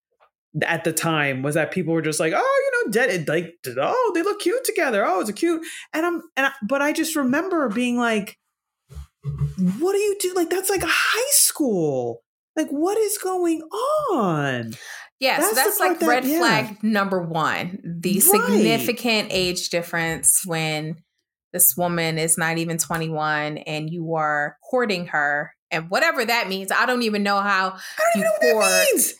at 0.63 0.83
the 0.83 0.93
time 0.93 1.43
was 1.43 1.55
that 1.55 1.71
people 1.71 1.93
were 1.93 2.01
just 2.01 2.19
like, 2.19 2.33
"Oh, 2.35 2.39
you 2.65 2.85
know, 2.85 2.91
dead 2.91 3.27
like 3.27 3.53
oh, 3.79 4.11
they 4.13 4.21
look 4.23 4.39
cute 4.39 4.63
together. 4.63 5.05
Oh, 5.05 5.21
it's 5.21 5.29
a 5.29 5.33
cute." 5.33 5.65
And 5.93 6.05
I'm 6.05 6.21
and 6.35 6.47
I, 6.47 6.51
but 6.67 6.81
I 6.81 6.93
just 6.93 7.15
remember 7.15 7.69
being 7.69 7.97
like 7.97 8.37
what 9.79 9.91
do 9.93 9.97
you 9.99 10.15
do? 10.19 10.33
Like 10.35 10.49
that's 10.49 10.69
like 10.69 10.83
a 10.83 10.89
high 10.89 11.31
school. 11.31 12.23
Like 12.55 12.69
what 12.69 12.97
is 12.97 13.17
going 13.17 13.61
on? 14.13 14.73
Yeah, 15.19 15.37
That's 15.37 15.49
so 15.49 15.55
that's 15.55 15.79
like 15.79 15.99
that- 15.99 16.07
red 16.07 16.25
yeah. 16.25 16.37
flag 16.39 16.83
number 16.83 17.21
one. 17.21 17.79
The 17.83 18.13
Right. 18.13 18.21
significant 18.23 19.29
age 19.31 19.69
difference 19.69 20.43
when 20.45 20.97
this 21.57 21.75
woman 21.75 22.19
is 22.19 22.37
not 22.37 22.59
even 22.59 22.77
21 22.77 23.57
and 23.57 23.89
you 23.89 24.13
are 24.13 24.57
courting 24.69 25.07
her 25.07 25.55
and 25.71 25.89
whatever 25.89 26.23
that 26.23 26.47
means. 26.47 26.71
I 26.71 26.85
don't 26.85 27.01
even 27.01 27.23
know 27.23 27.41
how 27.41 27.69
I 27.69 28.03
don't 28.13 28.17
even 28.17 28.23
know 28.23 28.55
what 28.57 28.69
that 28.69 28.87
means. 28.93 29.15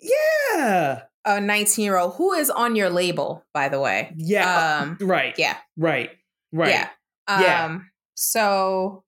Yeah. 0.00 1.02
a 1.24 1.40
19 1.40 1.84
year 1.84 1.96
old 1.96 2.14
who 2.14 2.32
is 2.32 2.48
on 2.48 2.76
your 2.76 2.90
label, 2.90 3.44
by 3.52 3.68
the 3.68 3.80
way. 3.80 4.12
Yeah. 4.16 4.82
Um, 4.82 4.98
right. 5.00 5.34
yeah. 5.36 5.56
Right. 5.76 6.10
Right. 6.52 6.70
Yeah. 6.70 6.88
Um, 7.26 7.42
Yeah. 7.42 7.78
So, 8.14 9.02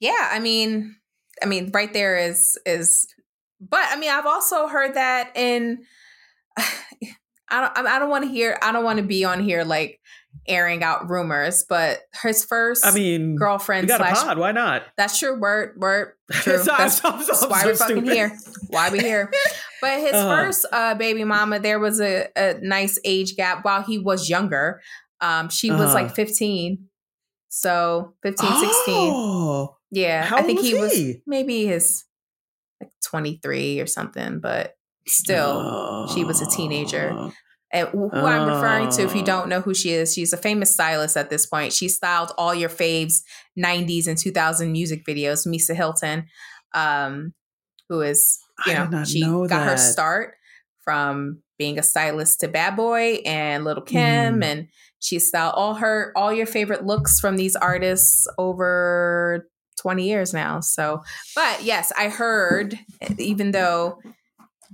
yeah, 0.00 0.28
I 0.32 0.38
mean, 0.38 0.96
I 1.42 1.46
mean, 1.46 1.70
right 1.72 1.92
there 1.94 2.18
is 2.18 2.58
is, 2.66 3.06
but 3.58 3.80
I 3.88 3.96
mean, 3.96 4.10
I've 4.10 4.26
also 4.26 4.66
heard 4.66 4.94
that 4.94 5.32
in. 5.34 5.84
I 7.48 7.60
don't. 7.60 7.86
I 7.86 7.98
don't 7.98 8.10
want 8.10 8.24
to 8.24 8.30
hear. 8.30 8.58
I 8.60 8.72
don't 8.72 8.84
want 8.84 8.98
to 8.98 9.04
be 9.04 9.24
on 9.24 9.40
here 9.40 9.64
like 9.64 10.00
airing 10.46 10.82
out 10.82 11.08
rumors. 11.08 11.64
But 11.68 12.00
his 12.22 12.44
first 12.44 12.84
I 12.84 12.90
mean, 12.92 13.36
girlfriend 13.36 13.88
got 13.88 14.00
a 14.00 14.04
slash. 14.04 14.22
pod. 14.24 14.38
Why 14.38 14.52
not? 14.52 14.82
That's 14.96 15.18
true. 15.18 15.38
Word. 15.40 15.74
Word. 15.80 16.12
True. 16.30 16.58
So- 16.58 16.74
That's, 16.76 17.00
so- 17.00 17.20
so- 17.20 17.48
why 17.48 17.62
we're 17.64 17.74
fucking 17.74 18.04
here. 18.06 18.36
Why 18.68 18.90
we 18.90 18.98
here? 19.00 19.30
But 19.82 20.00
his 20.00 20.14
Uh-huh. 20.14 20.36
first 20.36 20.66
uh, 20.72 20.94
baby 20.94 21.24
mama, 21.24 21.58
there 21.60 21.78
was 21.78 22.00
a, 22.00 22.28
a 22.36 22.54
nice 22.62 22.98
age 23.04 23.36
gap 23.36 23.66
while 23.66 23.82
he 23.82 23.98
was 23.98 24.30
younger. 24.30 24.80
Um, 25.20 25.50
she 25.50 25.70
was 25.70 25.80
Uh-huh. 25.80 25.94
like 25.94 26.14
15. 26.14 26.86
So 27.50 28.14
15, 28.22 28.48
16. 28.48 28.70
Oh, 29.12 29.76
Yeah. 29.90 30.24
How 30.24 30.38
I 30.38 30.42
think 30.42 30.58
old 30.60 30.66
he 30.66 30.74
was 30.74 30.90
was 30.92 31.16
maybe 31.26 31.66
his 31.66 32.04
like 32.80 32.90
23 33.04 33.80
or 33.80 33.86
something, 33.86 34.40
but 34.40 34.74
still, 35.06 36.08
she 36.14 36.24
was 36.24 36.40
a 36.40 36.46
teenager. 36.50 37.30
And 37.74 37.88
who 37.88 38.08
I'm 38.12 38.48
referring 38.48 38.90
to, 38.92 39.02
if 39.02 39.14
you 39.14 39.22
Oh. 39.22 39.26
don't 39.26 39.48
know 39.48 39.60
who 39.60 39.74
she 39.74 39.90
is, 39.90 40.14
she's 40.14 40.32
a 40.32 40.36
famous 40.36 40.70
stylist 40.72 41.16
at 41.16 41.28
this 41.28 41.44
point. 41.44 41.72
She 41.72 41.88
styled 41.88 42.30
all 42.38 42.54
your 42.54 42.68
faves 42.70 43.22
90s 43.58 44.06
and 44.06 44.16
2000 44.16 44.70
music 44.72 45.04
videos. 45.04 45.46
Misa 45.46 45.74
Hylton, 45.74 46.26
um, 46.72 47.34
who 47.88 48.00
is, 48.00 48.38
you 48.66 48.74
know, 48.74 49.04
she 49.04 49.20
know 49.20 49.46
got 49.48 49.66
her 49.68 49.76
start 49.76 50.34
from 50.84 51.42
being 51.58 51.78
a 51.78 51.82
stylist 51.82 52.40
to 52.40 52.48
Bad 52.48 52.76
Boy 52.76 53.20
and 53.26 53.64
Little 53.64 53.82
Kim, 53.82 54.40
Mhm. 54.40 54.44
and 54.44 54.68
she 55.00 55.18
styled 55.18 55.54
all 55.56 55.74
her 55.74 56.12
all 56.16 56.32
your 56.32 56.46
favorite 56.46 56.84
looks 56.86 57.18
from 57.20 57.36
these 57.36 57.56
artists 57.56 58.26
over 58.38 59.48
20 59.80 60.06
years 60.08 60.32
now. 60.32 60.60
So, 60.60 61.02
but 61.34 61.62
yes, 61.64 61.92
I 61.98 62.08
heard, 62.08 62.78
even 63.18 63.50
though 63.50 63.98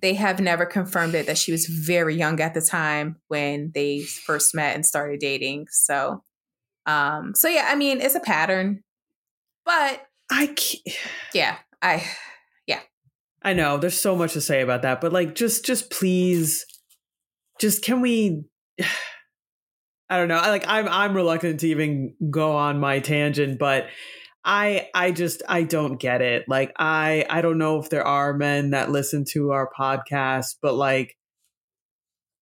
they 0.00 0.14
have 0.14 0.40
never 0.40 0.66
confirmed 0.66 1.14
it, 1.14 1.26
that 1.26 1.38
she 1.38 1.52
was 1.52 1.66
very 1.66 2.14
young 2.14 2.40
at 2.40 2.54
the 2.54 2.60
time 2.60 3.16
when 3.28 3.70
they 3.74 4.00
first 4.00 4.54
met 4.54 4.74
and 4.74 4.84
started 4.84 5.20
dating. 5.20 5.66
So, 5.70 6.22
um, 6.86 7.34
so 7.34 7.48
yeah, 7.48 7.66
I 7.68 7.76
mean, 7.76 8.00
it's 8.00 8.14
a 8.14 8.20
pattern, 8.20 8.82
but 9.64 10.06
I 10.30 10.46
can't. 10.46 10.96
yeah, 11.34 11.56
I, 11.82 12.04
yeah, 12.66 12.80
I 13.42 13.52
know 13.52 13.78
there's 13.78 14.00
so 14.00 14.16
much 14.16 14.32
to 14.34 14.40
say 14.40 14.60
about 14.60 14.82
that, 14.82 15.00
but 15.00 15.12
like, 15.12 15.34
just, 15.34 15.64
just 15.64 15.90
please, 15.90 16.64
just 17.60 17.82
can 17.82 18.00
we? 18.00 18.44
I 20.12 20.16
don't 20.16 20.26
know. 20.26 20.38
I 20.38 20.50
like 20.50 20.64
I'm 20.66 20.88
I'm 20.88 21.14
reluctant 21.14 21.60
to 21.60 21.68
even 21.68 22.14
go 22.30 22.56
on 22.56 22.80
my 22.80 22.98
tangent, 22.98 23.60
but 23.60 23.86
I 24.44 24.88
I 24.94 25.12
just 25.12 25.42
I 25.48 25.62
don't 25.62 25.98
get 25.98 26.22
it. 26.22 26.44
Like 26.48 26.72
I 26.78 27.26
I 27.28 27.42
don't 27.42 27.58
know 27.58 27.78
if 27.78 27.90
there 27.90 28.06
are 28.06 28.32
men 28.32 28.70
that 28.70 28.90
listen 28.90 29.24
to 29.30 29.50
our 29.50 29.70
podcast, 29.78 30.56
but 30.62 30.74
like 30.74 31.16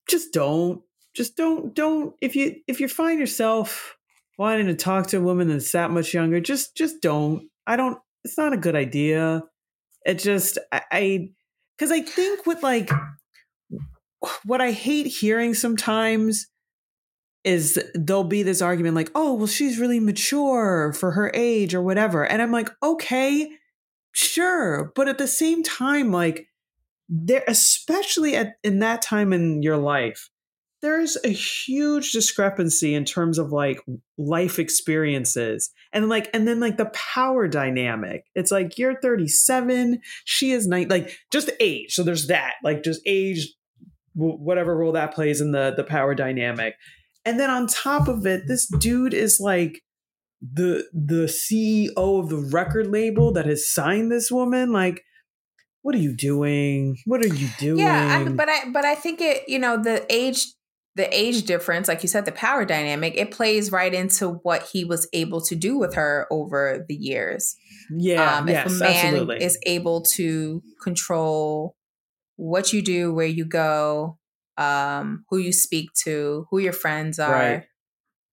just 0.09 0.33
don't 0.33 0.83
just 1.15 1.37
don't 1.37 1.75
don't 1.75 2.15
if 2.21 2.37
you 2.37 2.57
if 2.67 2.81
you 2.81 2.89
find 2.89 3.19
yourself 3.19 3.97
wanting 4.39 4.67
to 4.67 4.75
talk 4.75 5.09
to 5.09 5.19
a 5.19 5.21
woman 5.21 5.49
that's 5.49 5.73
that 5.73 5.91
much 5.91 6.15
younger, 6.15 6.41
just 6.41 6.77
just 6.77 7.03
don't. 7.03 7.49
I 7.67 7.77
don't 7.77 7.99
it's 8.25 8.39
not 8.39 8.53
a 8.53 8.59
good 8.59 8.77
idea. 8.77 9.43
It 10.07 10.21
just 10.21 10.59
I 10.73 11.31
because 11.77 11.91
I 11.91 12.03
think 12.03 12.47
with 12.47 12.63
like 12.63 12.91
what 14.45 14.61
I 14.61 14.71
hate 14.71 15.07
hearing 15.07 15.55
sometimes 15.55 16.47
is 17.45 17.79
there'll 17.95 18.25
be 18.25 18.43
this 18.43 18.63
argument 18.63 18.95
like, 18.95 19.11
oh, 19.15 19.35
well, 19.35 19.47
she's 19.47 19.79
really 19.79 20.01
mature 20.01 20.93
for 20.93 21.13
her 21.13 21.31
age 21.35 21.75
or 21.75 21.83
whatever. 21.83 22.25
And 22.25 22.43
I'm 22.43 22.53
like, 22.53 22.71
okay, 22.83 23.51
sure. 24.13 24.93
But 24.95 25.09
at 25.09 25.19
the 25.19 25.29
same 25.29 25.63
time, 25.63 26.11
like, 26.11 26.49
there, 27.09 27.45
especially 27.49 28.37
at 28.37 28.55
in 28.63 28.81
that 28.81 29.01
time 29.01 29.33
in 29.33 29.63
your 29.63 29.79
life, 29.79 30.29
there's 30.81 31.17
a 31.25 31.29
huge 31.29 32.13
discrepancy 32.13 32.95
in 32.95 33.05
terms 33.05 33.39
of 33.39 33.51
like 33.51 33.81
life 34.17 34.59
experiences 34.59 35.71
and 35.93 36.09
like 36.09 36.31
and 36.33 36.47
then 36.47 36.61
like 36.61 36.77
the 36.77 36.91
power 36.95 37.49
dynamic 37.49 38.25
it's 38.35 38.51
like 38.51 38.79
you're 38.79 39.01
37 39.01 40.01
she 40.25 40.53
is 40.53 40.69
nine 40.69 40.89
like 40.89 41.17
just 41.33 41.51
age 41.61 41.95
so 41.95 42.03
there's 42.03 42.29
that 42.29 42.55
like 42.63 42.85
just 42.85 43.01
age 43.07 43.55
whatever 44.15 44.77
role 44.77 44.93
that 44.93 45.15
plays 45.15 45.41
in 45.41 45.53
the 45.53 45.73
the 45.77 45.85
power 45.85 46.15
dynamic 46.15 46.75
and 47.29 47.39
then 47.39 47.51
on 47.51 47.67
top 47.67 48.09
of 48.09 48.27
it 48.27 48.43
this 48.47 48.67
dude 48.79 49.15
is 49.15 49.39
like 49.41 49.83
the 50.41 50.85
the 50.93 51.27
ceo 51.27 52.21
of 52.21 52.29
the 52.29 52.49
record 52.53 52.87
label 52.87 53.33
that 53.33 53.47
has 53.47 53.71
signed 53.71 54.11
this 54.11 54.31
woman. 54.31 54.73
Like 54.73 55.03
what 55.83 55.95
are 55.95 55.99
you 55.99 56.15
doing? 56.15 56.99
What 57.07 57.25
are 57.25 57.35
you 57.35 57.49
doing 57.59 57.79
yeah, 57.79 58.23
I, 58.27 58.29
but 58.29 58.49
I, 58.49 58.71
but 58.71 58.85
I 58.85 58.95
think 58.95 59.21
it, 59.21 59.49
you 59.49 59.59
know, 59.59 59.81
the 59.81 60.05
age, 60.13 60.45
the 60.97 61.09
age 61.17 61.45
difference, 61.45 61.89
like 61.89 62.03
you 62.03 62.09
said, 62.09 62.25
the 62.25 62.33
power 62.33 62.65
dynamic, 62.65 63.15
it 63.17 63.31
plays 63.31 63.71
right 63.71 63.95
into 63.95 64.33
what 64.43 64.69
he 64.73 64.85
was 64.85 65.09
able 65.13 65.41
to 65.43 65.55
do 65.55 65.79
with 65.79 65.95
her 65.95 66.27
over 66.31 66.85
the 66.89 66.95
years. 66.95 67.57
yeah 67.97 68.39
um, 68.39 68.49
yes 68.49 68.67
if 68.67 68.81
a 68.81 68.85
man 68.85 69.07
absolutely. 69.07 69.43
is 69.43 69.59
able 69.65 70.03
to 70.03 70.63
control 70.83 71.75
what 72.37 72.73
you 72.73 72.83
do, 72.83 73.13
where 73.15 73.27
you 73.27 73.45
go, 73.45 74.18
um, 74.59 75.25
who 75.31 75.39
you 75.39 75.53
speak 75.53 75.91
to, 76.05 76.47
who 76.51 76.59
your 76.59 76.73
friends 76.75 77.19
are. 77.19 77.33
Right. 77.33 77.65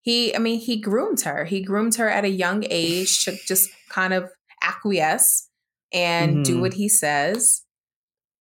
He, 0.01 0.35
I 0.35 0.39
mean, 0.39 0.59
he 0.59 0.75
groomed 0.81 1.21
her. 1.21 1.45
He 1.45 1.63
groomed 1.63 1.95
her 1.95 2.09
at 2.09 2.25
a 2.25 2.29
young 2.29 2.63
age 2.69 3.23
to 3.25 3.35
just 3.47 3.69
kind 3.89 4.13
of 4.13 4.29
acquiesce 4.61 5.49
and 5.93 6.43
do 6.43 6.57
Mhm. 6.57 6.61
what 6.61 6.73
he 6.73 6.89
says. 6.89 7.61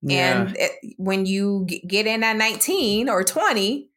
yeah. 0.07 0.43
And 0.43 0.57
it, 0.59 0.73
when 0.99 1.25
you 1.25 1.65
g- 1.67 1.83
get 1.87 2.07
in 2.07 2.23
at 2.23 2.37
19 2.37 3.09
or 3.09 3.25
20, 3.25 3.89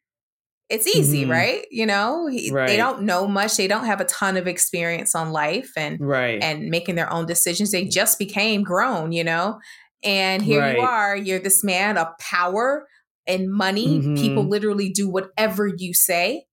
it's 0.70 0.86
easy, 0.86 1.24
Mhm. 1.26 1.30
right? 1.30 1.66
You 1.70 1.84
know, 1.86 2.26
He- 2.28 2.50
Right. 2.50 2.66
they 2.66 2.76
don't 2.78 3.02
know 3.02 3.26
much. 3.26 3.56
They 3.58 3.68
don't 3.68 3.84
have 3.84 4.00
a 4.00 4.06
ton 4.06 4.36
of 4.38 4.46
experience 4.46 5.14
on 5.14 5.32
life 5.32 5.70
and 5.76 5.98
right 6.00 6.42
and 6.42 6.68
making 6.70 6.94
their 6.94 7.12
own 7.12 7.26
decisions. 7.26 7.72
They 7.72 7.84
just 7.84 8.18
became 8.18 8.62
grown, 8.62 9.12
you 9.12 9.22
know? 9.24 9.58
And 10.02 10.42
here 10.42 10.72
you 10.74 10.80
are, 10.80 11.14
you're 11.16 11.40
this 11.40 11.62
man 11.64 11.98
of 11.98 12.08
power 12.18 12.86
and 13.28 13.48
money. 13.52 14.00
Mhm. 14.00 14.18
People 14.20 14.48
literally 14.48 14.88
do 14.88 15.08
whatever 15.08 15.66
you 15.68 15.92
say. 15.94 16.46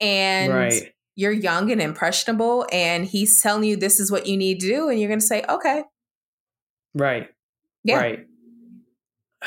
And 0.00 0.52
right 0.52 0.90
you're 1.16 1.30
young 1.30 1.70
and 1.70 1.80
impressionable, 1.80 2.66
and 2.72 3.06
he's 3.06 3.40
telling 3.40 3.62
you 3.62 3.76
this 3.76 4.00
is 4.00 4.10
what 4.10 4.26
you 4.26 4.36
need 4.36 4.58
to 4.58 4.66
do, 4.66 4.88
and 4.88 4.98
you're 4.98 5.08
gonna 5.08 5.20
say, 5.20 5.44
okay. 5.48 5.84
right 6.94 7.28
Yeah. 7.84 7.96
right 7.98 8.26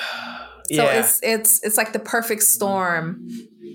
So 0.69 0.83
yeah 0.83 0.99
it's 0.99 1.19
it's 1.23 1.63
it's 1.65 1.77
like 1.77 1.93
the 1.93 1.99
perfect 1.99 2.43
storm 2.43 3.27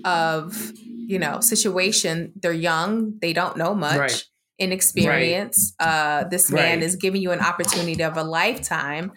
of, 0.05 0.71
you 1.07 1.17
know, 1.17 1.39
situation. 1.39 2.33
They're 2.35 2.51
young, 2.53 3.17
they 3.19 3.33
don't 3.33 3.57
know 3.57 3.73
much. 3.73 3.97
Right. 3.99 4.23
Inexperience. 4.59 5.73
Uh, 5.79 6.25
this 6.29 6.51
man 6.51 6.79
Right. 6.79 6.83
is 6.83 6.95
giving 6.95 7.21
you 7.21 7.31
an 7.31 7.39
opportunity 7.39 8.03
of 8.03 8.15
a 8.17 8.23
lifetime. 8.23 9.11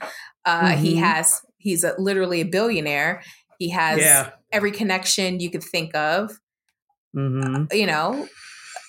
Uh, 0.45 0.77
He 0.77 0.95
Mhm. 0.95 1.01
has 1.01 1.43
he's 1.59 1.85
a, 1.85 1.95
literally 1.99 2.41
a 2.41 2.45
billionaire. 2.47 3.23
He 3.59 3.71
has 3.71 4.01
yeah 4.01 4.31
every 4.53 4.73
connection 4.73 5.41
you 5.41 5.51
could 5.51 5.65
think 5.65 5.95
of. 5.95 6.41
hmm 7.15 7.65
You 7.73 7.87
know, 7.87 8.29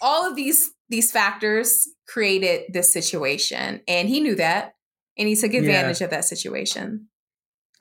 all 0.02 0.30
of 0.30 0.36
these 0.36 0.72
these 0.90 1.12
factors 1.12 1.88
created 2.08 2.72
this 2.72 2.92
situation 2.92 3.82
and 3.88 4.08
he 4.08 4.20
knew 4.22 4.36
that 4.36 4.74
and 5.18 5.28
he 5.28 5.36
took 5.36 5.54
advantage 5.54 6.00
yeah. 6.00 6.06
of 6.06 6.12
that 6.12 6.24
situation. 6.24 7.10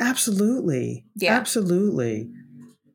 Absolutely. 0.00 1.04
Yeah. 1.14 1.36
Absolutely. 1.36 2.30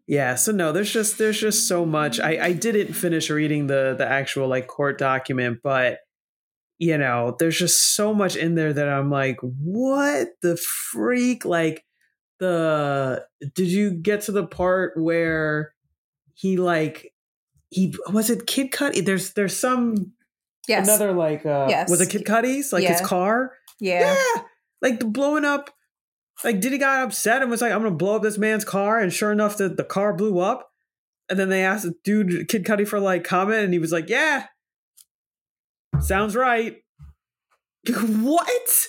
Yeah. 0.07 0.35
So 0.35 0.51
no, 0.51 0.71
there's 0.71 0.91
just 0.91 1.17
there's 1.17 1.39
just 1.39 1.67
so 1.67 1.85
much. 1.85 2.19
I 2.19 2.45
I 2.45 2.53
didn't 2.53 2.93
finish 2.93 3.29
reading 3.29 3.67
the 3.67 3.95
the 3.97 4.05
actual 4.05 4.47
like 4.47 4.67
court 4.67 4.97
document, 4.97 5.59
but 5.63 5.99
you 6.77 6.97
know, 6.97 7.35
there's 7.37 7.57
just 7.57 7.95
so 7.95 8.13
much 8.13 8.35
in 8.35 8.55
there 8.55 8.73
that 8.73 8.89
I'm 8.89 9.11
like, 9.11 9.37
what 9.41 10.29
the 10.41 10.57
freak? 10.57 11.45
Like 11.45 11.85
the 12.41 13.23
did 13.53 13.67
you 13.67 13.91
get 13.91 14.21
to 14.21 14.31
the 14.31 14.45
part 14.45 14.93
where 14.97 15.73
he 16.33 16.57
like 16.57 17.13
he 17.69 17.93
was 18.11 18.31
it 18.31 18.47
Kid 18.47 18.71
Cudi? 18.71 19.05
There's 19.05 19.33
there's 19.33 19.55
some 19.55 20.13
yes. 20.67 20.87
another 20.87 21.13
like 21.13 21.45
uh 21.45 21.67
yes. 21.69 21.89
was 21.89 22.01
it 22.01 22.09
Kid 22.09 22.25
Cudi's 22.25 22.73
like 22.73 22.83
yeah. 22.83 22.93
his 22.93 23.01
car? 23.01 23.53
Yeah. 23.79 24.15
Yeah. 24.15 24.41
Like 24.81 24.99
the 24.99 25.05
blowing 25.05 25.45
up 25.45 25.69
like 26.43 26.59
Diddy 26.59 26.79
got 26.79 27.03
upset 27.03 27.43
and 27.43 27.51
was 27.51 27.61
like, 27.61 27.71
I'm 27.71 27.83
gonna 27.83 27.95
blow 27.95 28.15
up 28.15 28.23
this 28.23 28.39
man's 28.39 28.65
car, 28.65 28.99
and 28.99 29.13
sure 29.13 29.31
enough, 29.31 29.57
the, 29.57 29.69
the 29.69 29.83
car 29.83 30.11
blew 30.11 30.39
up. 30.39 30.71
And 31.29 31.37
then 31.37 31.49
they 31.49 31.63
asked 31.63 31.83
the 31.83 31.93
dude 32.03 32.49
Kid 32.49 32.65
Cudi 32.65 32.87
for 32.87 32.99
like 32.99 33.23
comment, 33.23 33.63
and 33.63 33.71
he 33.71 33.77
was 33.77 33.91
like, 33.91 34.09
Yeah, 34.09 34.47
sounds 35.99 36.35
right. 36.35 36.77
what? 37.87 38.87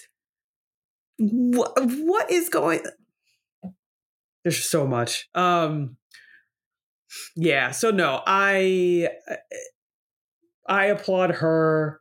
What 1.18 1.72
what 1.76 2.30
is 2.30 2.48
going 2.48 2.80
there's 4.44 4.68
so 4.68 4.86
much. 4.86 5.28
Um 5.34 5.96
yeah, 7.36 7.70
so 7.70 7.90
no, 7.90 8.22
I 8.26 9.08
I 10.66 10.86
applaud 10.86 11.30
her 11.30 12.00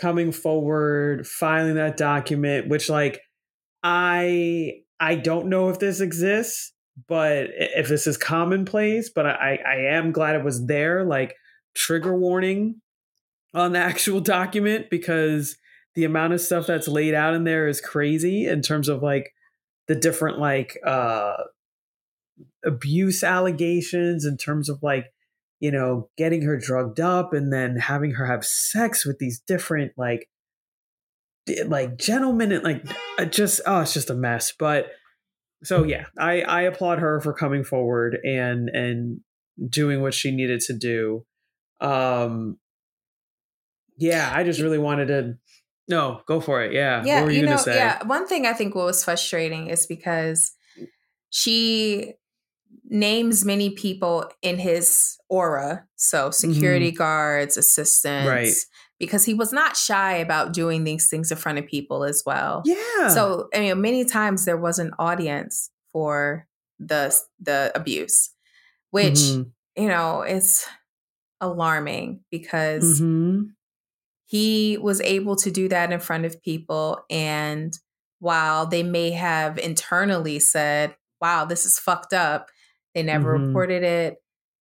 coming 0.00 0.32
forward, 0.32 1.26
filing 1.26 1.74
that 1.76 1.96
document, 1.96 2.68
which 2.68 2.88
like 2.88 3.20
I 3.82 4.80
I 5.00 5.16
don't 5.16 5.48
know 5.48 5.68
if 5.68 5.78
this 5.78 6.00
exists, 6.00 6.72
but 7.08 7.48
if 7.52 7.88
this 7.88 8.06
is 8.06 8.16
commonplace, 8.16 9.10
but 9.14 9.26
I 9.26 9.58
I 9.66 9.76
am 9.94 10.12
glad 10.12 10.36
it 10.36 10.44
was 10.44 10.66
there, 10.66 11.04
like 11.04 11.34
trigger 11.74 12.16
warning 12.16 12.80
on 13.54 13.72
the 13.72 13.78
actual 13.90 14.20
document 14.20 14.90
because 14.90 15.56
the 15.94 16.04
amount 16.04 16.34
of 16.34 16.40
stuff 16.40 16.66
that's 16.66 16.88
laid 16.88 17.14
out 17.14 17.34
in 17.34 17.44
there 17.44 17.68
is 17.68 17.80
crazy 17.80 18.46
in 18.46 18.60
terms 18.60 18.88
of 18.88 19.02
like 19.02 19.32
the 19.88 19.94
different 19.94 20.38
like 20.38 20.76
uh 20.84 21.34
abuse 22.64 23.22
allegations 23.22 24.24
in 24.24 24.36
terms 24.36 24.68
of 24.68 24.82
like 24.82 25.12
you 25.60 25.70
know 25.70 26.08
getting 26.16 26.42
her 26.42 26.58
drugged 26.58 27.00
up 27.00 27.32
and 27.32 27.52
then 27.52 27.76
having 27.76 28.12
her 28.12 28.26
have 28.26 28.44
sex 28.44 29.06
with 29.06 29.18
these 29.18 29.40
different 29.40 29.92
like 29.96 30.28
like 31.66 31.96
gentlemen 31.96 32.52
and 32.52 32.64
like 32.64 32.84
just 33.30 33.60
oh 33.66 33.80
it's 33.80 33.94
just 33.94 34.10
a 34.10 34.14
mess. 34.14 34.52
But 34.58 34.88
so 35.64 35.84
yeah 35.84 36.04
i 36.18 36.42
i 36.42 36.62
applaud 36.62 36.98
her 36.98 37.18
for 37.20 37.32
coming 37.32 37.64
forward 37.64 38.18
and 38.24 38.68
and 38.68 39.20
doing 39.70 40.02
what 40.02 40.14
she 40.14 40.30
needed 40.30 40.60
to 40.60 40.74
do. 40.74 41.24
Um 41.80 42.58
yeah 43.98 44.30
i 44.34 44.44
just 44.44 44.60
really 44.60 44.78
wanted 44.78 45.08
to 45.08 45.38
no 45.88 46.20
go 46.26 46.40
for 46.40 46.62
it. 46.62 46.72
Yeah 46.72 47.02
yeah 47.04 47.24
you, 47.24 47.40
you 47.40 47.46
know 47.46 47.62
yeah 47.66 48.04
one 48.04 48.26
thing 48.26 48.44
i 48.44 48.52
think 48.52 48.74
what 48.74 48.84
was 48.84 49.02
frustrating 49.04 49.68
is 49.68 49.86
because 49.86 50.52
she 51.30 52.14
names 52.88 53.44
many 53.44 53.70
people 53.70 54.30
in 54.42 54.58
his 54.58 55.18
aura 55.28 55.84
so 55.96 56.30
security 56.30 56.90
mm-hmm. 56.90 56.98
guards 56.98 57.56
assistants 57.56 58.28
right 58.28 58.54
because 58.98 59.24
he 59.24 59.34
was 59.34 59.52
not 59.52 59.76
shy 59.76 60.14
about 60.14 60.52
doing 60.52 60.84
these 60.84 61.08
things 61.08 61.30
in 61.30 61.36
front 61.36 61.58
of 61.58 61.66
people 61.66 62.04
as 62.04 62.22
well. 62.24 62.62
Yeah. 62.64 63.08
So 63.08 63.48
I 63.54 63.60
mean, 63.60 63.80
many 63.80 64.04
times 64.04 64.44
there 64.44 64.56
was 64.56 64.78
an 64.78 64.92
audience 64.98 65.70
for 65.92 66.46
the 66.78 67.14
the 67.40 67.72
abuse, 67.74 68.30
which 68.90 69.14
mm-hmm. 69.14 69.82
you 69.82 69.88
know 69.88 70.22
is 70.22 70.64
alarming 71.40 72.20
because 72.30 73.00
mm-hmm. 73.00 73.48
he 74.24 74.78
was 74.78 75.00
able 75.02 75.36
to 75.36 75.50
do 75.50 75.68
that 75.68 75.92
in 75.92 76.00
front 76.00 76.24
of 76.24 76.42
people, 76.42 77.04
and 77.10 77.78
while 78.18 78.66
they 78.66 78.82
may 78.82 79.10
have 79.10 79.58
internally 79.58 80.38
said, 80.38 80.96
"Wow, 81.20 81.44
this 81.44 81.66
is 81.66 81.78
fucked 81.78 82.14
up," 82.14 82.50
they 82.96 83.02
never 83.02 83.36
mm-hmm. 83.36 83.48
reported 83.48 83.84
it. 83.84 84.16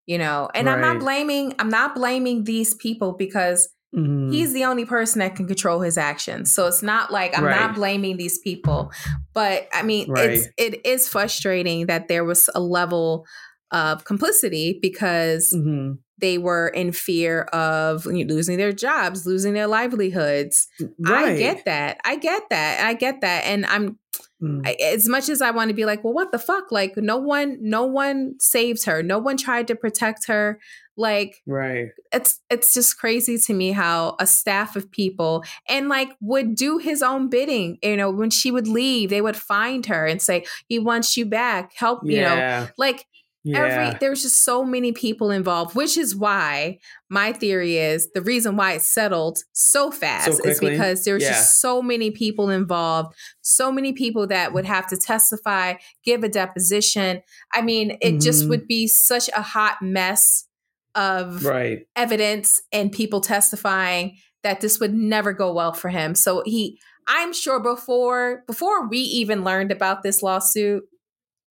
You 0.06 0.20
know, 0.20 0.50
and 0.54 0.68
right. 0.68 0.74
I'm 0.76 0.82
not 0.82 1.00
blaming 1.00 1.56
I'm 1.58 1.70
not 1.70 1.96
blaming 1.96 2.44
these 2.44 2.76
people 2.76 3.14
because 3.14 3.70
Mm-hmm. 3.96 4.32
He's 4.32 4.52
the 4.52 4.66
only 4.66 4.84
person 4.84 5.20
that 5.20 5.38
can 5.38 5.48
control 5.48 5.80
his 5.80 5.98
actions. 5.98 6.54
So 6.54 6.68
it's 6.68 6.84
not 6.84 7.14
like 7.14 7.38
I'm 7.38 7.46
right. 7.46 7.58
not 7.58 7.76
blaming 7.76 8.18
these 8.18 8.40
people, 8.40 8.92
but 9.34 9.70
I 9.74 9.84
mean 9.84 10.12
right. 10.12 10.32
it's 10.32 10.48
it 10.58 10.86
is 10.86 11.08
frustrating 11.08 11.86
that 11.86 12.10
there 12.10 12.26
was 12.26 12.50
a 12.54 12.60
level 12.60 13.26
of 13.72 14.04
complicity 14.04 14.80
because 14.82 15.54
mm-hmm. 15.56 15.94
they 16.18 16.38
were 16.38 16.68
in 16.68 16.92
fear 16.92 17.44
of 17.54 18.06
losing 18.06 18.58
their 18.58 18.74
jobs, 18.74 19.26
losing 19.26 19.54
their 19.54 19.68
livelihoods. 19.68 20.68
Right. 21.00 21.34
I 21.34 21.38
get 21.38 21.66
that. 21.66 22.00
I 22.04 22.18
get 22.18 22.44
that. 22.50 22.86
I 22.86 22.94
get 22.96 23.22
that. 23.22 23.46
And 23.46 23.66
I'm 23.66 23.98
Mm. 24.42 24.68
I, 24.68 24.74
as 24.82 25.08
much 25.08 25.30
as 25.30 25.42
I 25.42 25.52
want 25.52 25.70
to 25.70 25.74
be 25.74 25.86
like, 25.86 26.04
well, 26.04 26.14
what 26.14 26.32
the 26.32 26.40
fuck? 26.40 26.72
Like, 26.72 26.98
no 26.98 27.18
one, 27.18 27.58
no 27.62 27.86
one 27.86 28.36
saved 28.40 28.86
her. 28.86 29.02
No 29.02 29.18
one 29.18 29.38
tried 29.38 29.68
to 29.68 29.76
protect 29.76 30.28
her. 30.28 30.60
Like, 30.98 31.42
right. 31.46 31.90
It's 32.14 32.40
it's 32.50 32.74
just 32.74 32.98
crazy 32.98 33.38
to 33.38 33.54
me 33.54 33.72
how 33.72 34.16
a 34.20 34.26
staff 34.26 34.76
of 34.76 34.90
people 34.92 35.44
and 35.68 35.90
like 35.90 36.10
would 36.22 36.56
do 36.56 36.78
his 36.78 37.02
own 37.02 37.30
bidding. 37.30 37.78
You 37.84 37.98
know, 37.98 38.10
when 38.10 38.30
she 38.30 38.50
would 38.50 38.68
leave, 38.68 39.10
they 39.10 39.22
would 39.22 39.36
find 39.36 39.86
her 39.88 40.06
and 40.06 40.22
say, 40.22 40.46
"He 40.70 40.80
wants 40.80 41.18
you 41.18 41.26
back. 41.26 41.74
Help." 41.76 42.02
Yeah. 42.06 42.16
You 42.16 42.22
know, 42.22 42.68
like 42.78 43.06
yeah. 43.46 43.60
Every 43.60 43.98
there's 44.00 44.24
just 44.24 44.44
so 44.44 44.66
many 44.66 44.92
people 44.92 45.30
involved, 45.30 45.76
which 45.76 45.98
is 45.98 46.16
why 46.16 46.80
my 47.10 47.32
theory 47.32 47.78
is 47.78 48.12
the 48.14 48.22
reason 48.22 48.58
why 48.58 48.74
it 48.74 48.82
settled 48.82 49.38
so 49.54 49.92
fast 49.92 50.38
so 50.38 50.50
is 50.50 50.60
because 50.60 51.04
there's 51.04 51.22
yeah. 51.22 51.30
just 51.30 51.62
so 51.62 51.80
many 51.80 52.10
people 52.10 52.50
involved, 52.50 53.16
so 53.42 53.72
many 53.72 53.94
people 53.94 54.26
that 54.28 54.52
would 54.52 54.66
have 54.66 54.88
to 54.88 54.98
testify, 54.98 55.76
give 56.04 56.24
a 56.24 56.30
deposition. 56.30 57.22
I 57.54 57.62
mean, 57.62 57.92
it 58.02 58.14
mm-hmm. 58.14 58.20
just 58.20 58.50
would 58.50 58.68
be 58.68 58.88
such 58.88 59.30
a 59.30 59.44
hot 59.44 59.78
mess 59.80 60.48
of 60.96 61.46
right. 61.46 61.86
evidence 61.96 62.62
and 62.72 62.92
people 62.92 63.22
testifying 63.22 64.18
that 64.42 64.62
this 64.62 64.80
would 64.80 64.94
never 64.94 65.34
go 65.34 65.54
well 65.54 65.74
for 65.74 65.90
him. 65.90 66.16
So 66.16 66.42
he 66.46 66.80
I'm 67.08 67.34
sure 67.34 67.60
before 67.60 68.44
before 68.48 68.88
we 68.88 68.98
even 68.98 69.44
learned 69.44 69.72
about 69.72 70.02
this 70.02 70.24
lawsuit, 70.24 70.84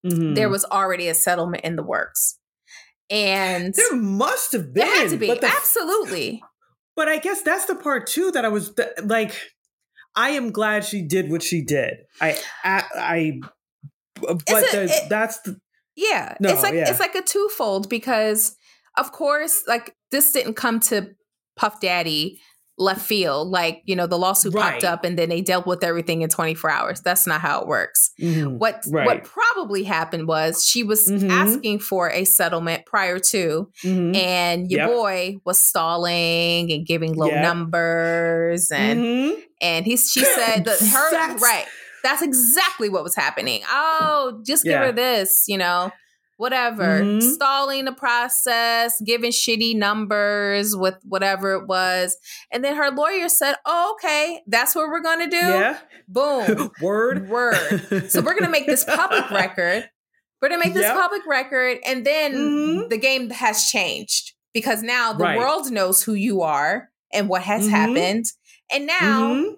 mm-hmm. 0.05 0.34
there 0.34 0.48
was 0.48 0.64
already 0.64 1.09
a 1.09 1.14
settlement 1.14 1.64
in 1.64 1.76
the 1.76 1.82
works. 1.82 2.38
And 3.11 3.74
there 3.74 3.96
must 3.96 4.52
have 4.52 4.72
been. 4.72 4.86
There 4.86 5.00
had 5.00 5.11
to 5.11 5.16
be. 5.16 5.26
The, 5.26 5.44
Absolutely. 5.44 6.42
But 6.96 7.09
I 7.09 7.18
guess 7.18 7.42
that's 7.42 7.66
the 7.66 7.74
part 7.74 8.07
too 8.07 8.30
that 8.32 8.44
I 8.44 8.48
was 8.48 8.72
like, 9.02 9.38
I 10.16 10.30
am 10.30 10.52
glad 10.52 10.84
she 10.84 11.02
did 11.02 11.30
what 11.30 11.42
she 11.42 11.62
did. 11.62 11.94
I, 12.20 12.38
I, 12.62 12.84
I 12.94 13.40
but 14.20 14.74
a, 14.74 14.84
it, 14.84 15.09
that's 15.09 15.40
the, 15.40 15.59
yeah. 15.96 16.36
No, 16.40 16.50
it's 16.50 16.62
like 16.62 16.74
yeah. 16.74 16.88
it's 16.88 17.00
like 17.00 17.14
a 17.14 17.22
twofold 17.22 17.88
because 17.88 18.57
of 18.96 19.12
course, 19.12 19.64
like 19.66 19.94
this 20.11 20.32
didn't 20.32 20.55
come 20.55 20.80
to 20.80 21.11
Puff 21.57 21.80
Daddy 21.80 22.40
left 22.77 23.05
field. 23.05 23.49
Like, 23.49 23.83
you 23.85 23.95
know, 23.95 24.07
the 24.07 24.18
lawsuit 24.18 24.55
right. 24.55 24.72
popped 24.72 24.85
up 24.85 25.05
and 25.05 25.18
then 25.18 25.29
they 25.29 25.41
dealt 25.41 25.66
with 25.66 25.85
everything 25.85 26.22
in 26.22 26.29
24 26.29 26.70
hours. 26.70 27.01
That's 27.01 27.27
not 27.27 27.41
how 27.41 27.61
it 27.61 27.66
works. 27.66 28.11
Mm-hmm. 28.20 28.59
What 28.59 28.85
right. 28.91 29.07
what 29.07 29.25
probably 29.25 29.85
happened 29.85 30.27
was 30.27 30.64
she 30.64 30.83
was 30.83 31.09
mm-hmm. 31.09 31.31
asking 31.31 31.79
for 31.81 32.11
a 32.11 32.25
settlement 32.25 32.87
prior 32.87 33.18
to, 33.18 33.70
mm-hmm. 33.83 34.14
and 34.16 34.70
your 34.70 34.81
yep. 34.81 34.91
boy 34.91 35.37
was 35.45 35.62
stalling 35.62 36.72
and 36.72 36.87
giving 36.87 37.14
low 37.14 37.29
yep. 37.29 37.43
numbers 37.43 38.70
and 38.70 39.01
mm-hmm. 39.01 39.41
and 39.61 39.87
he 39.87 39.97
she 39.97 40.25
said 40.25 40.64
that 40.64 40.81
her 40.81 41.37
right. 41.39 41.66
That's 42.03 42.20
exactly 42.20 42.91
what 42.91 43.03
was 43.03 43.16
happening. 43.16 43.62
Oh, 43.66 44.43
just 44.45 44.64
give 44.64 44.72
yeah. 44.72 44.87
her 44.87 44.93
this, 44.93 45.47
you 45.49 45.57
know 45.57 45.91
whatever, 46.37 47.01
mm-hmm. 47.01 47.20
stalling 47.20 47.85
the 47.85 47.93
process, 47.93 49.01
giving 49.05 49.30
shitty 49.30 49.76
numbers 49.76 50.76
with 50.76 50.97
whatever 51.05 51.55
it 51.55 51.66
was. 51.66 52.16
And 52.51 52.64
then 52.64 52.76
her 52.76 52.91
lawyer 52.91 53.28
said, 53.28 53.57
Oh, 53.64 53.97
okay, 53.97 54.41
that's 54.47 54.74
what 54.74 54.89
we're 54.89 55.03
gonna 55.03 55.30
do. 55.30 55.37
Yeah. 55.37 55.78
Boom. 56.09 56.70
Word. 56.80 57.28
Word. 57.28 58.11
so 58.11 58.20
we're 58.20 58.39
gonna 58.39 58.51
make 58.51 58.66
this 58.66 58.85
public 58.85 59.30
record. 59.30 59.89
We're 60.41 60.49
gonna 60.49 60.64
make 60.64 60.74
this 60.74 60.82
yep. 60.82 60.97
public 60.97 61.22
record, 61.26 61.78
and 61.87 62.05
then 62.05 62.35
mm-hmm. 62.35 62.89
the 62.89 62.99
game 62.99 63.30
has 63.30 63.70
changed 63.70 64.32
because 64.53 64.82
now 64.82 65.12
the 65.12 65.24
right. 65.24 65.39
world 65.39 65.70
knows 65.70 66.03
who 66.03 66.14
you 66.14 66.43
are 66.43 66.91
and 67.12 67.28
what 67.28 67.43
has 67.43 67.62
mm-hmm. 67.62 67.74
happened. 67.74 68.26
And 68.72 68.87
now 68.87 69.35
mm-hmm. 69.35 69.55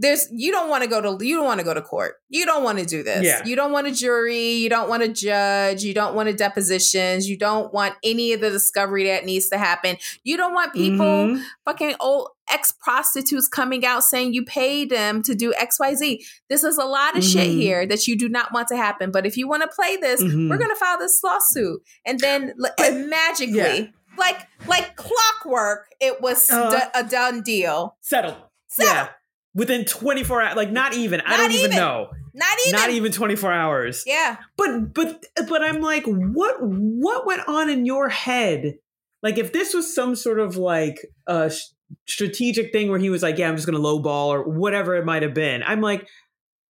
There's 0.00 0.28
you 0.32 0.50
don't 0.50 0.68
want 0.70 0.82
to 0.82 0.88
go 0.88 1.00
to 1.16 1.24
you 1.24 1.36
don't 1.36 1.44
want 1.44 1.60
to 1.60 1.64
go 1.64 1.74
to 1.74 1.82
court. 1.82 2.16
You 2.30 2.46
don't 2.46 2.64
want 2.64 2.78
to 2.78 2.86
do 2.86 3.02
this. 3.02 3.22
Yeah. 3.24 3.44
You 3.44 3.54
don't 3.54 3.70
want 3.70 3.86
a 3.86 3.92
jury, 3.92 4.52
you 4.54 4.68
don't 4.70 4.88
want 4.88 5.02
a 5.02 5.08
judge, 5.08 5.82
you 5.84 5.92
don't 5.94 6.14
want 6.14 6.28
a 6.28 6.32
depositions, 6.32 7.28
you 7.28 7.36
don't 7.36 7.72
want 7.72 7.94
any 8.02 8.32
of 8.32 8.40
the 8.40 8.50
discovery 8.50 9.04
that 9.08 9.24
needs 9.26 9.48
to 9.50 9.58
happen. 9.58 9.98
You 10.24 10.36
don't 10.36 10.54
want 10.54 10.72
people 10.72 11.04
Mhm. 11.04 11.42
fucking 11.64 11.94
old 12.00 12.30
ex 12.50 12.72
prostitutes 12.72 13.46
coming 13.46 13.84
out 13.84 14.02
saying 14.02 14.32
you 14.32 14.44
paid 14.44 14.90
them 14.90 15.22
to 15.22 15.34
do 15.34 15.52
XYZ. 15.54 16.24
This 16.48 16.64
is 16.64 16.78
a 16.78 16.84
lot 16.84 17.16
of 17.16 17.22
shit 17.22 17.48
Mhm. 17.50 17.60
here 17.60 17.86
that 17.86 18.08
you 18.08 18.16
do 18.16 18.28
not 18.28 18.52
want 18.52 18.68
to 18.68 18.76
happen. 18.76 19.10
But 19.10 19.26
if 19.26 19.36
you 19.36 19.46
want 19.46 19.62
to 19.62 19.68
play 19.68 19.96
this, 19.96 20.20
Mhm. 20.22 20.48
we're 20.50 20.56
going 20.58 20.70
to 20.70 20.76
file 20.76 20.98
this 20.98 21.22
lawsuit. 21.22 21.82
And 22.06 22.18
then 22.18 22.54
and 22.78 23.08
magically, 23.10 23.54
yeah. 23.56 23.86
like 24.18 24.46
like 24.66 24.96
clockwork, 24.96 25.86
it 26.00 26.20
was 26.20 26.50
Uh-huh. 26.50 26.70
d- 26.70 26.90
a 26.94 27.04
done 27.04 27.42
deal. 27.42 27.96
settled. 28.00 28.36
Settled. 28.68 28.96
Yeah. 28.96 29.08
Within 29.54 29.84
24 29.84 30.42
hours, 30.42 30.56
like 30.56 30.70
not 30.70 30.94
even. 30.94 31.20
I 31.22 31.36
don't 31.36 31.50
even, 31.52 31.66
even. 31.72 31.76
know. 31.76 32.10
Not 32.32 32.58
even. 32.66 32.80
Not 32.80 32.90
even 32.90 33.12
24 33.12 33.52
hours. 33.52 34.04
Yeah. 34.06 34.36
But 34.56 34.94
but 34.94 35.24
but 35.48 35.62
I'm 35.62 35.80
like, 35.80 36.04
what 36.04 36.56
what 36.60 37.26
went 37.26 37.48
on 37.48 37.68
in 37.68 37.84
your 37.84 38.08
head? 38.08 38.74
Like 39.22 39.38
if 39.38 39.52
this 39.52 39.74
was 39.74 39.92
some 39.92 40.14
sort 40.14 40.38
of 40.38 40.56
like 40.56 40.98
uh 41.26 41.48
s- 41.50 41.74
strategic 42.06 42.72
thing 42.72 42.90
where 42.90 43.00
he 43.00 43.10
was 43.10 43.22
like, 43.22 43.38
yeah, 43.38 43.48
I'm 43.48 43.56
just 43.56 43.66
gonna 43.66 43.80
lowball 43.80 44.26
or 44.26 44.48
whatever 44.48 44.94
it 44.94 45.04
might 45.04 45.22
have 45.22 45.34
been. 45.34 45.62
I'm 45.64 45.80
like, 45.80 46.06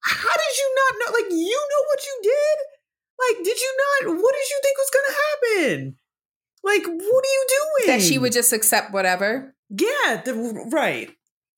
how 0.03 0.33
did 0.33 0.57
you 0.59 0.75
not 0.77 0.99
know? 0.99 1.19
Like 1.19 1.31
you 1.31 1.69
know 1.71 1.85
what 1.87 2.05
you 2.05 2.21
did? 2.23 3.37
Like 3.37 3.45
did 3.45 3.61
you 3.61 3.77
not? 3.77 4.15
What 4.17 4.35
did 4.35 4.49
you 4.49 4.61
think 4.63 4.79
was 4.79 4.91
gonna 4.95 5.69
happen? 5.77 5.97
Like 6.65 6.87
what 6.87 7.25
are 7.25 7.29
you 7.29 7.47
doing? 7.49 7.99
That 7.99 8.03
she 8.03 8.19
would 8.19 8.33
just 8.33 8.55
accept 8.55 8.93
whatever. 8.93 9.55
Yeah, 9.69 10.23
the, 10.25 10.69
right. 10.73 11.11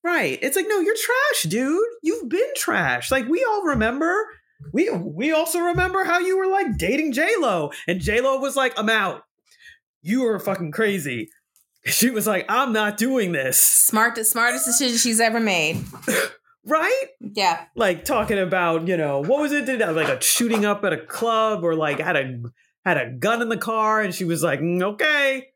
Right. 0.03 0.37
It's 0.41 0.55
like, 0.55 0.65
no, 0.67 0.79
you're 0.79 0.95
trash, 0.95 1.43
dude. 1.43 1.87
You've 2.01 2.29
been 2.29 2.49
trash. 2.55 3.09
Like 3.11 3.27
we 3.27 3.43
all 3.43 3.63
remember. 3.63 4.27
We 4.71 4.89
we 4.91 5.31
also 5.31 5.59
remember 5.59 6.03
how 6.03 6.19
you 6.19 6.37
were 6.37 6.47
like 6.47 6.77
dating 6.77 7.11
J 7.13 7.29
Lo, 7.39 7.71
and 7.87 7.99
J 7.99 8.21
Lo 8.21 8.39
was 8.39 8.55
like, 8.55 8.77
"I'm 8.77 8.89
out. 8.89 9.23
You 10.01 10.21
were 10.23 10.39
fucking 10.39 10.71
crazy." 10.71 11.29
She 11.85 12.09
was 12.11 12.25
like, 12.25 12.45
"I'm 12.47 12.71
not 12.71 12.95
doing 12.95 13.33
this." 13.33 13.57
Smart, 13.59 14.15
the 14.15 14.23
smartest 14.23 14.63
decision 14.63 14.97
she's 14.97 15.19
ever 15.19 15.39
made. 15.39 15.83
Right? 16.65 17.07
Yeah. 17.19 17.65
Like 17.75 18.05
talking 18.05 18.39
about, 18.39 18.87
you 18.87 18.95
know, 18.95 19.19
what 19.19 19.41
was 19.41 19.51
it? 19.51 19.65
Did 19.65 19.81
like 19.81 20.07
a 20.07 20.21
shooting 20.21 20.63
up 20.63 20.85
at 20.85 20.93
a 20.93 20.97
club, 20.97 21.61
or 21.61 21.75
like 21.75 21.99
had 21.99 22.15
a 22.15 22.41
had 22.85 22.95
a 22.95 23.11
gun 23.11 23.41
in 23.41 23.49
the 23.49 23.57
car, 23.57 23.99
and 23.99 24.15
she 24.15 24.23
was 24.23 24.41
like, 24.41 24.61
"Mm, 24.61 24.81
"Okay, 24.81 25.47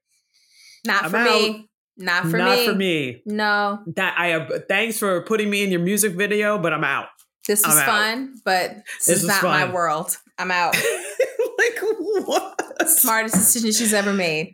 Not 0.86 1.06
I'm 1.06 1.12
for 1.12 1.24
me. 1.24 1.70
Not 1.98 2.28
for 2.28 2.38
not 2.38 2.58
me. 2.58 2.66
for 2.66 2.76
me." 2.76 3.22
No. 3.26 3.80
That 3.96 4.16
I 4.18 4.34
uh, 4.34 4.60
thanks 4.68 5.00
for 5.00 5.22
putting 5.24 5.50
me 5.50 5.64
in 5.64 5.72
your 5.72 5.82
music 5.82 6.14
video, 6.14 6.58
but 6.58 6.74
I'm 6.74 6.84
out. 6.84 7.08
This 7.48 7.66
was 7.66 7.82
fun, 7.84 8.36
but 8.44 8.76
this, 9.00 9.06
This 9.06 9.18
is 9.22 9.26
not 9.26 9.42
my 9.42 9.72
world. 9.72 10.18
I'm 10.38 10.52
out. 10.52 10.76
like 11.58 11.80
what? 12.00 12.90
Smartest 12.90 13.36
decision 13.36 13.72
she's 13.72 13.94
ever 13.94 14.12
made. 14.12 14.54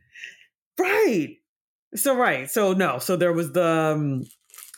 Right. 0.80 1.38
So 1.96 2.16
right. 2.16 2.50
So 2.50 2.74
no. 2.74 3.00
So 3.00 3.16
there 3.16 3.34
was 3.34 3.52
the. 3.52 3.66
Um, 3.66 4.24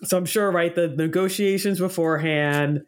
so 0.03 0.17
I'm 0.17 0.25
sure 0.25 0.51
right 0.51 0.73
the 0.73 0.87
negotiations 0.87 1.79
beforehand. 1.79 2.81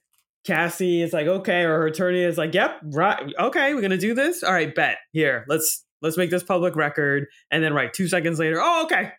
Cassie 0.46 1.02
is 1.02 1.12
like 1.12 1.28
okay, 1.28 1.64
or 1.64 1.80
her 1.80 1.88
attorney 1.88 2.24
is 2.24 2.38
like, 2.38 2.54
yep, 2.54 2.80
right, 2.94 3.34
okay, 3.38 3.74
we're 3.74 3.82
gonna 3.82 3.98
do 3.98 4.14
this. 4.14 4.44
All 4.44 4.54
right, 4.54 4.74
bet 4.74 4.98
here. 5.12 5.46
Let's 5.50 5.84
let's 6.02 6.16
make 6.16 6.30
this 6.30 6.44
public 6.44 6.78
record. 6.78 7.26
And 7.52 7.62
then 7.62 7.74
right 7.74 7.92
two 7.92 8.08
seconds 8.08 8.40
later, 8.40 8.62
oh 8.62 8.86
okay, 8.86 9.12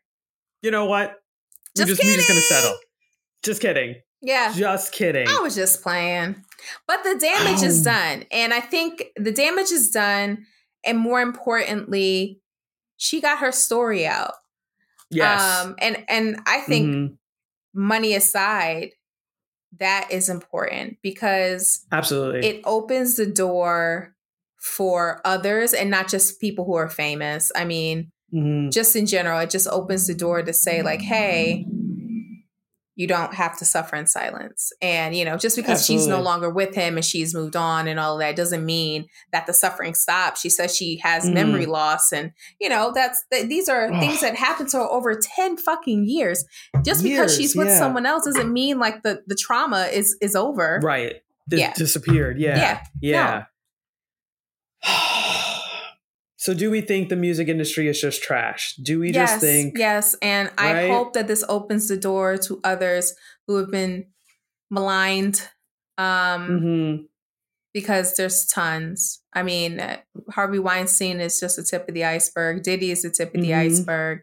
you 0.63 0.71
know 0.71 0.87
what? 0.87 1.17
Just 1.77 1.89
just 1.89 2.03
we're 2.05 2.15
just 2.15 2.29
gonna 2.29 2.41
kidding. 2.41 2.57
settle. 2.57 2.79
Just 3.45 3.61
kidding. 3.63 3.95
Yeah. 4.21 4.53
Just 4.57 4.93
kidding. 4.93 5.29
I 5.29 5.41
was 5.41 5.55
just 5.55 5.83
playing. 5.83 6.43
But 6.89 7.05
the 7.05 7.15
damage 7.21 7.63
is 7.63 7.81
Oh. 7.87 7.91
done. 7.93 8.25
And 8.33 8.53
I 8.53 8.61
think 8.61 9.05
the 9.17 9.31
damage 9.31 9.71
is 9.71 9.91
done. 9.91 10.45
And 10.85 10.99
more 10.99 11.21
importantly, 11.21 12.41
she 12.97 13.21
got 13.21 13.39
her 13.39 13.53
story 13.53 14.07
out. 14.07 14.35
yes. 15.11 15.41
Um, 15.65 15.77
and 15.79 16.05
and 16.09 16.41
I 16.47 16.61
think 16.61 16.95
Mhm. 16.95 17.17
money 17.75 18.15
aside, 18.15 18.91
that 19.79 20.09
is 20.11 20.29
important 20.29 20.99
because 21.03 21.87
Absolutely. 21.93 22.47
it 22.47 22.61
opens 22.65 23.17
the 23.17 23.27
door 23.27 24.15
for 24.59 25.21
others 25.25 25.73
and 25.73 25.91
not 25.91 26.09
just 26.09 26.41
people 26.41 26.65
who 26.65 26.75
are 26.75 26.89
famous. 26.91 27.53
I 27.55 27.65
mean, 27.65 28.11
Mhm. 28.35 28.71
just 28.73 28.95
in 28.97 29.07
general, 29.07 29.39
it 29.41 29.51
just 29.51 29.67
opens 29.69 30.07
the 30.07 30.15
door 30.15 30.43
to 30.43 30.53
say, 30.53 30.83
like, 30.83 31.01
hey, 31.01 31.67
you 32.95 33.07
don't 33.07 33.33
have 33.33 33.57
to 33.57 33.65
suffer 33.65 33.95
in 33.95 34.09
silence. 34.09 34.73
And, 34.83 35.15
you 35.15 35.25
know, 35.25 35.37
just 35.37 35.55
because 35.55 35.87
she's 35.87 36.09
no 36.09 36.21
longer 36.21 36.51
with 36.51 36.75
him 36.75 36.97
and 36.97 37.05
she's 37.05 37.33
moved 37.33 37.55
on 37.55 37.87
and 37.87 38.01
all 38.01 38.15
of 38.15 38.19
that 38.21 38.35
doesn't 38.35 38.67
mean 38.67 39.07
that 39.31 39.47
the 39.47 39.55
suffering 39.55 39.95
stops. 39.95 40.41
She 40.41 40.51
says 40.51 40.75
she 40.75 40.97
has 41.05 41.25
Mhm. 41.25 41.33
memory 41.35 41.67
loss. 41.67 42.11
And, 42.13 42.33
you 42.61 42.69
know, 42.69 42.91
that's 42.93 43.23
th- 43.31 43.49
these 43.49 43.69
are 43.69 43.87
Ugh. 43.93 44.01
things 44.01 44.21
that 44.21 44.35
happen 44.35 44.67
to 44.71 44.79
her 44.79 44.83
over 44.83 45.15
10 45.15 45.57
fucking 45.57 46.07
years. 46.09 46.45
Just 46.85 47.05
because 47.05 47.31
Years, 47.31 47.37
she's 47.37 47.55
with 47.55 47.69
yeah. 47.69 47.79
someone 47.79 48.05
else 48.05 48.25
doesn't 48.25 48.53
mean 48.53 48.81
like 48.81 49.05
the, 49.05 49.23
the 49.29 49.37
trauma 49.37 49.85
is 49.93 50.17
is 50.21 50.35
over. 50.35 50.81
Right. 50.83 51.23
Dis- 51.49 51.61
Yeah. 51.61 51.75
Disappeared. 51.75 52.41
Yeah. 52.41 52.81
Yeah. 53.01 53.45
Yeah. 54.83 54.95
so 56.39 56.55
do 56.55 56.71
we 56.71 56.81
think 56.81 57.09
the 57.09 57.17
music 57.17 57.49
industry 57.49 57.89
is 57.89 58.01
just 58.01 58.23
trash? 58.23 58.77
Do 58.77 59.01
we 59.01 59.11
yes, 59.13 59.33
just 59.33 59.41
think 59.41 59.77
yes, 59.77 60.15
and 60.23 60.51
I 60.57 60.87
hope 60.89 61.13
that 61.15 61.27
this 61.27 61.45
opens 61.49 61.89
the 61.89 61.97
door 61.97 62.39
to 62.39 62.61
others 62.63 63.15
who 63.47 63.57
have 63.57 63.71
been 63.73 64.07
maligned, 64.71 65.43
um, 65.99 66.49
Mhm. 66.49 67.09
because 67.75 68.15
there's 68.15 68.47
tons. 68.47 69.21
I 69.35 69.43
mean, 69.43 69.81
uh, 69.81 69.99
Harvey 70.31 70.61
Weinstein 70.61 71.21
is 71.21 71.41
just 71.41 71.57
the 71.57 71.65
tip 71.65 71.89
of 71.89 71.95
the 71.95 72.05
iceberg. 72.05 72.63
Diddy 72.63 72.93
is 72.93 73.03
the 73.03 73.11
tip 73.11 73.35
of 73.35 73.41
the 73.43 73.51
Mhm. 73.51 73.67
iceberg. 73.67 74.21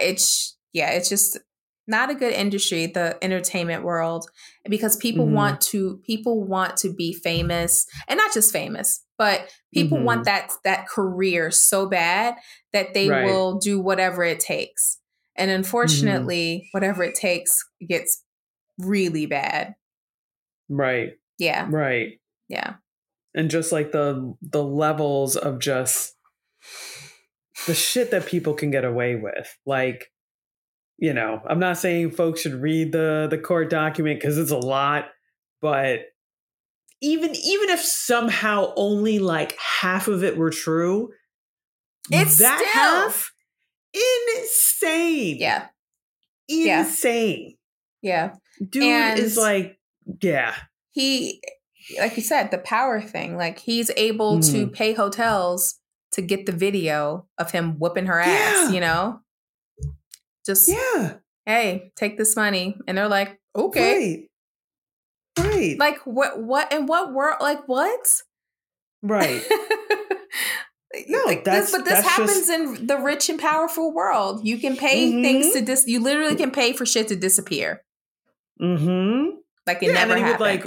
It's 0.00 0.56
yeah, 0.72 0.90
it's 0.90 1.08
just 1.08 1.38
not 1.86 2.10
a 2.10 2.14
good 2.14 2.32
industry, 2.32 2.86
the 2.86 3.16
entertainment 3.22 3.82
world, 3.84 4.30
because 4.68 4.96
people 4.96 5.26
Mhm. 5.26 5.32
want 5.32 5.60
to 5.62 5.98
people 6.06 6.44
want 6.44 6.76
to 6.78 6.92
be 6.94 7.12
famous, 7.12 7.86
and 8.08 8.16
not 8.18 8.32
just 8.32 8.52
famous, 8.52 9.04
but 9.18 9.50
people 9.74 9.98
Mhm. 9.98 10.04
want 10.04 10.24
that 10.24 10.52
that 10.64 10.88
career 10.88 11.50
so 11.50 11.86
bad 11.88 12.36
that 12.72 12.94
they 12.94 13.08
Right. 13.08 13.24
will 13.24 13.58
do 13.58 13.80
whatever 13.80 14.22
it 14.22 14.40
takes. 14.40 14.98
And 15.34 15.50
Mm-hmm. 15.50 15.56
unfortunately, 15.56 16.68
whatever 16.72 17.02
it 17.02 17.14
takes 17.14 17.64
gets 17.88 18.22
really 18.78 19.26
bad. 19.26 19.74
Right. 20.68 21.18
Yeah, 21.38 21.66
Right. 21.70 22.20
yeah. 22.48 22.74
And 23.34 23.50
just 23.50 23.72
like 23.72 23.92
the 23.92 24.34
the 24.40 24.62
levels 24.62 25.36
of 25.36 25.58
just 25.58 26.14
the 27.66 27.74
shit 27.74 28.10
that 28.10 28.26
people 28.26 28.54
can 28.54 28.70
get 28.70 28.84
away 28.84 29.14
with. 29.16 29.56
Like, 29.66 30.11
you 31.02 31.12
know, 31.12 31.42
I'm 31.48 31.58
not 31.58 31.78
saying 31.78 32.12
folks 32.12 32.42
should 32.42 32.54
read 32.54 32.92
the 32.92 33.26
the 33.28 33.36
court 33.36 33.68
document 33.68 34.20
because 34.20 34.38
it's 34.38 34.52
a 34.52 34.56
lot, 34.56 35.06
but 35.60 36.02
even 37.00 37.34
even 37.34 37.68
if 37.70 37.80
somehow 37.80 38.72
only 38.76 39.18
like 39.18 39.58
half 39.58 40.06
of 40.06 40.22
it 40.22 40.36
were 40.36 40.50
true, 40.50 41.10
It's 42.08 42.38
that 42.38 42.58
still- 42.58 42.68
half 42.72 43.32
insane. 43.92 45.38
Yeah. 45.40 45.66
Insane. 46.48 47.56
yeah. 48.00 48.34
Dude 48.68 48.82
And- 48.84 49.18
is 49.18 49.36
like, 49.36 49.78
yeah. 50.20 50.54
He, 50.92 51.42
like 51.98 52.16
you 52.16 52.22
said, 52.22 52.50
the 52.50 52.58
power 52.58 53.00
thing. 53.00 53.36
Like 53.36 53.58
he's 53.58 53.90
able 53.96 54.40
to 54.40 54.66
Mhm. 54.68 54.72
pay 54.72 54.92
hotels 54.92 55.80
to 56.12 56.22
get 56.22 56.46
the 56.46 56.52
video 56.52 57.26
of 57.38 57.50
him 57.50 57.78
whooping 57.78 58.06
her 58.06 58.20
ass. 58.20 58.68
Yeah. 58.68 58.70
You 58.70 58.80
know, 58.80 59.20
just 60.46 60.68
Yeah. 60.68 61.14
hey, 61.46 61.92
take 61.96 62.18
this 62.18 62.34
money, 62.36 62.76
and 62.86 62.96
they're 62.98 63.08
like, 63.08 63.38
okay. 63.56 64.28
Right. 65.38 65.46
Right. 65.46 65.78
Like 65.78 65.98
what? 66.04 66.42
What 66.42 66.72
in 66.72 66.86
what 66.86 67.12
world? 67.12 67.36
Like 67.40 67.66
what? 67.66 68.22
right. 69.02 69.42
No, 71.08 71.22
Like 71.24 71.44
that's- 71.44 71.70
this, 71.70 71.80
but 71.80 71.86
this 71.86 72.04
happens 72.04 72.46
just- 72.46 72.50
in 72.50 72.86
the 72.86 72.98
rich 72.98 73.30
and 73.30 73.40
powerful 73.40 73.94
world. 73.94 74.46
You 74.46 74.58
can 74.58 74.76
pay 74.76 75.10
Mhm. 75.10 75.22
things 75.22 75.52
to 75.54 75.62
dis. 75.62 75.84
You 75.86 76.00
literally 76.00 76.36
can 76.36 76.50
pay 76.50 76.74
for 76.74 76.84
shit 76.84 77.08
to 77.08 77.16
disappear. 77.16 77.82
Mm-hmm. 78.60 79.36
Like 79.66 79.82
it 79.82 79.86
Yeah, 79.86 79.92
never 79.94 80.14
and 80.16 80.24
he 80.26 80.30
would 80.30 80.40
like 80.40 80.66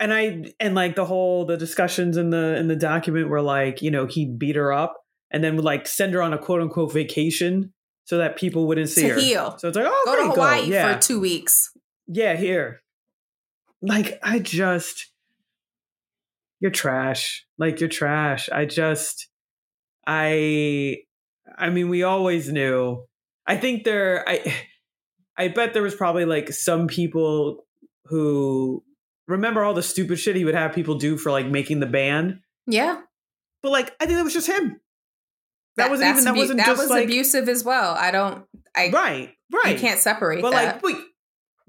and 0.00 0.12
I 0.12 0.46
and 0.58 0.74
like 0.74 0.96
the 0.96 1.04
whole 1.04 1.44
the 1.44 1.56
discussions 1.56 2.16
in 2.16 2.30
the 2.30 2.56
in 2.56 2.66
the 2.66 2.74
document 2.74 3.28
were 3.28 3.40
like, 3.40 3.82
you 3.82 3.92
know, 3.92 4.06
he'd 4.06 4.36
beat 4.36 4.56
her 4.56 4.72
up 4.72 4.96
and 5.30 5.44
then 5.44 5.54
would 5.54 5.64
like 5.64 5.86
send 5.86 6.12
her 6.14 6.22
on 6.22 6.32
a 6.32 6.38
quote 6.38 6.60
unquote 6.60 6.92
vacation 6.92 7.72
so 8.04 8.18
that 8.18 8.36
people 8.36 8.66
wouldn't 8.66 8.88
see 8.88 9.02
to 9.02 9.08
her. 9.14 9.20
heal. 9.20 9.58
So 9.58 9.68
it's 9.68 9.76
like, 9.76 9.86
oh 9.88 10.02
Go 10.04 10.16
to 10.16 10.22
great, 10.22 10.34
Hawaii 10.34 10.70
Yeah. 10.70 10.94
for 10.94 11.00
two 11.00 11.20
weeks. 11.20 11.70
yeah, 12.06 12.34
here. 12.36 12.82
Like 13.82 14.18
I 14.22 14.38
just 14.40 15.06
you're 16.60 16.70
trash. 16.70 17.46
Like 17.58 17.80
you're 17.80 17.88
trash. 17.88 18.48
I 18.50 18.64
just 18.66 19.28
I 20.06 20.98
I 21.56 21.70
mean 21.70 21.88
we 21.88 22.02
always 22.02 22.50
knew. 22.50 23.04
I 23.46 23.56
think 23.56 23.84
there 23.84 24.28
I 24.28 24.54
I 25.36 25.48
bet 25.48 25.72
there 25.72 25.82
was 25.82 25.94
probably 25.94 26.24
like 26.26 26.52
some 26.52 26.86
people 26.88 27.66
who 28.06 28.82
remember 29.28 29.62
all 29.64 29.72
the 29.74 29.82
stupid 29.82 30.18
shit 30.18 30.36
he 30.36 30.44
would 30.44 30.54
have 30.54 30.74
people 30.74 30.96
do 30.96 31.16
for 31.16 31.30
like 31.30 31.46
making 31.46 31.80
the 31.80 31.86
band. 31.86 32.40
Yeah. 32.66 33.00
But 33.62 33.72
like 33.72 33.94
I 34.00 34.06
think 34.06 34.18
that 34.18 34.24
was 34.24 34.34
just 34.34 34.46
him. 34.48 34.80
That, 35.80 35.84
That, 35.86 35.90
wasn't 35.90 36.10
even 36.10 36.24
that 36.24 36.34
wasn't 36.36 36.58
that 36.58 36.66
just 36.66 36.78
was 36.82 36.90
like 36.90 37.04
abusive 37.04 37.48
as 37.48 37.64
well. 37.64 37.94
I 37.94 38.10
don't 38.10 38.44
I 38.76 38.90
right, 38.90 39.34
right. 39.52 39.74
you 39.74 39.80
can't 39.80 39.98
separate 39.98 40.42
but 40.42 40.52
that. 40.52 40.74
like 40.74 40.82
wait. 40.82 40.96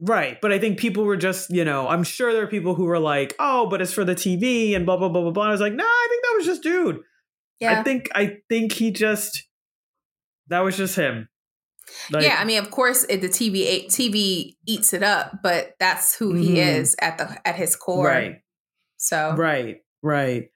Right. 0.03 0.39
But 0.41 0.51
I 0.51 0.57
think 0.57 0.79
people 0.79 1.03
were 1.03 1.15
just, 1.17 1.51
you 1.51 1.63
know, 1.63 1.87
I'm 1.87 2.03
sure 2.03 2.33
there 2.33 2.41
are 2.43 2.47
people 2.47 2.73
who 2.73 2.85
were 2.85 2.97
like, 2.97 3.35
oh, 3.37 3.67
but 3.69 3.83
it's 3.83 3.93
for 3.93 4.03
the 4.03 4.15
TV 4.15 4.75
and 4.75 4.83
blah 4.85 4.97
blah 4.97 5.09
blah 5.09 5.21
blah 5.21 5.29
blah. 5.31 5.43
I 5.43 5.51
was 5.51 5.61
like, 5.61 5.73
nah, 5.73 5.83
I 5.83 6.07
think 6.09 6.23
that 6.23 6.33
was 6.37 6.45
just 6.47 6.63
dude. 6.63 7.01
yeah. 7.59 7.79
I 7.79 7.83
think 7.83 8.09
I 8.15 8.37
think 8.49 8.71
he 8.73 8.89
just 8.91 9.43
that 10.47 10.59
was 10.61 10.75
just 10.75 10.95
him. 10.95 11.29
Like, 12.09 12.23
yeah, 12.23 12.37
I 12.39 12.45
mean, 12.45 12.57
of 12.59 12.71
course, 12.71 13.03
it, 13.09 13.21
the 13.21 13.27
TV 13.29 13.85
TV 13.87 14.55
eats 14.65 14.93
it 14.93 15.03
up, 15.03 15.39
but 15.43 15.73
that's 15.79 16.15
who 16.15 16.33
he 16.33 16.55
Mhm. 16.55 16.79
is 16.79 16.95
at 16.99 17.17
the 17.17 17.47
at 17.47 17.55
his 17.55 17.75
core. 17.75 18.05
right. 18.05 18.41
So 18.97 19.35
Right, 19.37 19.81
right. 20.01 20.49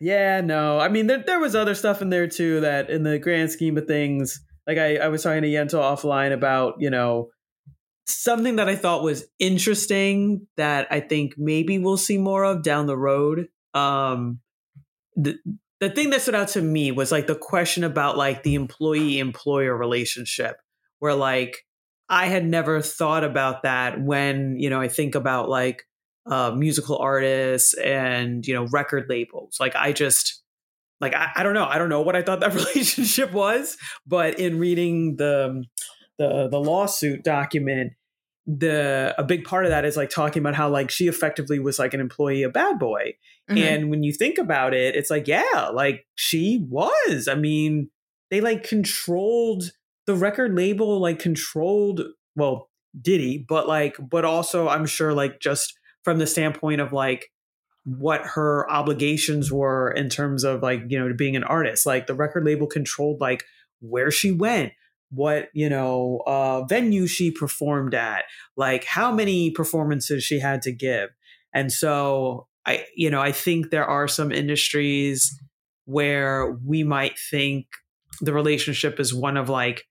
Yeah, 0.00 0.40
no. 0.40 0.78
I 0.78 0.88
mean, 0.88 1.06
there, 1.06 1.22
there 1.24 1.40
was 1.40 1.54
other 1.54 1.74
stuff 1.74 2.02
in 2.02 2.10
there 2.10 2.28
too 2.28 2.60
that, 2.60 2.90
in 2.90 3.02
the 3.02 3.18
grand 3.18 3.50
scheme 3.50 3.78
of 3.78 3.86
things, 3.86 4.40
like 4.66 4.78
I, 4.78 4.96
I 4.96 5.08
was 5.08 5.22
talking 5.22 5.42
to 5.42 5.48
Yentl 5.48 5.80
offline 5.80 6.32
about, 6.32 6.74
you 6.78 6.90
know, 6.90 7.30
something 8.06 8.56
that 8.56 8.68
I 8.68 8.76
thought 8.76 9.02
was 9.02 9.26
interesting 9.38 10.46
that 10.56 10.86
I 10.90 11.00
think 11.00 11.34
maybe 11.38 11.78
we'll 11.78 11.96
see 11.96 12.18
more 12.18 12.44
of 12.44 12.62
down 12.62 12.86
the 12.86 12.96
road. 12.98 13.48
Um, 13.72 14.40
the 15.16 15.36
the 15.80 15.90
thing 15.90 16.10
that 16.10 16.22
stood 16.22 16.34
out 16.34 16.48
to 16.48 16.62
me 16.62 16.92
was 16.92 17.12
like 17.12 17.26
the 17.26 17.34
question 17.34 17.84
about 17.84 18.16
like 18.16 18.42
the 18.42 18.54
employee 18.54 19.18
employer 19.18 19.76
relationship, 19.76 20.56
where 20.98 21.14
like 21.14 21.58
I 22.08 22.26
had 22.26 22.44
never 22.44 22.80
thought 22.80 23.24
about 23.24 23.62
that 23.62 24.00
when 24.00 24.56
you 24.58 24.70
know 24.70 24.80
I 24.80 24.88
think 24.88 25.14
about 25.14 25.48
like 25.48 25.84
uh, 26.26 26.52
musical 26.52 26.98
artists 26.98 27.74
and 27.74 28.46
you 28.46 28.54
know 28.54 28.66
record 28.72 29.06
labels. 29.08 29.56
Like 29.60 29.76
I 29.76 29.92
just 29.92 30.42
like 31.00 31.14
I, 31.14 31.30
I 31.36 31.42
don't 31.42 31.54
know 31.54 31.66
I 31.66 31.78
don't 31.78 31.88
know 31.88 32.02
what 32.02 32.16
I 32.16 32.22
thought 32.22 32.40
that 32.40 32.54
relationship 32.74 33.32
was, 33.32 33.76
but 34.06 34.38
in 34.38 34.58
reading 34.58 35.16
the 35.16 35.64
the 36.18 36.48
the 36.48 36.60
lawsuit 36.60 37.24
document, 37.24 37.92
the 38.46 39.14
a 39.18 39.24
big 39.24 39.44
part 39.44 39.64
of 39.64 39.70
that 39.70 39.84
is 39.84 39.96
like 39.96 40.10
talking 40.10 40.40
about 40.40 40.54
how 40.54 40.68
like 40.68 40.90
she 40.90 41.08
effectively 41.08 41.58
was 41.58 41.78
like 41.78 41.94
an 41.94 42.00
employee 42.00 42.42
of 42.42 42.52
Bad 42.52 42.78
Boy, 42.78 43.14
mhm. 43.50 43.58
and 43.58 43.90
when 43.90 44.02
you 44.02 44.12
think 44.12 44.38
about 44.38 44.74
it, 44.74 44.94
it's 44.94 45.10
like, 45.10 45.26
yeah, 45.26 45.70
like 45.72 46.06
she 46.14 46.64
was. 46.68 47.28
I 47.28 47.34
mean, 47.34 47.90
they 48.30 48.40
like 48.40 48.62
controlled 48.62 49.72
the 50.06 50.14
record 50.14 50.54
label, 50.54 51.00
like 51.00 51.18
controlled, 51.18 52.02
well, 52.36 52.68
Diddy, 53.00 53.44
but 53.48 53.66
like, 53.66 53.96
but 53.98 54.24
also 54.24 54.68
I'm 54.68 54.86
sure 54.86 55.14
like 55.14 55.40
just 55.40 55.78
from 56.04 56.18
the 56.18 56.26
standpoint 56.26 56.80
of 56.80 56.92
like 56.92 57.30
what 57.84 58.22
her 58.22 58.70
obligations 58.70 59.52
were 59.52 59.90
in 59.90 60.08
terms 60.08 60.44
of 60.44 60.62
like, 60.62 60.82
you 60.88 60.98
know, 60.98 61.12
being 61.14 61.36
an 61.36 61.44
artist. 61.44 61.84
Like 61.84 62.06
the 62.06 62.14
record 62.14 62.44
label 62.44 62.66
controlled 62.66 63.20
like 63.20 63.44
where 63.80 64.10
she 64.10 64.30
went, 64.30 64.72
what, 65.10 65.48
you 65.52 65.68
know, 65.68 66.22
uh 66.26 66.64
venue 66.64 67.06
she 67.06 67.30
performed 67.30 67.94
at, 67.94 68.24
like 68.56 68.84
how 68.84 69.12
many 69.12 69.50
performances 69.50 70.24
she 70.24 70.38
had 70.38 70.62
to 70.62 70.72
give. 70.72 71.10
And 71.52 71.72
so 71.72 72.46
I, 72.66 72.86
you 72.96 73.10
know, 73.10 73.20
I 73.20 73.32
think 73.32 73.70
there 73.70 73.84
are 73.84 74.08
some 74.08 74.32
industries 74.32 75.38
where 75.84 76.56
we 76.64 76.82
might 76.82 77.18
think 77.18 77.66
the 78.20 78.32
relationship 78.32 78.98
is 78.98 79.14
one 79.14 79.36
of 79.36 79.48
like 79.48 79.84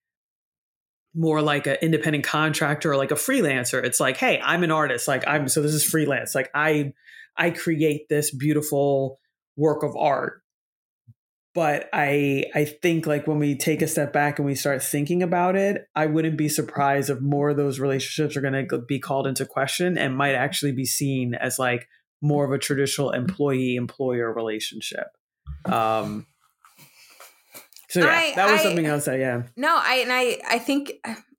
more 1.16 1.41
like 1.41 1.68
an 1.68 1.78
independent 1.82 2.24
contractor 2.24 2.91
or 2.91 2.97
like 2.97 3.11
a 3.11 3.16
freelancer. 3.16 3.84
It's 3.84 3.99
like, 3.99 4.18
hey, 4.18 4.39
I'm 4.43 4.64
an 4.64 4.72
artist. 4.72 5.07
Like 5.07 5.24
I'm 5.28 5.47
so 5.47 5.61
this 5.61 5.74
is 5.74 5.84
freelance. 5.84 6.34
Like 6.34 6.49
I 6.53 6.93
I 7.38 7.51
create 7.51 8.09
this 8.09 8.34
beautiful 8.34 9.20
work 9.55 9.84
of 9.84 9.95
art. 9.95 10.41
But 11.55 11.88
I 11.93 12.45
I 12.55 12.66
think 12.66 13.05
like 13.05 13.28
when 13.28 13.38
we 13.38 13.55
take 13.55 13.84
a 13.84 13.88
step 13.88 14.11
back 14.11 14.39
and 14.39 14.45
we 14.45 14.55
start 14.55 14.82
thinking 14.82 15.22
about 15.22 15.55
it, 15.55 15.88
I 15.95 16.07
wouldn't 16.07 16.38
be 16.38 16.49
surprised 16.49 17.11
if 17.11 17.22
more 17.22 17.51
of 17.51 17.57
those 17.57 17.80
relationships 17.80 18.36
are 18.36 18.41
going 18.41 18.68
to 18.68 18.80
be 18.80 18.99
called 18.99 19.28
into 19.28 19.45
question 19.45 19.97
and 19.97 20.18
might 20.18 20.34
actually 20.34 20.72
be 20.72 20.86
seen 20.86 21.36
as 21.36 21.59
like 21.59 21.88
more 22.22 22.43
of 22.43 22.51
a 22.51 22.57
traditional 22.57 23.11
employee 23.11 23.76
employer 23.76 24.34
relationship. 24.34 25.07
Um 25.66 26.26
so 27.94 28.00
yeah, 28.02 28.08
I- 28.08 28.34
that 28.36 28.52
was 28.52 28.60
I- 28.62 28.64
something 28.64 28.86
else 28.86 29.06
that 29.06 29.20
yeah. 29.20 29.44
no, 29.56 29.76
I 29.82 29.96
and 30.04 30.12
I 30.12 30.39
I 30.50 30.60
think 30.60 30.94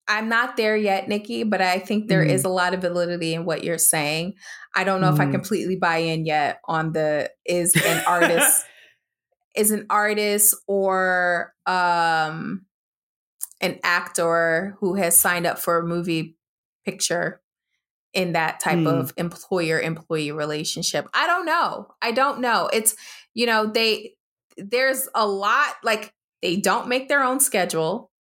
I'm 0.07 0.29
not 0.29 0.57
there 0.59 0.77
yet, 0.77 1.09
Nikki, 1.09 1.45
but 1.45 1.61
I 1.63 1.79
think 1.79 2.09
there 2.09 2.23
is 2.23 2.43
Mhm. 2.43 2.47
a 2.47 2.49
lot 2.51 2.75
of 2.75 2.81
validity 2.83 3.33
in 3.35 3.45
what 3.47 3.65
you're 3.65 3.79
saying. 3.79 4.35
I 4.75 4.85
don't 4.85 5.01
know 5.01 5.13
if 5.13 5.19
I 5.21 5.25
Mhm. 5.27 5.33
completely 5.33 5.77
buy 5.77 5.97
in 5.99 6.27
yet 6.27 6.61
on 6.67 6.93
the 6.93 7.31
is 7.47 7.75
an 7.77 8.05
artist 8.07 8.65
is 9.55 9.71
an 9.71 9.87
artist 9.89 10.55
or 10.67 11.55
um 11.67 12.67
an 13.61 13.79
actor 13.83 14.77
who 14.81 14.95
has 14.97 15.17
signed 15.19 15.47
up 15.47 15.59
for 15.59 15.79
a 15.79 15.87
movie 15.87 16.37
picture 16.85 17.41
in 18.13 18.33
that 18.33 18.61
type 18.61 18.79
Hmm. 18.81 18.87
of 18.87 19.13
employer 19.17 19.81
employee 19.81 20.33
relationship. 20.33 21.09
I 21.15 21.27
don't 21.27 21.47
know. 21.47 21.95
I 22.03 22.13
don't 22.13 22.41
know. 22.41 22.69
It's 22.73 22.95
you 23.33 23.47
know, 23.47 23.67
they 23.67 24.15
there's 24.59 25.09
a 25.15 25.27
lot 25.27 25.75
like 25.83 26.13
they 26.45 26.57
don't 26.57 26.87
make 26.89 27.09
their 27.09 27.25
own 27.25 27.41
schedule. 27.41 28.11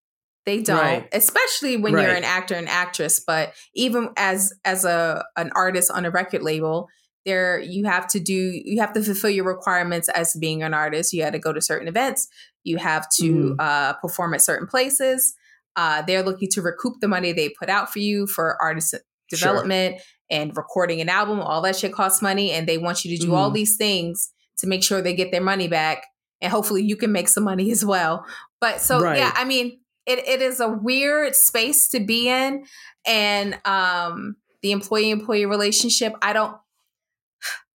They 0.47 0.61
don't, 0.63 0.79
Right. 0.79 1.09
especially 1.13 1.77
when 1.77 1.93
you're 1.93 2.03
an 2.11 2.25
actor 2.25 2.55
and 2.55 2.69
actress, 2.69 3.21
but 3.21 3.53
even 3.75 4.11
as 4.17 4.53
as 4.65 4.85
a 4.85 5.25
an 5.37 5.51
artist 5.55 5.91
on 5.91 6.05
a 6.05 6.11
record 6.11 6.43
label, 6.43 6.89
there 7.27 7.59
you 7.61 7.85
have 7.85 8.07
to 8.09 8.21
do 8.21 8.35
you 8.65 8.81
have 8.81 8.93
to 8.95 9.03
fulfill 9.03 9.31
your 9.31 9.45
requirements 9.47 10.09
as 10.09 10.35
being 10.41 10.63
an 10.63 10.75
artist. 10.75 11.13
You 11.13 11.23
had 11.23 11.33
to 11.35 11.39
go 11.39 11.53
to 11.53 11.61
certain 11.63 11.89
events, 11.89 12.29
you 12.63 12.77
have 12.79 13.07
to 13.19 13.33
Mhm. 13.33 13.57
uh, 13.59 13.93
perform 13.95 14.35
at 14.35 14.43
certain 14.43 14.67
places. 14.67 15.35
Uh, 15.77 16.03
they're 16.03 16.23
looking 16.23 16.49
to 16.53 16.63
recoup 16.63 16.95
the 17.01 17.09
money 17.09 17.33
they 17.33 17.49
put 17.51 17.69
out 17.71 17.93
for 17.93 17.99
you 18.01 18.27
for 18.27 18.61
artist 18.61 18.95
development 19.31 20.01
and 20.31 20.57
recording 20.57 21.01
an 21.01 21.09
album. 21.09 21.41
All 21.41 21.61
that 21.63 21.77
shit 21.77 21.93
costs 21.93 22.21
money, 22.23 22.51
and 22.53 22.67
they 22.69 22.79
want 22.79 23.05
you 23.05 23.17
to 23.17 23.23
do 23.27 23.35
all 23.35 23.51
Mhm. 23.51 23.55
these 23.55 23.77
things 23.77 24.31
to 24.59 24.67
make 24.67 24.83
sure 24.85 25.01
they 25.03 25.15
get 25.15 25.31
their 25.33 25.41
money 25.43 25.69
back, 25.69 26.05
and 26.45 26.53
hopefully 26.53 26.83
you 26.83 26.97
can 26.97 27.11
make 27.11 27.29
some 27.29 27.43
money 27.43 27.71
as 27.73 27.85
well. 27.85 28.25
But 28.61 28.81
so 28.81 29.01
Right. 29.01 29.19
yeah, 29.19 29.33
I 29.35 29.45
mean, 29.45 29.81
it, 30.07 30.21
it 30.29 30.43
is 30.43 30.61
a 30.61 30.69
weird 30.69 31.35
space 31.35 31.89
to 31.89 32.01
be 32.01 32.29
in, 32.29 32.67
and 33.07 33.59
um, 33.65 34.37
the 34.63 34.71
employee 34.73 35.11
employee 35.11 35.47
relationship. 35.47 36.15
I 36.23 36.33
don't. 36.35 36.57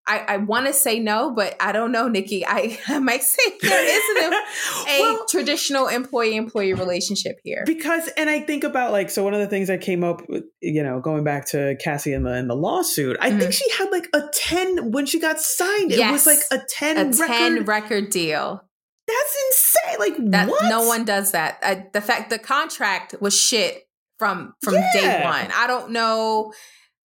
I, 0.06 0.18
I 0.28 0.36
want 0.38 0.66
to 0.66 0.72
say 0.72 0.98
no, 0.98 1.32
but 1.34 1.54
I 1.60 1.72
don't 1.72 1.92
know, 1.92 2.08
Nikki. 2.08 2.44
I, 2.44 2.78
I 2.88 2.98
might 2.98 3.22
say 3.22 3.42
there 3.62 4.16
isn't 4.18 4.32
a, 4.34 5.00
Well, 5.00 5.26
traditional 5.28 5.86
employee 5.88 6.36
employee 6.36 6.72
relationship 6.74 7.36
here. 7.44 7.62
because 7.66 8.08
and 8.16 8.28
I 8.28 8.40
think 8.40 8.64
about 8.64 8.92
like 8.92 9.10
so 9.10 9.22
one 9.22 9.34
of 9.34 9.40
the 9.40 9.46
things 9.46 9.68
that 9.68 9.80
came 9.82 10.02
up 10.02 10.22
with 10.28 10.44
you 10.60 10.82
know 10.82 11.00
going 11.00 11.22
back 11.22 11.46
to 11.50 11.76
Cassie 11.82 12.12
and 12.12 12.26
the 12.26 12.32
and 12.32 12.48
the 12.50 12.54
lawsuit 12.56 13.18
I 13.20 13.30
think 13.38 13.52
she 13.52 13.70
had 13.72 13.90
like 13.92 14.08
a 14.14 14.22
10 14.34 14.90
when 14.90 15.06
she 15.06 15.20
got 15.20 15.38
signed 15.40 15.92
it 15.92 16.10
was 16.10 16.26
like 16.26 16.40
a 16.50 16.58
10 16.68 16.96
A 16.96 17.04
record 17.04 17.26
ten 17.26 17.64
record 17.64 18.10
deal. 18.10 18.64
that's 19.06 19.36
insane 19.48 19.98
like 19.98 20.30
That 20.32 20.48
what 20.48 20.68
no 20.68 20.86
one 20.86 21.04
does 21.04 21.32
that. 21.32 21.58
Uh, 21.62 21.76
the 21.92 22.00
fact 22.00 22.30
the 22.30 22.38
contract 22.38 23.14
was 23.20 23.38
shit 23.38 23.84
from 24.18 24.54
from 24.62 24.74
day 24.74 25.20
one. 25.24 25.48
I 25.54 25.66
don't 25.66 25.90
know. 25.92 26.52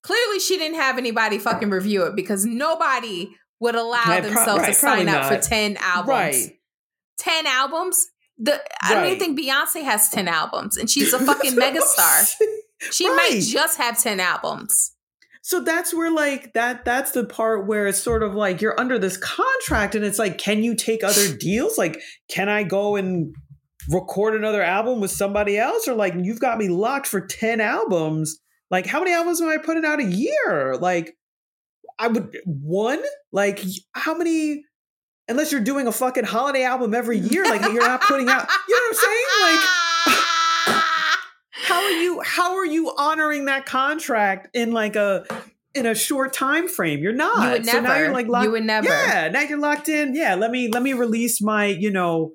Clearly, 0.05 0.39
she 0.39 0.57
didn't 0.59 0.77
have 0.77 0.99
anybody 0.99 1.39
fucking 1.39 1.71
review 1.71 2.03
it 2.03 2.15
because 2.15 2.45
nobody 2.45 3.31
would 3.59 3.73
allow 3.73 4.03
Yeah, 4.07 4.19
pro- 4.19 4.29
themselves 4.29 4.59
right, 4.61 4.67
to 4.67 4.73
sign 4.73 5.09
up 5.09 5.25
for 5.33 5.39
ten 5.39 5.77
albums. 5.79 6.09
right 6.09 6.51
Ten 7.17 7.47
albums. 7.47 8.05
The 8.37 8.61
I 8.83 8.93
don't 8.93 9.05
even 9.07 9.17
think 9.19 9.39
Beyonce 9.39 9.83
has 9.83 10.09
ten 10.09 10.27
albums, 10.27 10.77
and 10.77 10.87
she's 10.89 11.11
a 11.13 11.19
fucking 11.25 11.53
megastar. 11.53 12.31
She 12.91 13.07
might 13.09 13.39
just 13.41 13.77
have 13.77 13.99
ten 13.99 14.19
albums. 14.19 14.91
So 15.41 15.61
that's 15.61 15.93
where 15.93 16.11
like 16.11 16.53
that 16.53 16.83
that's 16.85 17.11
the 17.11 17.23
part 17.23 17.65
where 17.67 17.87
it's 17.87 17.97
sort 17.97 18.21
of 18.21 18.35
like 18.35 18.61
you're 18.61 18.77
under 18.79 18.99
this 18.99 19.15
contract 19.17 19.95
and 19.95 20.03
it's 20.03 20.19
like 20.19 20.37
can 20.37 20.61
you 20.61 20.75
take 20.75 21.01
other 21.03 21.35
deals? 21.39 21.77
Like 21.77 22.01
can 22.29 22.49
I 22.49 22.63
go 22.63 22.95
and 22.97 23.33
record 23.89 24.35
another 24.35 24.61
album 24.61 24.99
with 24.99 25.09
somebody 25.11 25.57
else 25.57 25.87
or 25.87 25.93
like 25.95 26.13
you've 26.21 26.41
got 26.41 26.57
me 26.59 26.67
locked 26.67 27.07
for 27.07 27.21
10 27.25 27.61
albums? 27.61 28.37
Like 28.71 28.85
how 28.85 28.99
many 28.99 29.13
albums 29.13 29.41
am 29.41 29.49
I 29.49 29.57
putting 29.57 29.85
out 29.85 29.99
a 29.99 30.03
year? 30.03 30.75
Like 30.79 31.15
I 31.99 32.07
would 32.07 32.37
one 32.45 33.01
like 33.31 33.61
how 33.93 34.15
many 34.15 34.63
unless 35.27 35.51
you're 35.51 35.61
doing 35.61 35.87
a 35.87 35.91
fucking 35.91 36.25
holiday 36.25 36.63
album 36.63 36.93
every 36.93 37.17
year 37.17 37.43
like 37.45 37.61
you're 37.61 37.87
not 37.87 38.01
putting 38.01 38.27
out 38.29 38.47
you 38.67 38.75
know 38.75 38.81
what 38.81 38.89
I'm 38.89 38.93
saying? 38.95 39.25
Like 39.41 40.75
how 41.51 41.83
are 41.83 41.91
you 41.91 42.21
how 42.21 42.55
are 42.55 42.65
you 42.65 42.93
honoring 42.97 43.45
that 43.45 43.65
contract 43.65 44.49
in 44.53 44.71
like 44.71 44.95
a 44.95 45.25
in 45.73 45.85
a 45.85 45.95
short 45.95 46.33
time 46.33 46.67
frame 46.67 46.99
you're 46.99 47.11
not 47.13 47.43
you 47.43 47.51
would 47.51 47.65
so 47.65 47.71
never. 47.73 47.87
now 47.87 47.97
you're 47.97 48.13
like 48.13 48.27
locked 48.27 48.45
you 48.45 48.51
would 48.51 48.63
never. 48.63 48.87
yeah 48.87 49.29
now 49.29 49.41
you're 49.41 49.59
locked 49.59 49.89
in 49.89 50.15
yeah 50.15 50.35
let 50.35 50.51
me 50.51 50.69
let 50.69 50.81
me 50.83 50.93
release 50.93 51.41
my 51.41 51.65
you 51.65 51.91
know 51.91 52.31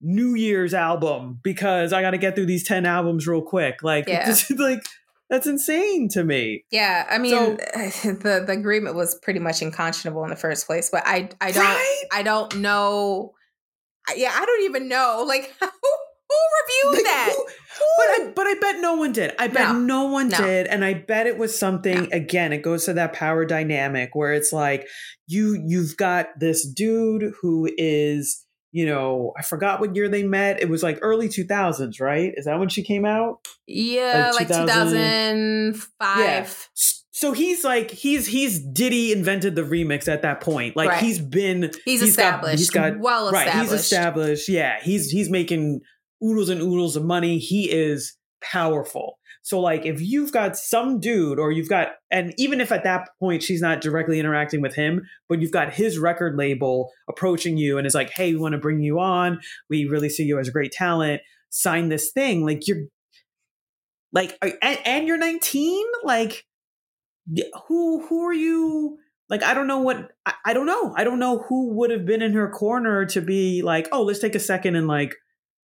new 0.00 0.34
year's 0.34 0.74
album 0.74 1.38
because 1.42 1.92
i 1.92 2.00
got 2.02 2.10
to 2.12 2.18
get 2.18 2.34
through 2.34 2.46
these 2.46 2.66
10 2.66 2.86
albums 2.86 3.26
real 3.26 3.42
quick 3.42 3.82
like 3.82 4.04
Yeah. 4.08 4.26
just 4.26 4.50
like 4.58 4.84
That's 5.32 5.46
insane 5.46 6.10
to 6.10 6.24
me. 6.24 6.66
Yeah, 6.70 7.06
I 7.10 7.16
mean, 7.16 7.32
so, 7.32 7.56
the 8.04 8.44
the 8.46 8.52
agreement 8.52 8.96
was 8.96 9.14
pretty 9.14 9.40
much 9.40 9.62
unconscionable 9.62 10.22
in 10.24 10.28
the 10.28 10.36
first 10.36 10.66
place, 10.66 10.90
but 10.92 11.04
I 11.06 11.30
I 11.40 11.52
don't 11.52 11.64
right? 11.64 12.02
I 12.12 12.22
don't 12.22 12.56
know. 12.58 13.32
Yeah, 14.14 14.30
I 14.30 14.44
don't 14.44 14.64
even 14.64 14.88
know 14.88 15.24
like 15.26 15.54
who, 15.60 15.66
who 15.66 16.92
reviewed 16.92 17.02
like, 17.02 17.12
that. 17.14 17.32
Who, 17.34 17.44
but 17.96 18.06
I, 18.06 18.32
but 18.36 18.46
I 18.46 18.54
bet 18.60 18.80
no 18.82 18.96
one 18.96 19.12
did. 19.12 19.32
I 19.38 19.48
bet 19.48 19.68
no, 19.68 19.78
no 19.78 20.04
one 20.04 20.28
no. 20.28 20.36
did, 20.36 20.66
and 20.66 20.84
I 20.84 20.92
bet 20.92 21.26
it 21.26 21.38
was 21.38 21.58
something. 21.58 22.02
No. 22.02 22.08
Again, 22.12 22.52
it 22.52 22.60
goes 22.60 22.84
to 22.84 22.92
that 22.92 23.14
power 23.14 23.46
dynamic 23.46 24.10
where 24.12 24.34
it's 24.34 24.52
like 24.52 24.86
you 25.26 25.58
you've 25.66 25.96
got 25.96 26.26
this 26.38 26.68
dude 26.70 27.32
who 27.40 27.70
is 27.78 28.44
you 28.72 28.86
know 28.86 29.32
I 29.38 29.42
forgot 29.42 29.80
what 29.80 29.94
year 29.94 30.08
they 30.08 30.24
met. 30.24 30.60
It 30.60 30.68
was 30.68 30.82
like 30.82 30.98
early 31.02 31.28
two 31.28 31.44
thousands, 31.44 32.00
right? 32.00 32.32
Is 32.36 32.46
that 32.46 32.58
when 32.58 32.68
she 32.68 32.82
came 32.82 33.04
out? 33.04 33.46
Yeah, 33.66 34.32
like, 34.34 34.48
like 34.50 34.58
two 34.58 34.66
thousand 34.66 35.76
five. 36.00 36.18
Yeah. 36.18 36.48
So 37.14 37.32
he's 37.32 37.62
like 37.62 37.90
he's 37.90 38.26
he's 38.26 38.58
Diddy 38.58 39.12
invented 39.12 39.54
the 39.54 39.62
remix 39.62 40.08
at 40.08 40.22
that 40.22 40.40
point. 40.40 40.74
Like 40.74 40.88
right. 40.88 41.02
he's 41.02 41.20
been 41.20 41.70
he's, 41.84 42.00
he's 42.00 42.02
established. 42.02 42.72
Got, 42.72 42.84
he's 42.84 42.94
got 42.94 42.98
well 42.98 43.28
established. 43.28 43.54
Right, 43.54 43.62
he's 43.62 43.72
established. 43.72 44.48
Yeah, 44.48 44.80
he's 44.82 45.10
he's 45.10 45.30
making 45.30 45.82
oodles 46.24 46.48
and 46.48 46.60
oodles 46.60 46.96
of 46.96 47.04
money. 47.04 47.38
He 47.38 47.70
is 47.70 48.16
powerful. 48.42 49.18
So 49.42 49.60
like 49.60 49.84
if 49.84 50.00
you've 50.00 50.32
got 50.32 50.56
some 50.56 51.00
dude 51.00 51.38
or 51.38 51.50
you've 51.50 51.68
got 51.68 51.88
and 52.10 52.32
even 52.38 52.60
if 52.60 52.70
at 52.70 52.84
that 52.84 53.08
point 53.18 53.42
she's 53.42 53.60
not 53.60 53.80
directly 53.80 54.20
interacting 54.20 54.60
with 54.60 54.74
him, 54.74 55.02
but 55.28 55.40
you've 55.40 55.50
got 55.50 55.72
his 55.72 55.98
record 55.98 56.36
label 56.36 56.90
approaching 57.08 57.56
you 57.56 57.76
and 57.76 57.86
is 57.86 57.94
like, 57.94 58.10
"Hey, 58.10 58.32
we 58.32 58.40
want 58.40 58.52
to 58.52 58.58
bring 58.58 58.80
you 58.80 59.00
on. 59.00 59.40
We 59.68 59.84
really 59.86 60.08
see 60.08 60.24
you 60.24 60.38
as 60.38 60.48
a 60.48 60.52
great 60.52 60.72
talent. 60.72 61.22
Sign 61.50 61.88
this 61.88 62.12
thing." 62.12 62.46
Like 62.46 62.68
you're 62.68 62.84
like 64.12 64.38
and, 64.42 64.78
and 64.84 65.08
you're 65.08 65.18
19? 65.18 65.86
Like 66.04 66.44
who 67.68 68.06
who 68.06 68.26
are 68.26 68.32
you 68.34 68.98
like 69.28 69.42
I 69.42 69.54
don't 69.54 69.66
know 69.66 69.80
what 69.80 70.12
I, 70.24 70.34
I 70.46 70.52
don't 70.52 70.66
know. 70.66 70.94
I 70.96 71.02
don't 71.04 71.18
know 71.18 71.38
who 71.48 71.72
would 71.74 71.90
have 71.90 72.04
been 72.04 72.22
in 72.22 72.32
her 72.34 72.48
corner 72.50 73.06
to 73.06 73.20
be 73.20 73.62
like, 73.62 73.88
"Oh, 73.90 74.02
let's 74.02 74.18
take 74.18 74.34
a 74.34 74.40
second 74.40 74.76
and 74.76 74.86
like 74.86 75.14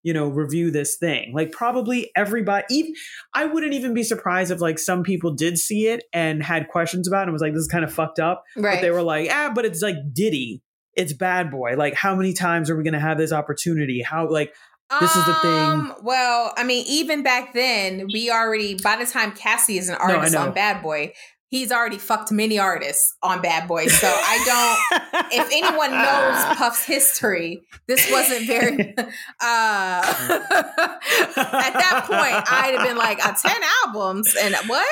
you 0.08 0.14
know, 0.14 0.30
review 0.30 0.72
this 0.72 0.96
thing. 0.96 1.34
Like 1.36 1.52
probably 1.52 2.12
everybody, 2.16 2.64
even, 2.70 2.94
I 3.34 3.44
wouldn't 3.44 3.74
even 3.74 3.94
be 3.94 4.04
surprised 4.04 4.52
if 4.52 4.62
like 4.62 4.80
some 4.80 5.04
people 5.04 5.36
did 5.36 5.58
see 5.58 5.88
it 5.88 6.06
and 6.14 6.42
had 6.42 6.70
questions 6.70 7.10
about 7.10 7.24
it 7.24 7.24
and 7.24 7.34
was 7.34 7.42
like, 7.42 7.52
this 7.52 7.64
is 7.64 7.68
kind 7.68 7.84
of 7.84 7.92
fucked 7.92 8.18
up. 8.18 8.46
Right. 8.56 8.76
But 8.76 8.82
they 8.84 8.92
were 8.92 9.02
like, 9.02 9.30
ah, 9.30 9.52
but 9.54 9.66
it's 9.66 9.82
like 9.82 9.98
Diddy. 10.14 10.64
It's 10.94 11.12
bad 11.12 11.52
boy. 11.52 11.74
Like 11.76 11.94
how 11.94 12.16
many 12.16 12.32
times 12.32 12.70
are 12.70 12.78
we 12.78 12.84
going 12.84 12.94
to 12.94 13.02
have 13.02 13.18
this 13.18 13.34
opportunity? 13.34 14.02
How 14.02 14.30
like, 14.30 14.54
this 15.02 15.14
is 15.14 15.26
the 15.26 15.34
thing. 15.42 15.52
Um, 15.52 15.94
well, 16.02 16.54
I 16.56 16.64
mean, 16.64 16.86
even 16.88 17.22
back 17.22 17.54
then, 17.54 18.08
we 18.14 18.32
already 18.32 18.76
by 18.82 18.96
the 18.96 19.06
time 19.06 19.34
Cassie 19.34 19.78
is 19.78 19.90
an 19.90 19.96
artist 19.96 20.32
no, 20.32 20.44
on 20.44 20.54
Bad 20.54 20.82
Boy, 20.82 21.12
he's 21.50 21.72
already 21.72 21.98
fucked 21.98 22.32
many 22.32 22.60
artists 22.60 23.16
on 23.24 23.42
Bad 23.42 23.68
Boys. 23.68 23.94
So 23.94 24.08
I 24.08 24.44
don't. 24.46 25.32
if 25.32 25.50
anyone 25.52 25.92
knows 25.92 26.46
Puff's 26.58 26.84
history, 26.84 27.64
this 27.88 28.10
wasn't 28.12 28.48
very. 28.48 28.96
Uh, 29.40 30.02
at 30.02 31.74
that 31.74 32.04
point, 32.06 32.52
I'd 32.52 32.76
have 32.78 32.88
been 32.88 32.98
like, 32.98 33.26
uh, 33.26 33.34
ten 33.34 33.62
albums 33.86 34.36
and 34.40 34.56
what? 34.68 34.88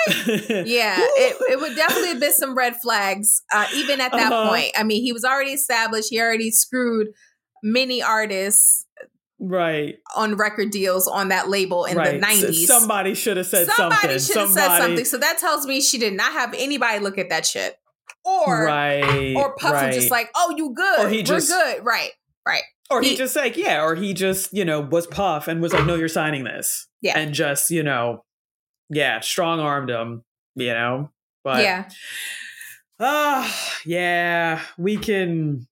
Yeah, 0.67 0.97
it, 0.99 1.37
it 1.51 1.59
would 1.59 1.75
definitely 1.75 2.09
have 2.09 2.19
been 2.19 2.31
some 2.31 2.55
red 2.55 2.75
flags. 2.77 3.41
Uh, 3.51 3.65
even 3.73 4.01
at 4.01 4.11
that 4.11 4.31
uh-huh. 4.31 4.49
point, 4.49 4.71
I 4.77 4.83
mean, 4.83 5.03
he 5.03 5.13
was 5.13 5.25
already 5.25 5.51
established. 5.51 6.09
He 6.09 6.19
already 6.19 6.51
screwed 6.51 7.07
many 7.63 8.01
artists 8.01 8.84
right. 9.39 9.97
on 10.15 10.35
record 10.35 10.71
deals 10.71 11.07
on 11.07 11.29
that 11.29 11.49
label 11.49 11.85
in 11.85 11.97
right. 11.97 12.19
the 12.19 12.25
90s 12.25 12.65
somebody 12.65 13.13
should 13.13 13.37
have 13.37 13.45
said 13.45 13.67
something. 13.67 13.75
somebody 13.75 14.19
something. 14.19 14.19
should 14.19 14.41
have 14.41 14.49
said 14.49 14.77
something. 14.77 15.05
So 15.05 15.17
that 15.17 15.37
tells 15.37 15.65
me 15.65 15.81
she 15.81 15.97
did 15.97 16.13
not 16.13 16.33
have 16.33 16.53
anybody 16.57 16.99
look 16.99 17.17
at 17.17 17.29
that 17.29 17.45
shit. 17.45 17.75
Or 18.23 18.65
right 18.65 19.35
or 19.35 19.55
puff 19.55 19.73
right. 19.73 19.87
was 19.87 19.95
just 19.95 20.11
like 20.11 20.29
oh 20.35 20.53
you 20.57 20.73
good. 20.73 21.05
Or 21.05 21.09
he 21.09 21.17
we're 21.17 21.23
just, 21.23 21.49
good. 21.49 21.85
Right 21.85 22.09
right. 22.47 22.63
Or 22.89 23.01
he, 23.01 23.09
he, 23.09 23.15
just 23.15 23.35
like 23.35 23.55
yeah 23.55 23.83
or 23.83 23.95
he 23.95 24.13
just 24.13 24.51
you 24.51 24.65
know 24.65 24.81
was 24.81 25.05
puff 25.05 25.47
and 25.47 25.61
was 25.61 25.73
like 25.73 25.85
no 25.85 25.95
you're 25.95 26.07
signing 26.07 26.43
this. 26.43 26.87
Yeah. 27.01 27.19
And 27.19 27.33
just 27.33 27.69
you 27.69 27.83
know 27.83 28.23
yeah 28.89 29.19
strong 29.19 29.59
armed 29.59 29.89
him 29.89 30.23
you 30.55 30.73
know? 30.73 31.11
But 31.43 31.63
yeah. 31.63 31.89
ah 32.99 33.45
uh, 33.45 33.79
yeah 33.85 34.61
we 34.77 34.97
can 34.97 35.67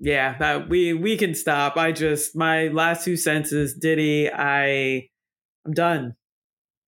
yeah, 0.00 0.36
that 0.38 0.68
we 0.68 0.94
we 0.94 1.16
can 1.16 1.34
stop. 1.34 1.76
I 1.76 1.92
just 1.92 2.34
my 2.34 2.68
last 2.68 3.04
two 3.04 3.16
senses, 3.16 3.74
Diddy. 3.74 4.30
I 4.32 5.08
I'm 5.66 5.72
done. 5.72 6.14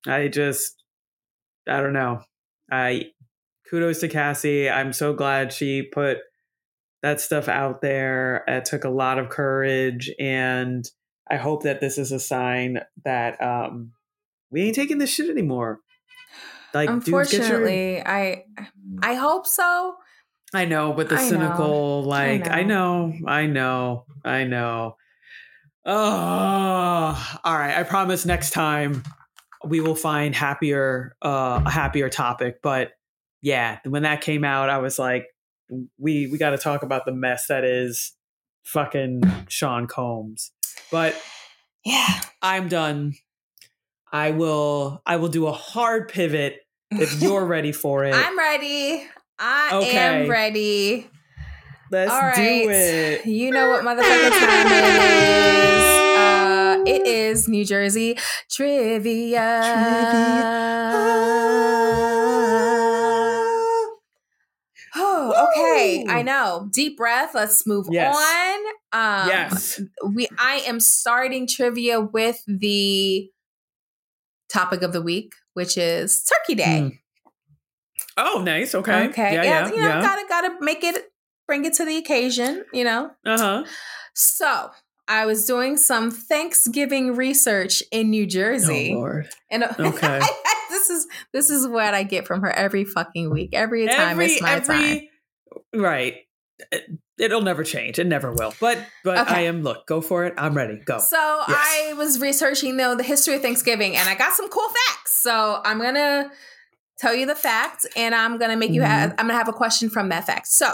I 0.06 0.28
just 0.28 0.82
I 1.68 1.80
don't 1.80 1.92
know. 1.92 2.22
I 2.70 3.10
kudos 3.68 4.00
to 4.00 4.08
Cassie. 4.08 4.68
I'm 4.70 4.92
so 4.92 5.12
glad 5.12 5.52
she 5.52 5.82
put 5.82 6.18
that 7.02 7.20
stuff 7.20 7.48
out 7.48 7.82
there. 7.82 8.44
It 8.48 8.64
took 8.64 8.84
a 8.84 8.88
lot 8.90 9.18
of 9.18 9.28
courage, 9.28 10.10
and 10.18 10.84
I 11.30 11.36
hope 11.36 11.64
that 11.64 11.80
this 11.80 11.98
is 11.98 12.12
a 12.12 12.20
sign 12.20 12.80
that 13.04 13.40
um 13.42 13.92
we 14.50 14.62
ain't 14.62 14.74
taking 14.74 14.98
this 14.98 15.10
shit 15.10 15.28
anymore. 15.28 15.80
Like, 16.74 16.88
unfortunately, 16.88 17.96
your- 17.96 18.08
I 18.08 18.44
I 19.02 19.14
hope 19.14 19.46
so. 19.46 19.96
I 20.54 20.66
know, 20.66 20.92
but 20.92 21.08
the 21.08 21.16
I 21.16 21.28
cynical, 21.28 22.02
know. 22.02 22.08
like, 22.08 22.48
I 22.50 22.62
know. 22.62 23.12
I 23.26 23.46
know, 23.46 23.46
I 23.46 23.46
know, 23.46 24.04
I 24.24 24.44
know. 24.44 24.96
Oh, 25.84 27.38
all 27.44 27.58
right. 27.58 27.76
I 27.76 27.82
promise 27.82 28.24
next 28.24 28.50
time 28.50 29.02
we 29.64 29.80
will 29.80 29.94
find 29.94 30.34
happier, 30.34 31.16
uh, 31.22 31.62
a 31.64 31.70
happier 31.70 32.08
topic. 32.08 32.60
But 32.62 32.92
yeah, 33.40 33.78
when 33.84 34.02
that 34.02 34.20
came 34.20 34.44
out, 34.44 34.68
I 34.70 34.78
was 34.78 34.98
like, 34.98 35.26
we 35.98 36.26
we 36.26 36.38
got 36.38 36.50
to 36.50 36.58
talk 36.58 36.82
about 36.82 37.06
the 37.06 37.12
mess 37.12 37.46
that 37.46 37.64
is 37.64 38.12
fucking 38.64 39.22
Sean 39.48 39.86
Combs. 39.86 40.52
But 40.90 41.20
yeah, 41.84 42.20
I'm 42.42 42.68
done. 42.68 43.14
I 44.12 44.30
will. 44.32 45.02
I 45.06 45.16
will 45.16 45.28
do 45.28 45.46
a 45.46 45.52
hard 45.52 46.08
pivot 46.08 46.58
if 46.90 47.14
you're 47.22 47.44
ready 47.44 47.72
for 47.72 48.04
it. 48.04 48.14
I'm 48.14 48.38
ready. 48.38 49.06
I 49.44 49.70
okay. 49.74 49.96
am 49.96 50.30
ready. 50.30 51.10
Let's 51.90 52.12
All 52.12 52.20
right. 52.20 52.36
do 52.36 52.70
it. 52.70 53.26
You 53.26 53.50
know 53.50 53.70
what 53.70 53.84
motherfucking 53.84 54.38
time 54.38 54.66
it 54.68 54.84
is. 55.64 55.82
Uh, 56.16 56.84
it 56.86 57.06
is 57.08 57.48
New 57.48 57.64
Jersey 57.64 58.16
trivia. 58.48 59.60
trivia. 59.64 60.92
Oh, 64.94 65.50
okay. 65.56 66.06
I 66.08 66.22
know. 66.22 66.68
Deep 66.72 66.96
breath. 66.96 67.34
Let's 67.34 67.66
move 67.66 67.86
yes. 67.90 68.14
on. 68.14 68.58
Um, 68.92 69.28
yes. 69.28 69.80
We. 70.06 70.28
I 70.38 70.62
am 70.66 70.78
starting 70.78 71.48
trivia 71.48 72.00
with 72.00 72.40
the 72.46 73.28
topic 74.48 74.82
of 74.82 74.92
the 74.92 75.02
week, 75.02 75.32
which 75.54 75.76
is 75.76 76.22
Turkey 76.22 76.54
Day. 76.54 76.80
Mm. 76.84 77.01
Oh, 78.16 78.42
nice. 78.44 78.74
Okay. 78.74 79.08
Okay. 79.08 79.34
Yeah, 79.34 79.42
yeah, 79.42 79.68
you 79.68 79.76
know, 79.76 79.88
yeah. 79.88 80.02
gotta 80.02 80.22
gotta 80.28 80.56
make 80.60 80.84
it 80.84 81.12
bring 81.46 81.64
it 81.64 81.74
to 81.74 81.84
the 81.84 81.96
occasion, 81.96 82.64
you 82.72 82.84
know? 82.84 83.10
Uh-huh. 83.26 83.64
So 84.14 84.70
I 85.08 85.26
was 85.26 85.46
doing 85.46 85.76
some 85.76 86.10
Thanksgiving 86.10 87.16
research 87.16 87.82
in 87.90 88.10
New 88.10 88.26
Jersey. 88.26 88.92
Oh 88.94 88.98
Lord. 88.98 89.28
And 89.50 89.64
okay. 89.78 90.20
this 90.70 90.90
is 90.90 91.06
this 91.32 91.50
is 91.50 91.66
what 91.66 91.94
I 91.94 92.02
get 92.02 92.26
from 92.26 92.42
her 92.42 92.50
every 92.50 92.84
fucking 92.84 93.30
week. 93.30 93.50
Every 93.52 93.86
time 93.86 94.12
every, 94.12 94.26
it's 94.26 94.42
my 94.42 94.52
every, 94.52 94.74
time. 94.74 95.00
Right. 95.74 96.14
It'll 97.18 97.42
never 97.42 97.64
change. 97.64 97.98
It 97.98 98.06
never 98.06 98.32
will. 98.32 98.54
But 98.60 98.78
but 99.04 99.18
okay. 99.18 99.34
I 99.34 99.40
am 99.42 99.62
look, 99.62 99.86
go 99.86 100.00
for 100.00 100.24
it. 100.24 100.34
I'm 100.38 100.54
ready. 100.54 100.80
Go. 100.84 100.98
So 100.98 101.16
yes. 101.16 101.48
I 101.48 101.92
was 101.94 102.20
researching 102.20 102.76
though 102.76 102.94
the 102.94 103.02
history 103.02 103.34
of 103.34 103.42
Thanksgiving 103.42 103.96
and 103.96 104.08
I 104.08 104.14
got 104.14 104.32
some 104.32 104.48
cool 104.48 104.68
facts. 104.68 105.22
So 105.22 105.60
I'm 105.64 105.80
gonna 105.80 106.30
tell 107.02 107.14
you 107.14 107.26
the 107.26 107.34
facts, 107.34 107.84
and 107.96 108.14
I'm 108.14 108.38
gonna 108.38 108.56
make 108.56 108.70
you 108.70 108.80
mm-hmm. 108.80 108.90
have. 108.90 109.10
I'm 109.18 109.26
gonna 109.26 109.34
have 109.34 109.48
a 109.48 109.52
question 109.52 109.90
from 109.90 110.08
that 110.10 110.24
fact. 110.24 110.46
So, 110.46 110.72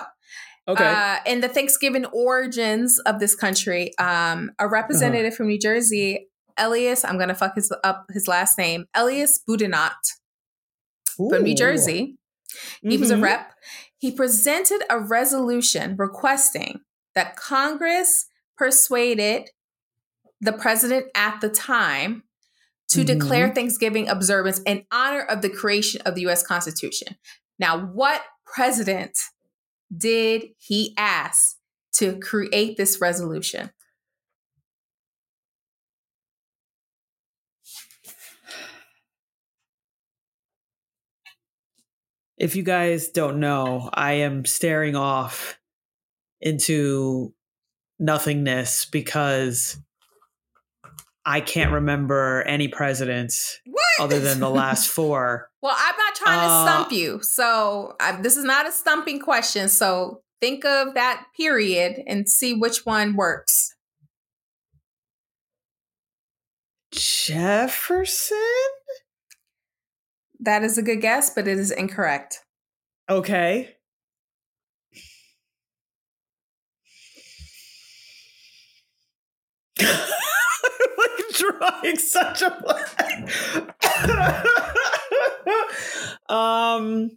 okay, 0.69 0.85
uh, 0.85 1.17
in 1.27 1.41
the 1.41 1.49
Thanksgiving 1.49 2.05
origins 2.07 2.99
of 3.01 3.19
this 3.19 3.35
country, 3.35 3.97
um, 3.99 4.53
a 4.59 4.69
representative 4.69 5.33
uh-huh. 5.33 5.37
from 5.37 5.49
New 5.49 5.59
Jersey, 5.59 6.29
Elias. 6.59 7.05
I'm 7.05 7.19
gonna 7.19 7.35
fuck 7.35 7.55
his 7.55 7.73
up 7.83 8.07
his 8.13 8.29
last 8.29 8.59
name, 8.59 8.87
Elias 8.95 9.41
Boudinot, 9.49 9.97
from 11.17 11.43
New 11.43 11.57
Jersey. 11.57 12.19
He 12.83 12.89
mm-hmm. 12.89 13.01
was 13.01 13.11
a 13.11 13.15
mm-hmm. 13.15 13.25
rep. 13.25 13.55
He 13.97 14.13
presented 14.13 14.83
a 14.89 15.01
resolution 15.01 15.97
requesting 15.97 16.81
that 17.15 17.37
Congress 17.37 18.27
persuaded 18.57 19.51
the 20.41 20.53
president 20.53 21.07
at 21.17 21.41
the 21.41 21.49
time 21.49 22.23
to 22.89 23.01
mm-hmm. 23.01 23.19
declare 23.19 23.55
Thanksgiving 23.55 24.09
observance 24.09 24.61
in 24.61 24.85
honor 24.91 25.23
of 25.23 25.43
the 25.43 25.51
creation 25.51 26.01
of 26.03 26.15
the 26.15 26.27
US 26.29 26.43
Constitution. 26.43 27.17
Now, 27.59 27.79
what 27.79 28.23
president 28.47 29.19
did 29.97 30.45
he 30.59 30.95
ask 30.97 31.57
to 31.95 32.19
create 32.19 32.77
this 32.77 33.01
resolution? 33.01 33.71
if 42.39 42.55
you 42.55 42.63
guys 42.63 43.09
don't 43.09 43.41
know, 43.41 43.91
I 43.93 44.15
am 44.15 44.45
staring 44.45 44.97
off 44.97 45.59
into 46.41 47.35
nothingness 47.99 48.87
because 48.87 49.77
I 51.29 51.43
can't 51.43 51.73
remember 51.73 52.43
any 52.47 52.69
presidents 52.69 53.61
what? 53.67 53.85
other 54.01 54.19
than 54.19 54.41
the 54.41 54.49
last 54.49 54.89
four. 54.95 55.51
well, 55.61 55.77
I'm 55.77 55.95
not 55.99 56.15
trying 56.15 56.41
to 56.41 56.71
stump 56.71 56.91
uh, 56.91 56.95
you, 56.95 57.21
so 57.23 57.97
I, 58.01 58.19
this 58.23 58.39
is 58.39 58.45
not 58.45 58.67
a 58.67 58.73
stumping 58.73 59.21
question. 59.21 59.69
So 59.69 60.23
think 60.41 60.65
of 60.65 60.95
that 60.95 61.27
period 61.37 62.03
and 62.07 62.27
see 62.27 62.55
which 62.55 62.87
one 62.87 63.15
works. 63.15 63.75
Jefferson? 66.93 68.39
That 70.41 70.65
is 70.65 70.79
a 70.79 70.83
good 70.83 71.03
guess, 71.03 71.29
but 71.29 71.47
it 71.47 71.59
is 71.59 71.71
incorrect. 71.71 72.39
Okay. 73.11 73.77
drawing 81.35 81.99
such 81.99 82.43
a 82.43 82.53
um 86.33 87.11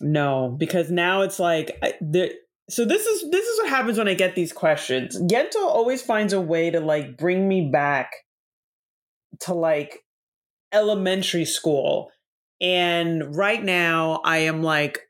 no 0.00 0.54
because 0.58 0.90
now 0.90 1.22
it's 1.22 1.38
like 1.38 1.78
the 2.00 2.32
so 2.70 2.84
this 2.84 3.06
is 3.06 3.30
this 3.30 3.46
is 3.46 3.58
what 3.58 3.68
happens 3.68 3.98
when 3.98 4.08
i 4.08 4.14
get 4.14 4.34
these 4.34 4.52
questions 4.52 5.20
Yentl 5.22 5.56
always 5.56 6.02
finds 6.02 6.32
a 6.32 6.40
way 6.40 6.70
to 6.70 6.80
like 6.80 7.16
bring 7.16 7.48
me 7.48 7.68
back 7.70 8.12
to 9.40 9.54
like 9.54 10.04
elementary 10.72 11.44
school. 11.44 12.10
And 12.60 13.36
right 13.36 13.62
now 13.62 14.20
I 14.24 14.38
am 14.38 14.62
like 14.62 15.00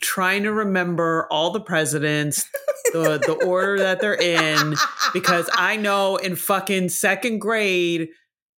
trying 0.00 0.42
to 0.42 0.52
remember 0.52 1.26
all 1.30 1.50
the 1.50 1.60
presidents, 1.60 2.46
the 2.92 3.18
the 3.18 3.32
order 3.46 3.78
that 3.78 4.00
they're 4.00 4.14
in 4.14 4.74
because 5.12 5.48
I 5.52 5.76
know 5.76 6.16
in 6.16 6.36
fucking 6.36 6.90
second 6.90 7.38
grade 7.38 8.08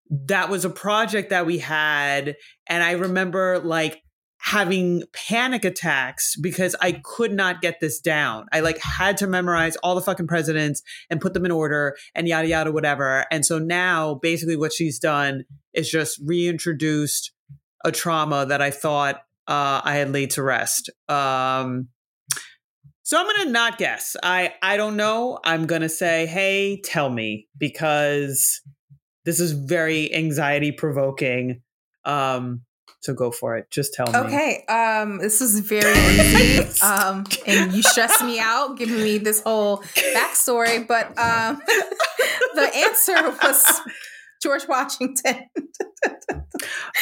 that 0.09 0.49
was 0.49 0.65
a 0.65 0.69
project 0.69 1.30
that 1.30 1.45
we 1.45 1.59
had 1.59 2.36
and 2.67 2.84
I 2.84 2.93
remember 2.93 3.59
like 3.59 4.01
having 4.41 5.03
panic 5.11 5.65
attacks 5.65 6.36
because 6.38 6.75
I 6.82 6.93
could 7.03 7.34
not 7.34 7.61
get 7.61 7.82
this 7.82 7.99
down. 7.99 8.45
I 8.53 8.61
like 8.61 8.80
had 8.80 9.17
to 9.17 9.27
memorize 9.27 9.75
all 9.77 9.95
the 9.95 10.01
fucking 10.01 10.27
presidents 10.27 10.82
and 11.09 11.19
put 11.19 11.34
them 11.34 11.45
in 11.45 11.51
order 11.51 11.97
and 12.15 12.27
yada 12.27 12.47
yada 12.47 12.71
whatever. 12.71 13.25
And 13.32 13.45
so 13.45 13.59
now 13.59 14.15
basically 14.15 14.55
what 14.55 14.73
she's 14.73 14.97
done 14.97 15.43
is 15.73 15.91
just 15.91 16.19
reintroduced 16.25 17.34
a 17.84 17.91
trauma 17.91 18.45
that 18.45 18.61
I 18.61 18.71
thought 18.71 19.21
uh, 19.49 19.81
I 19.83 19.95
had 19.95 20.13
laid 20.13 20.31
to 20.31 20.43
rest. 20.43 20.91
Um, 21.09 21.89
so 23.01 23.19
I'm 23.19 23.25
gonna 23.25 23.49
not 23.49 23.79
guess. 23.79 24.15
I 24.21 24.53
I 24.61 24.77
don't 24.77 24.95
know. 24.95 25.39
I'm 25.43 25.65
gonna 25.65 25.89
say, 25.89 26.27
hey, 26.27 26.79
tell 26.81 27.09
me 27.09 27.47
because 27.57 28.61
this 29.25 29.39
is 29.39 29.51
very 29.53 30.13
anxiety 30.13 30.71
provoking. 30.71 31.63
Um, 32.05 32.61
so 33.01 33.15
go 33.15 33.31
for 33.31 33.57
it. 33.57 33.71
Just 33.71 33.95
tell 33.95 34.05
me. 34.05 34.19
Okay. 34.19 34.65
Um, 34.67 35.17
this 35.17 35.41
is 35.41 35.61
very 35.61 35.97
easy. 35.97 36.81
um, 36.85 37.25
and 37.47 37.73
you 37.73 37.81
stress 37.81 38.21
me 38.21 38.39
out 38.39 38.77
giving 38.77 39.01
me 39.01 39.17
this 39.17 39.41
whole 39.41 39.77
backstory, 40.13 40.87
but 40.87 41.07
um, 41.17 41.59
the 42.55 42.69
answer 42.75 43.15
was 43.41 43.81
George 44.41 44.67
Washington. 44.67 45.49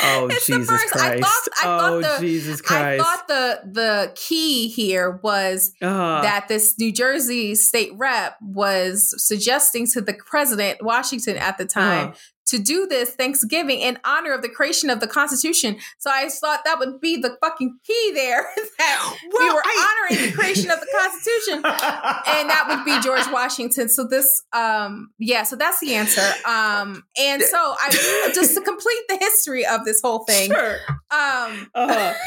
oh 0.03 0.27
it's 0.29 0.47
Jesus 0.47 0.83
Christ! 0.91 0.95
I 0.95 1.19
thought, 1.19 1.47
I 1.55 1.63
oh 1.65 2.01
the, 2.01 2.17
Jesus 2.19 2.61
Christ! 2.61 3.01
I 3.01 3.03
thought 3.03 3.27
the 3.27 3.61
the 3.71 4.11
key 4.15 4.67
here 4.67 5.19
was 5.23 5.73
uh-huh. 5.81 6.21
that 6.21 6.47
this 6.47 6.77
New 6.79 6.91
Jersey 6.91 7.55
state 7.55 7.91
rep 7.95 8.37
was 8.41 9.13
suggesting 9.17 9.87
to 9.87 10.01
the 10.01 10.15
president 10.25 10.83
Washington 10.83 11.37
at 11.37 11.57
the 11.57 11.65
time 11.65 12.09
uh-huh 12.09 12.17
to 12.47 12.59
do 12.59 12.87
this 12.87 13.11
Thanksgiving 13.11 13.79
in 13.79 13.99
honor 14.03 14.33
of 14.33 14.41
the 14.41 14.49
creation 14.49 14.89
of 14.89 14.99
the 14.99 15.07
Constitution. 15.07 15.77
So 15.97 16.09
I 16.11 16.29
thought 16.29 16.61
that 16.65 16.79
would 16.79 16.99
be 16.99 17.17
the 17.17 17.37
fucking 17.41 17.77
key 17.85 18.11
there 18.13 18.47
that 18.77 19.17
well, 19.31 19.47
we 19.47 19.53
were 19.53 19.61
I... 19.63 20.07
honoring 20.09 20.29
the 20.29 20.37
creation 20.37 20.71
of 20.71 20.79
the 20.79 20.87
Constitution, 20.99 21.55
and 21.65 22.49
that 22.49 22.65
would 22.69 22.85
be 22.85 22.99
George 23.01 23.27
Washington. 23.31 23.89
So 23.89 24.07
this, 24.07 24.43
um, 24.53 25.11
yeah, 25.19 25.43
so 25.43 25.55
that's 25.55 25.79
the 25.79 25.95
answer. 25.95 26.21
Um, 26.45 27.03
and 27.19 27.41
so 27.41 27.57
I 27.57 27.89
just 28.33 28.55
to 28.55 28.61
complete 28.61 29.03
the 29.09 29.17
history 29.17 29.65
of 29.65 29.85
this 29.85 30.01
whole 30.01 30.23
thing. 30.25 30.49
Sure. 30.51 30.77
Um, 31.11 31.69
uh-huh. 31.75 32.13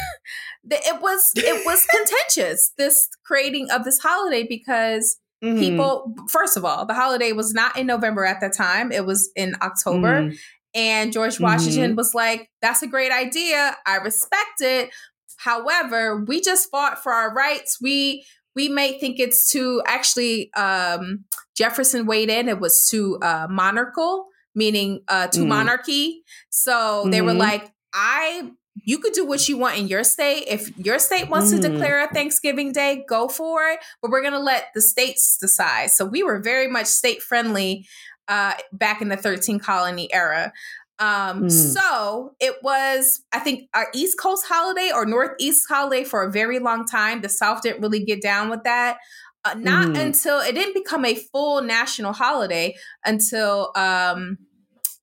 it 0.69 1.01
was 1.01 1.31
it 1.35 1.65
was 1.65 1.85
contentious 1.85 2.71
this 2.77 3.09
creating 3.23 3.69
of 3.71 3.83
this 3.83 3.99
holiday 3.99 4.45
because 4.47 5.17
Mm-hmm. 5.43 5.59
People, 5.59 6.15
first 6.29 6.55
of 6.57 6.63
all, 6.63 6.85
the 6.85 6.93
holiday 6.93 7.31
was 7.31 7.53
not 7.53 7.77
in 7.77 7.87
November 7.87 8.25
at 8.25 8.41
that 8.41 8.53
time, 8.53 8.91
it 8.91 9.05
was 9.05 9.31
in 9.35 9.55
October. 9.61 10.21
Mm-hmm. 10.21 10.35
And 10.73 11.11
George 11.11 11.39
Washington 11.39 11.91
mm-hmm. 11.91 11.97
was 11.97 12.13
like, 12.15 12.49
that's 12.61 12.81
a 12.81 12.87
great 12.87 13.11
idea. 13.11 13.75
I 13.85 13.95
respect 13.95 14.61
it. 14.61 14.89
However, 15.37 16.23
we 16.23 16.39
just 16.39 16.69
fought 16.69 17.01
for 17.03 17.11
our 17.11 17.33
rights. 17.33 17.79
We 17.81 18.23
we 18.55 18.69
may 18.69 18.99
think 18.99 19.19
it's 19.19 19.49
too 19.49 19.81
actually 19.85 20.53
um, 20.53 21.25
Jefferson 21.55 22.05
weighed 22.05 22.29
in, 22.29 22.49
it 22.49 22.59
was 22.59 22.87
too 22.87 23.17
uh, 23.21 23.47
monarchical, 23.49 24.27
meaning 24.53 25.01
uh, 25.07 25.27
to 25.27 25.39
mm-hmm. 25.39 25.49
monarchy. 25.49 26.23
So 26.49 27.07
they 27.09 27.21
were 27.21 27.31
mm-hmm. 27.31 27.39
like, 27.39 27.71
I 27.93 28.51
you 28.83 28.99
could 28.99 29.13
do 29.13 29.25
what 29.25 29.47
you 29.47 29.57
want 29.57 29.77
in 29.77 29.87
your 29.87 30.03
state. 30.03 30.45
If 30.47 30.77
your 30.77 30.99
state 30.99 31.29
wants 31.29 31.51
mm. 31.51 31.61
to 31.61 31.69
declare 31.69 32.03
a 32.03 32.07
Thanksgiving 32.07 32.71
Day, 32.71 33.03
go 33.07 33.27
for 33.27 33.67
it. 33.69 33.79
But 34.01 34.11
we're 34.11 34.21
going 34.21 34.33
to 34.33 34.39
let 34.39 34.67
the 34.73 34.81
states 34.81 35.37
decide. 35.37 35.91
So 35.91 36.05
we 36.05 36.23
were 36.23 36.39
very 36.39 36.67
much 36.67 36.87
state 36.87 37.21
friendly 37.21 37.85
uh, 38.27 38.53
back 38.71 39.01
in 39.01 39.09
the 39.09 39.17
13 39.17 39.59
colony 39.59 40.11
era. 40.13 40.53
Um, 40.99 41.45
mm. 41.45 41.51
So 41.51 42.35
it 42.39 42.57
was, 42.63 43.21
I 43.31 43.39
think, 43.39 43.69
our 43.73 43.87
East 43.93 44.19
Coast 44.19 44.45
holiday 44.47 44.91
or 44.93 45.05
Northeast 45.05 45.65
holiday 45.67 46.03
for 46.03 46.23
a 46.23 46.31
very 46.31 46.59
long 46.59 46.85
time. 46.85 47.21
The 47.21 47.29
South 47.29 47.61
didn't 47.61 47.81
really 47.81 48.03
get 48.03 48.21
down 48.21 48.49
with 48.49 48.63
that. 48.63 48.97
Uh, 49.43 49.55
not 49.55 49.87
mm. 49.87 49.99
until 49.99 50.39
it 50.39 50.53
didn't 50.53 50.75
become 50.75 51.03
a 51.03 51.15
full 51.15 51.63
national 51.63 52.13
holiday 52.13 52.75
until 53.03 53.71
um, 53.75 54.37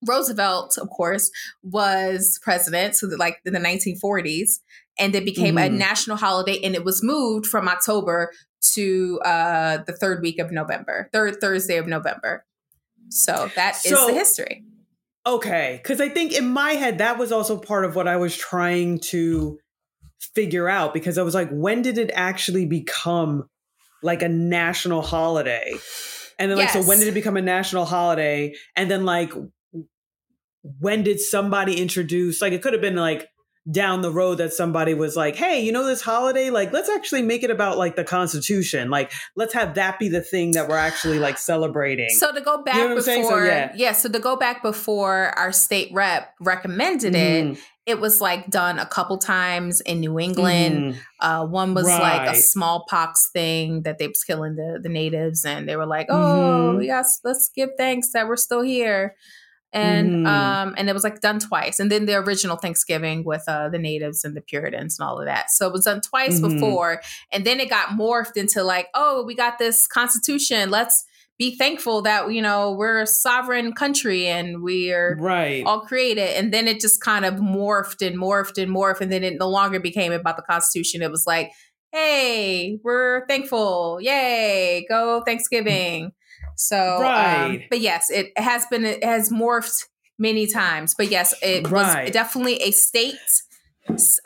Roosevelt, 0.07 0.79
of 0.79 0.89
course, 0.91 1.31
was 1.63 2.39
president, 2.43 2.95
so 2.95 3.07
that 3.09 3.19
like 3.19 3.41
in 3.45 3.53
the 3.53 3.61
1940s, 3.61 4.61
and 4.99 5.15
it 5.15 5.25
became 5.25 5.57
mm-hmm. 5.57 5.75
a 5.75 5.77
national 5.77 6.17
holiday, 6.17 6.61
and 6.63 6.75
it 6.75 6.85
was 6.85 7.03
moved 7.03 7.47
from 7.47 7.69
October 7.69 8.33
to 8.75 9.21
uh, 9.25 9.79
the 9.87 9.93
third 9.93 10.23
week 10.23 10.39
of 10.39 10.51
November, 10.51 11.09
third 11.13 11.41
Thursday 11.41 11.77
of 11.77 11.87
November. 11.87 12.45
So 13.11 13.51
that 13.57 13.77
so, 13.77 13.95
is 13.95 14.07
the 14.07 14.15
history. 14.15 14.65
Okay, 15.27 15.81
because 15.83 16.01
I 16.01 16.09
think 16.09 16.33
in 16.33 16.49
my 16.49 16.73
head 16.73 16.99
that 16.99 17.19
was 17.19 17.33
also 17.33 17.59
part 17.59 17.85
of 17.85 17.95
what 17.95 18.09
I 18.09 18.17
was 18.17 18.37
trying 18.37 18.99
to 19.01 19.59
figure 20.35 20.69
out 20.69 20.95
because 20.95 21.19
I 21.19 21.23
was 21.23 21.35
like, 21.35 21.51
when 21.51 21.83
did 21.83 21.99
it 21.99 22.11
actually 22.15 22.67
become 22.67 23.49
like 24.03 24.23
a 24.23 24.29
national 24.29 25.03
holiday? 25.03 25.75
And 26.39 26.51
then 26.51 26.59
like, 26.59 26.73
yes. 26.73 26.85
so 26.85 26.89
when 26.89 26.99
did 26.99 27.09
it 27.09 27.15
become 27.15 27.37
a 27.37 27.43
national 27.43 27.85
holiday? 27.85 28.55
And 28.77 28.91
then 28.91 29.05
like, 29.05 29.33
when 30.79 31.03
did 31.03 31.21
somebody 31.21 31.81
introduce 31.81 32.41
like 32.41 32.53
it 32.53 32.63
could 32.63 32.73
have 32.73 32.83
been 32.83 32.97
like 32.97 33.29
down 33.71 34.01
the 34.01 34.11
road 34.11 34.37
that 34.37 34.53
somebody 34.53 34.95
was 34.95 35.17
like, 35.17 35.37
hey, 35.37 35.61
you 35.61 35.73
know, 35.73 35.85
this 35.85 36.01
holiday, 36.01 36.49
like, 36.51 36.73
let's 36.73 36.89
actually 36.89 37.23
make 37.23 37.43
it 37.43 37.51
about 37.51 37.77
like 37.77 37.97
the 37.97 38.05
Constitution. 38.05 38.89
Like, 38.89 39.13
let's 39.37 39.53
have 39.53 39.75
that 39.75 39.99
be 39.99 40.09
the 40.09 40.23
thing 40.23 40.53
that 40.53 40.69
we're 40.69 40.79
actually 40.79 41.19
like 41.19 41.39
celebrating. 41.39 42.11
So 42.11 42.33
to 42.33 42.41
go 42.41 42.63
back 42.63 42.77
you 42.77 42.89
know 42.89 42.95
before, 42.95 43.25
so, 43.25 43.45
yeah. 43.45 43.73
yeah. 43.75 43.93
so 43.93 44.09
to 44.09 44.19
go 44.19 44.37
back 44.37 44.63
before 44.63 45.39
our 45.39 45.53
state 45.53 45.91
rep 45.93 46.33
recommended 46.41 47.13
mm. 47.13 47.53
it, 47.53 47.59
it 47.85 48.01
was 48.01 48.21
like 48.21 48.49
done 48.49 48.79
a 48.79 48.87
couple 48.87 49.19
times 49.19 49.81
in 49.83 50.01
New 50.01 50.19
England. 50.19 50.95
Mm. 50.95 50.99
Uh, 51.21 51.47
one 51.47 51.75
was 51.75 51.87
right. 51.87 52.27
like 52.27 52.37
a 52.37 52.39
smallpox 52.39 53.31
thing 53.33 53.83
that 53.83 53.99
they 53.99 54.09
was 54.09 54.23
killing 54.25 54.57
the, 54.57 54.79
the 54.83 54.89
natives, 54.89 55.45
and 55.45 55.69
they 55.69 55.77
were 55.77 55.87
like, 55.87 56.07
oh, 56.09 56.73
mm-hmm. 56.75 56.83
yes, 56.83 57.21
let's 57.23 57.51
give 57.55 57.71
thanks 57.77 58.13
that 58.13 58.29
we're 58.29 58.37
still 58.37 58.63
here 58.63 59.15
and 59.73 60.27
mm. 60.27 60.27
um 60.27 60.75
and 60.79 60.89
it 60.89 60.93
was 60.93 61.05
like 61.05 61.21
done 61.21 61.39
twice. 61.39 61.79
And 61.79 61.91
then 61.91 62.07
the 62.07 62.15
original 62.15 62.57
thanksgiving 62.57 63.25
with 63.25 63.45
uh 63.49 63.69
the 63.69 63.79
natives 63.79 64.25
and 64.25 64.37
the 64.37 64.41
puritans 64.41 64.99
and 64.99 65.07
all 65.07 65.19
of 65.19 65.27
that. 65.27 65.51
So 65.51 65.67
it 65.67 65.73
was 65.73 65.85
done 65.85 66.01
twice 66.01 66.41
mm-hmm. 66.41 66.55
before. 66.55 67.03
And 67.33 67.45
then 67.45 67.61
it 67.61 67.69
got 67.69 67.91
morphed 67.91 68.37
into 68.37 68.63
like 68.63 68.89
oh 68.95 69.25
we 69.25 69.35
got 69.35 69.59
this 69.59 69.87
constitution. 69.87 70.71
Let's 70.71 71.05
be 71.39 71.57
thankful 71.57 72.03
that 72.03 72.33
you 72.33 72.41
know 72.41 72.73
we're 72.73 73.03
a 73.03 73.07
sovereign 73.07 73.73
country 73.73 74.27
and 74.27 74.63
we're 74.63 75.17
right. 75.17 75.65
all 75.67 75.83
created. 75.83 76.37
And 76.37 76.53
then 76.53 76.67
it 76.67 76.81
just 76.81 77.01
kind 77.01 77.25
of 77.25 77.35
morphed 77.35 78.05
and 78.05 78.17
morphed 78.17 78.61
and 78.61 78.75
morphed. 78.75 79.03
And 79.03 79.13
then 79.13 79.23
it 79.23 79.35
no 79.39 79.49
longer 79.49 79.81
became 79.81 80.13
about 80.13 80.37
the 80.37 80.43
constitution. 80.43 81.03
It 81.03 81.11
was 81.11 81.27
like 81.27 81.51
hey 81.93 82.79
we're 82.83 83.27
thankful. 83.27 83.99
Yay. 84.01 84.87
Go 84.89 85.23
thanksgiving 85.27 86.13
so, 86.59 86.97
um, 86.97 87.03
right. 87.03 87.45
Um, 87.45 87.63
but 87.71 87.81
yes, 87.81 88.11
it 88.11 88.33
has 88.37 88.67
been, 88.67 88.85
it 88.85 89.03
has 89.05 89.31
morphed 89.31 89.85
many 90.19 90.47
times. 90.47 90.95
But 90.97 91.11
yes, 91.11 91.33
it 91.43 91.69
Right. 91.71 92.05
was 92.05 92.11
definitely 92.13 92.57
a 92.63 92.73
state 92.73 93.15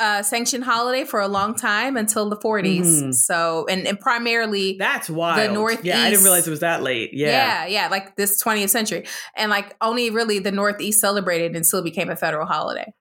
uh, 0.01 0.23
sanctioned 0.25 0.65
holiday 0.65 1.05
for 1.05 1.21
a 1.21 1.29
long 1.29 1.55
time 1.55 1.97
until 1.97 2.29
the 2.29 2.37
40s. 2.37 2.81
Mhm. 2.81 3.15
So, 3.15 3.65
and, 3.69 3.87
and 3.87 4.01
primarily, 4.01 4.77
That's 4.77 5.09
why 5.09 5.47
the 5.47 5.53
Northeast- 5.53 5.85
Yeah, 5.85 6.01
I 6.03 6.11
didn't 6.11 6.25
realize 6.25 6.49
it 6.49 6.51
was 6.51 6.61
that 6.61 6.83
late. 6.83 7.11
Yeah. 7.13 7.29
yeah. 7.29 7.67
yeah, 7.67 7.89
like 7.89 8.17
this 8.17 8.43
20th 8.43 8.71
century. 8.71 9.07
And 9.37 9.51
like 9.51 9.77
only 9.81 10.11
really 10.11 10.41
the 10.41 10.51
Northeast 10.51 11.01
celebrated 11.01 11.55
until 11.55 11.79
it 11.79 11.85
became 11.85 12.11
a 12.11 12.17
federal 12.17 12.47
holiday. 12.47 12.93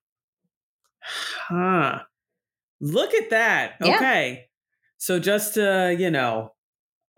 Huh. 1.47 1.99
Look 2.79 3.13
at 3.13 3.29
that. 3.31 3.73
Yeah. 3.83 3.95
Okay. 3.95 4.45
So 4.97 5.17
just 5.19 5.57
uh, 5.57 5.95
you 5.97 6.11
know, 6.11 6.53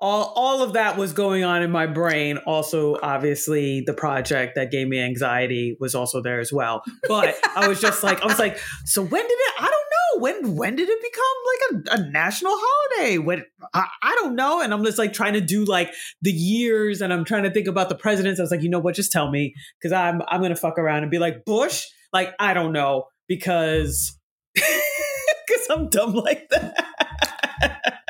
all 0.04 0.34
all 0.36 0.62
of 0.62 0.74
that 0.74 0.98
was 0.98 1.14
going 1.14 1.46
on 1.46 1.64
in 1.64 1.72
my 1.72 1.88
brain. 1.88 2.38
Also, 2.40 2.98
obviously, 3.02 3.84
the 3.86 3.94
project 3.94 4.56
that 4.56 4.70
gave 4.70 4.90
me 4.90 5.00
anxiety 5.00 5.78
was 5.80 5.96
also 5.96 6.22
there 6.22 6.42
as 6.42 6.52
well. 6.52 6.84
But 7.08 7.36
I 7.56 7.70
was 7.70 7.80
just 7.80 8.04
like, 8.04 8.22
I 8.22 8.26
was 8.26 8.38
like, 8.38 8.60
so 8.84 9.02
when 9.02 9.22
did 9.22 9.32
it? 9.32 9.54
I 9.60 9.62
don't 9.62 9.72
know. 9.72 10.22
When 10.22 10.56
when 10.58 10.76
did 10.76 10.90
it 10.90 11.00
become 11.02 11.86
like 11.86 12.00
a, 12.00 12.02
a 12.02 12.12
national 12.12 12.52
holiday? 12.54 13.18
When 13.18 13.46
I, 13.74 13.88
I 14.04 14.14
don't 14.22 14.36
know. 14.36 14.60
And 14.60 14.74
I'm 14.74 14.84
just 14.84 14.98
like 14.98 15.14
trying 15.14 15.34
to 15.34 15.42
do 15.42 15.64
like 15.64 15.94
the 16.22 16.32
years, 16.32 17.00
and 17.00 17.14
I'm 17.14 17.24
trying 17.24 17.44
to 17.44 17.52
think 17.52 17.68
about 17.68 17.88
the 17.88 17.96
presidents. 17.96 18.42
I 18.42 18.44
was 18.44 18.52
like, 18.52 18.62
you 18.62 18.70
know 18.70 18.80
what? 18.80 18.96
Just 18.96 19.14
tell 19.14 19.32
me 19.32 19.56
because 19.80 19.94
I'm 19.94 20.22
I'm 20.28 20.42
gonna 20.42 20.58
fuck 20.58 20.78
around 20.78 21.04
and 21.04 21.12
be 21.12 21.20
like 21.20 21.46
Bush. 21.46 21.86
Like 22.12 22.34
I 22.40 22.54
don't 22.54 22.74
know 22.74 23.06
because 23.30 24.20
because 24.54 25.68
I'm 25.70 25.88
dumb 25.88 26.14
like 26.14 26.50
that. 26.50 26.90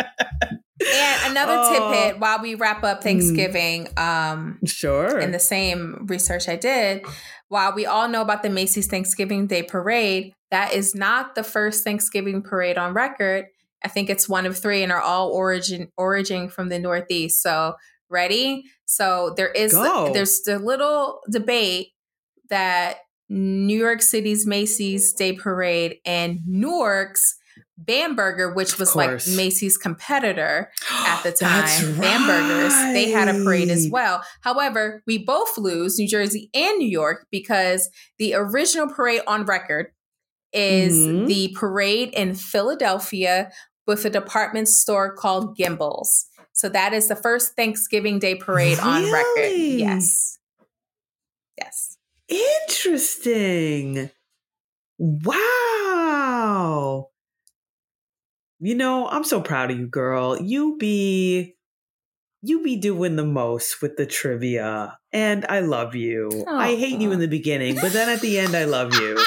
And 0.86 1.32
another 1.32 1.56
Oh. 1.58 1.92
tidbit 1.92 2.20
while 2.20 2.42
we 2.42 2.56
wrap 2.56 2.84
up 2.84 3.04
Thanksgiving, 3.04 3.88
um, 3.98 4.60
Sure. 4.66 5.20
in 5.20 5.32
the 5.32 5.40
same 5.40 6.06
research 6.08 6.50
I 6.50 6.56
did, 6.56 7.06
while 7.48 7.74
we 7.74 7.86
all 7.86 8.08
know 8.08 8.22
about 8.22 8.44
the 8.44 8.50
Macy's 8.50 8.88
Thanksgiving 8.88 9.48
Day 9.48 9.64
Parade, 9.64 10.34
that 10.52 10.74
is 10.74 10.94
not 10.96 11.36
the 11.36 11.44
first 11.44 11.84
Thanksgiving 11.84 12.42
parade 12.42 12.78
on 12.78 12.94
record. 12.94 13.46
I 13.84 13.88
think 13.88 14.10
it's 14.10 14.30
one 14.30 14.46
of 14.46 14.58
three 14.58 14.82
and 14.84 14.92
are 14.92 15.02
all 15.02 15.30
origin 15.30 15.90
origin 15.98 16.50
from 16.50 16.70
the 16.70 16.80
Northeast. 16.80 17.42
So 17.42 17.76
ready? 18.10 18.64
So 18.86 19.34
there 19.36 19.50
is 19.50 19.74
there's 19.74 20.42
the 20.42 20.60
little 20.60 21.20
debate 21.30 21.90
that 22.50 22.98
New 23.30 23.78
York 23.78 24.02
City's 24.02 24.46
Macy's 24.46 25.12
Day 25.14 25.34
Parade 25.34 25.98
and 26.06 26.40
Newark's 26.48 27.36
Bamberger, 27.78 28.54
which 28.54 28.78
was 28.78 28.96
like. 28.96 29.10
Macy's 29.36 29.78
competitor 29.78 30.72
at 30.92 31.24
the 31.24 31.32
time, 31.40 31.62
That's 31.62 31.82
Bambergers, 31.84 32.94
they 32.94 33.10
had 33.10 33.28
a 33.30 33.44
parade 33.44 33.70
as 33.70 33.88
well. 33.92 34.24
However, 34.42 35.02
we 35.08 35.18
both 35.18 35.58
lose 35.58 35.98
New 35.98 36.08
Jersey 36.08 36.50
and 36.54 36.78
New 36.78 36.88
York 36.88 37.28
because 37.32 37.90
the 38.20 38.34
original 38.36 38.88
parade 38.88 39.22
on 39.28 39.46
record 39.46 39.88
is 40.52 40.96
Mhm. 40.96 41.28
the 41.28 41.56
parade 41.60 42.10
in 42.14 42.36
Philadelphia 42.36 43.52
with 43.88 44.06
a 44.06 44.10
department 44.10 44.68
store 44.70 45.16
called 45.16 45.58
Gimbels. 45.58 46.26
So 46.54 46.70
that 46.70 46.94
is 46.94 47.08
the 47.08 47.16
first 47.16 47.56
Thanksgiving 47.56 48.20
Day 48.20 48.36
parade 48.36 48.80
on 48.80 49.12
record. 49.12 49.52
Yes. 49.52 50.38
Yes. 51.58 51.98
Interesting. 52.30 54.12
Wow. 55.00 57.10
You 58.64 58.76
know, 58.76 59.09
I'm 59.09 59.26
so 59.26 59.41
proud 59.41 59.72
of 59.72 59.78
you, 59.78 59.88
girl. 59.88 60.41
You 60.41 60.78
be 60.78 61.57
you 62.41 62.64
be 62.64 62.78
doing 62.78 63.18
the 63.18 63.26
most 63.26 63.82
with 63.82 63.97
the 63.97 64.05
trivia. 64.05 64.97
And 65.11 65.45
I 65.49 65.59
love 65.59 65.95
you. 65.95 66.45
I 66.47 66.76
hate 66.76 67.01
you 67.01 67.11
in 67.11 67.20
the 67.20 67.28
beginning, 67.28 67.76
but 67.76 67.91
then 67.91 68.07
at 68.07 68.22
the 68.22 68.39
end 68.39 68.55
I 68.55 68.64
love 68.64 68.93
you. 68.93 69.16
Cuz 69.16 69.26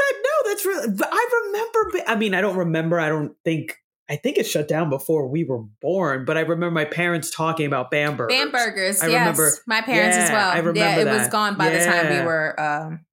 I 0.00 0.12
know 0.24 0.50
that's 0.50 0.66
really 0.66 0.88
I 1.00 1.42
remember 1.44 2.10
I 2.10 2.16
mean, 2.16 2.34
I 2.34 2.40
don't 2.40 2.56
remember. 2.56 2.98
I 2.98 3.08
don't 3.08 3.36
think 3.44 3.78
I 4.10 4.16
think 4.16 4.38
it 4.38 4.46
shut 4.46 4.66
down 4.66 4.90
before 4.90 5.28
we 5.28 5.44
were 5.44 5.62
born, 5.80 6.24
but 6.24 6.36
I 6.36 6.40
remember 6.40 6.72
my 6.72 6.84
parents 6.84 7.30
talking 7.30 7.66
about 7.66 7.92
Bamberg. 7.92 8.30
Bambergers, 8.30 9.00
I 9.00 9.06
yes. 9.06 9.20
remember- 9.20 9.52
My 9.68 9.82
parents 9.82 10.16
as 10.16 10.30
well. 10.32 10.50
I 10.50 10.58
remember 10.58 10.80
yeah, 10.80 10.96
it 10.98 11.06
was 11.06 11.28
gone 11.28 11.56
by 11.56 11.70
the 11.70 11.84
time 11.84 12.10
we 12.10 12.26
were 12.26 12.60
um, 12.60 13.04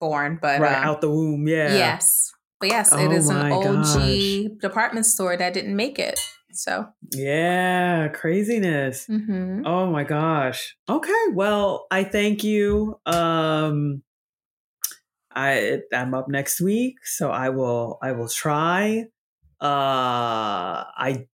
born. 0.00 0.38
But 0.40 0.62
right 0.62 0.78
um, 0.78 0.84
out 0.84 1.00
the 1.02 1.10
womb, 1.10 1.46
yeah. 1.46 1.74
yes. 1.76 2.32
But 2.60 2.68
yes, 2.70 2.92
it 2.92 2.96
Oh 2.96 3.12
is 3.12 3.28
an 3.28 3.52
OG 3.52 4.60
department 4.60 5.06
store 5.06 5.36
that 5.36 5.52
didn't 5.54 5.76
make 5.76 5.98
it. 5.98 6.18
So, 6.52 6.86
Yeah, 7.12 8.08
craziness. 8.08 9.06
mhm. 9.08 9.62
Oh 9.66 9.90
my 9.90 10.04
gosh. 10.04 10.74
Okay, 10.88 11.24
well, 11.34 11.86
I 11.90 12.04
thank 12.04 12.42
you. 12.44 12.98
Um 13.04 14.02
I 15.34 15.80
I'm 15.92 16.14
up 16.14 16.28
next 16.28 16.60
week, 16.62 17.04
so 17.04 17.30
I 17.30 17.50
will 17.50 17.98
I 18.02 18.12
will 18.12 18.28
try. 18.28 19.04
Uh 19.60 20.84
I 20.96 21.26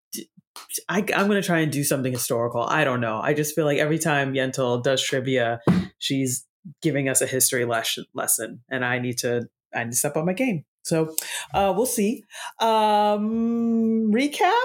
I, 0.89 0.99
am 1.01 1.29
gonna 1.29 1.43
try 1.43 1.61
and 1.61 1.73
do 1.73 1.85
something 1.85 2.13
historical. 2.13 2.63
I 2.63 2.85
don't 2.85 3.01
know. 3.01 3.21
I 3.21 3.35
just 3.35 3.55
feel 3.55 3.65
like 3.65 3.79
every 3.79 3.99
time 3.99 4.35
Yentl 4.35 4.83
does 4.83 5.03
trivia, 5.03 5.61
she's 5.99 6.47
giving 6.83 7.09
us 7.09 7.21
a 7.21 7.27
history 7.27 7.65
les- 7.65 7.99
lesson, 8.15 8.63
and 8.71 8.85
I 8.85 8.99
need 8.99 9.19
to 9.19 9.49
I 9.75 9.85
need 9.85 9.93
to 9.93 9.97
step 9.97 10.17
up 10.17 10.25
my 10.25 10.33
game. 10.35 10.65
So 10.83 11.15
uh, 11.55 11.73
we'll 11.77 11.87
see. 11.87 12.25
Um, 12.61 14.11
recap. 14.13 14.65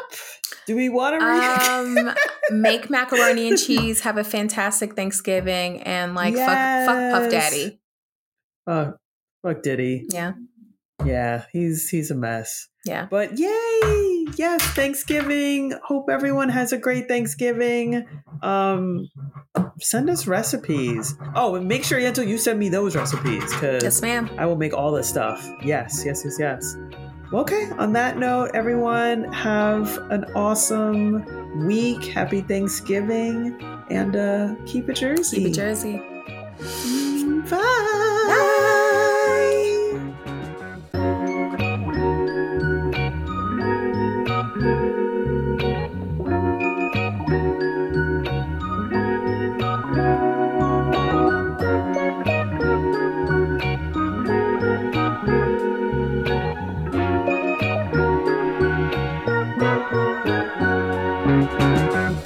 Do 0.66 0.76
we 0.76 0.90
want 0.90 1.20
to 1.20 1.26
recap? 1.26 2.08
um, 2.10 2.16
make 2.62 2.90
macaroni 2.90 3.48
and 3.50 3.58
cheese. 3.58 4.02
Have 4.02 4.18
a 4.18 4.24
fantastic 4.24 4.96
Thanksgiving, 4.96 5.82
and 5.84 6.16
like 6.16 6.36
fuck, 6.36 6.48
fuck 6.48 7.12
Puff 7.22 7.32
Daddy. 7.32 7.80
Oh, 8.66 8.94
fuck 9.46 9.62
Diddy. 9.62 10.08
Yeah, 10.10 10.34
Yeah, 11.06 11.46
he's 11.52 11.88
he's 11.90 12.12
a 12.12 12.16
mess. 12.16 12.68
yeah. 12.84 13.08
But 13.10 13.38
yay! 13.38 14.17
Yes, 14.36 14.62
Thanksgiving. 14.74 15.74
Hope 15.84 16.10
everyone 16.10 16.50
has 16.50 16.72
a 16.74 16.78
great 16.78 17.08
Thanksgiving. 17.08 18.06
Um, 18.42 19.10
send 19.80 20.10
us 20.10 20.28
recipes. 20.28 21.16
Oh, 21.36 21.56
and 21.56 21.68
make 21.68 21.84
sure 21.84 22.00
Yentl 22.00 22.28
you 22.28 22.38
send 22.38 22.60
me 22.60 22.70
those 22.70 22.96
recipes 22.96 23.44
because 23.54 23.84
Yes, 23.84 24.02
ma'am. 24.02 24.30
I 24.38 24.46
will 24.46 24.56
make 24.58 24.74
all 24.74 24.92
this 24.92 25.08
stuff. 25.08 25.48
Yes, 25.64 26.04
yes, 26.06 26.24
yes, 26.24 26.38
yes. 26.40 26.76
Okay. 27.34 27.70
On 27.78 27.94
that 27.94 28.18
note, 28.18 28.52
everyone 28.54 29.32
have 29.34 29.98
an 30.12 30.26
awesome 30.36 31.66
week. 31.66 32.06
Happy 32.06 32.42
Thanksgiving, 32.42 33.60
and 33.90 34.16
uh, 34.16 34.56
keep 34.66 34.90
it 34.90 34.96
Jersey. 34.96 35.38
Keep 35.38 35.48
it 35.48 35.54
Jersey. 35.54 36.02
Bye. 37.50 38.74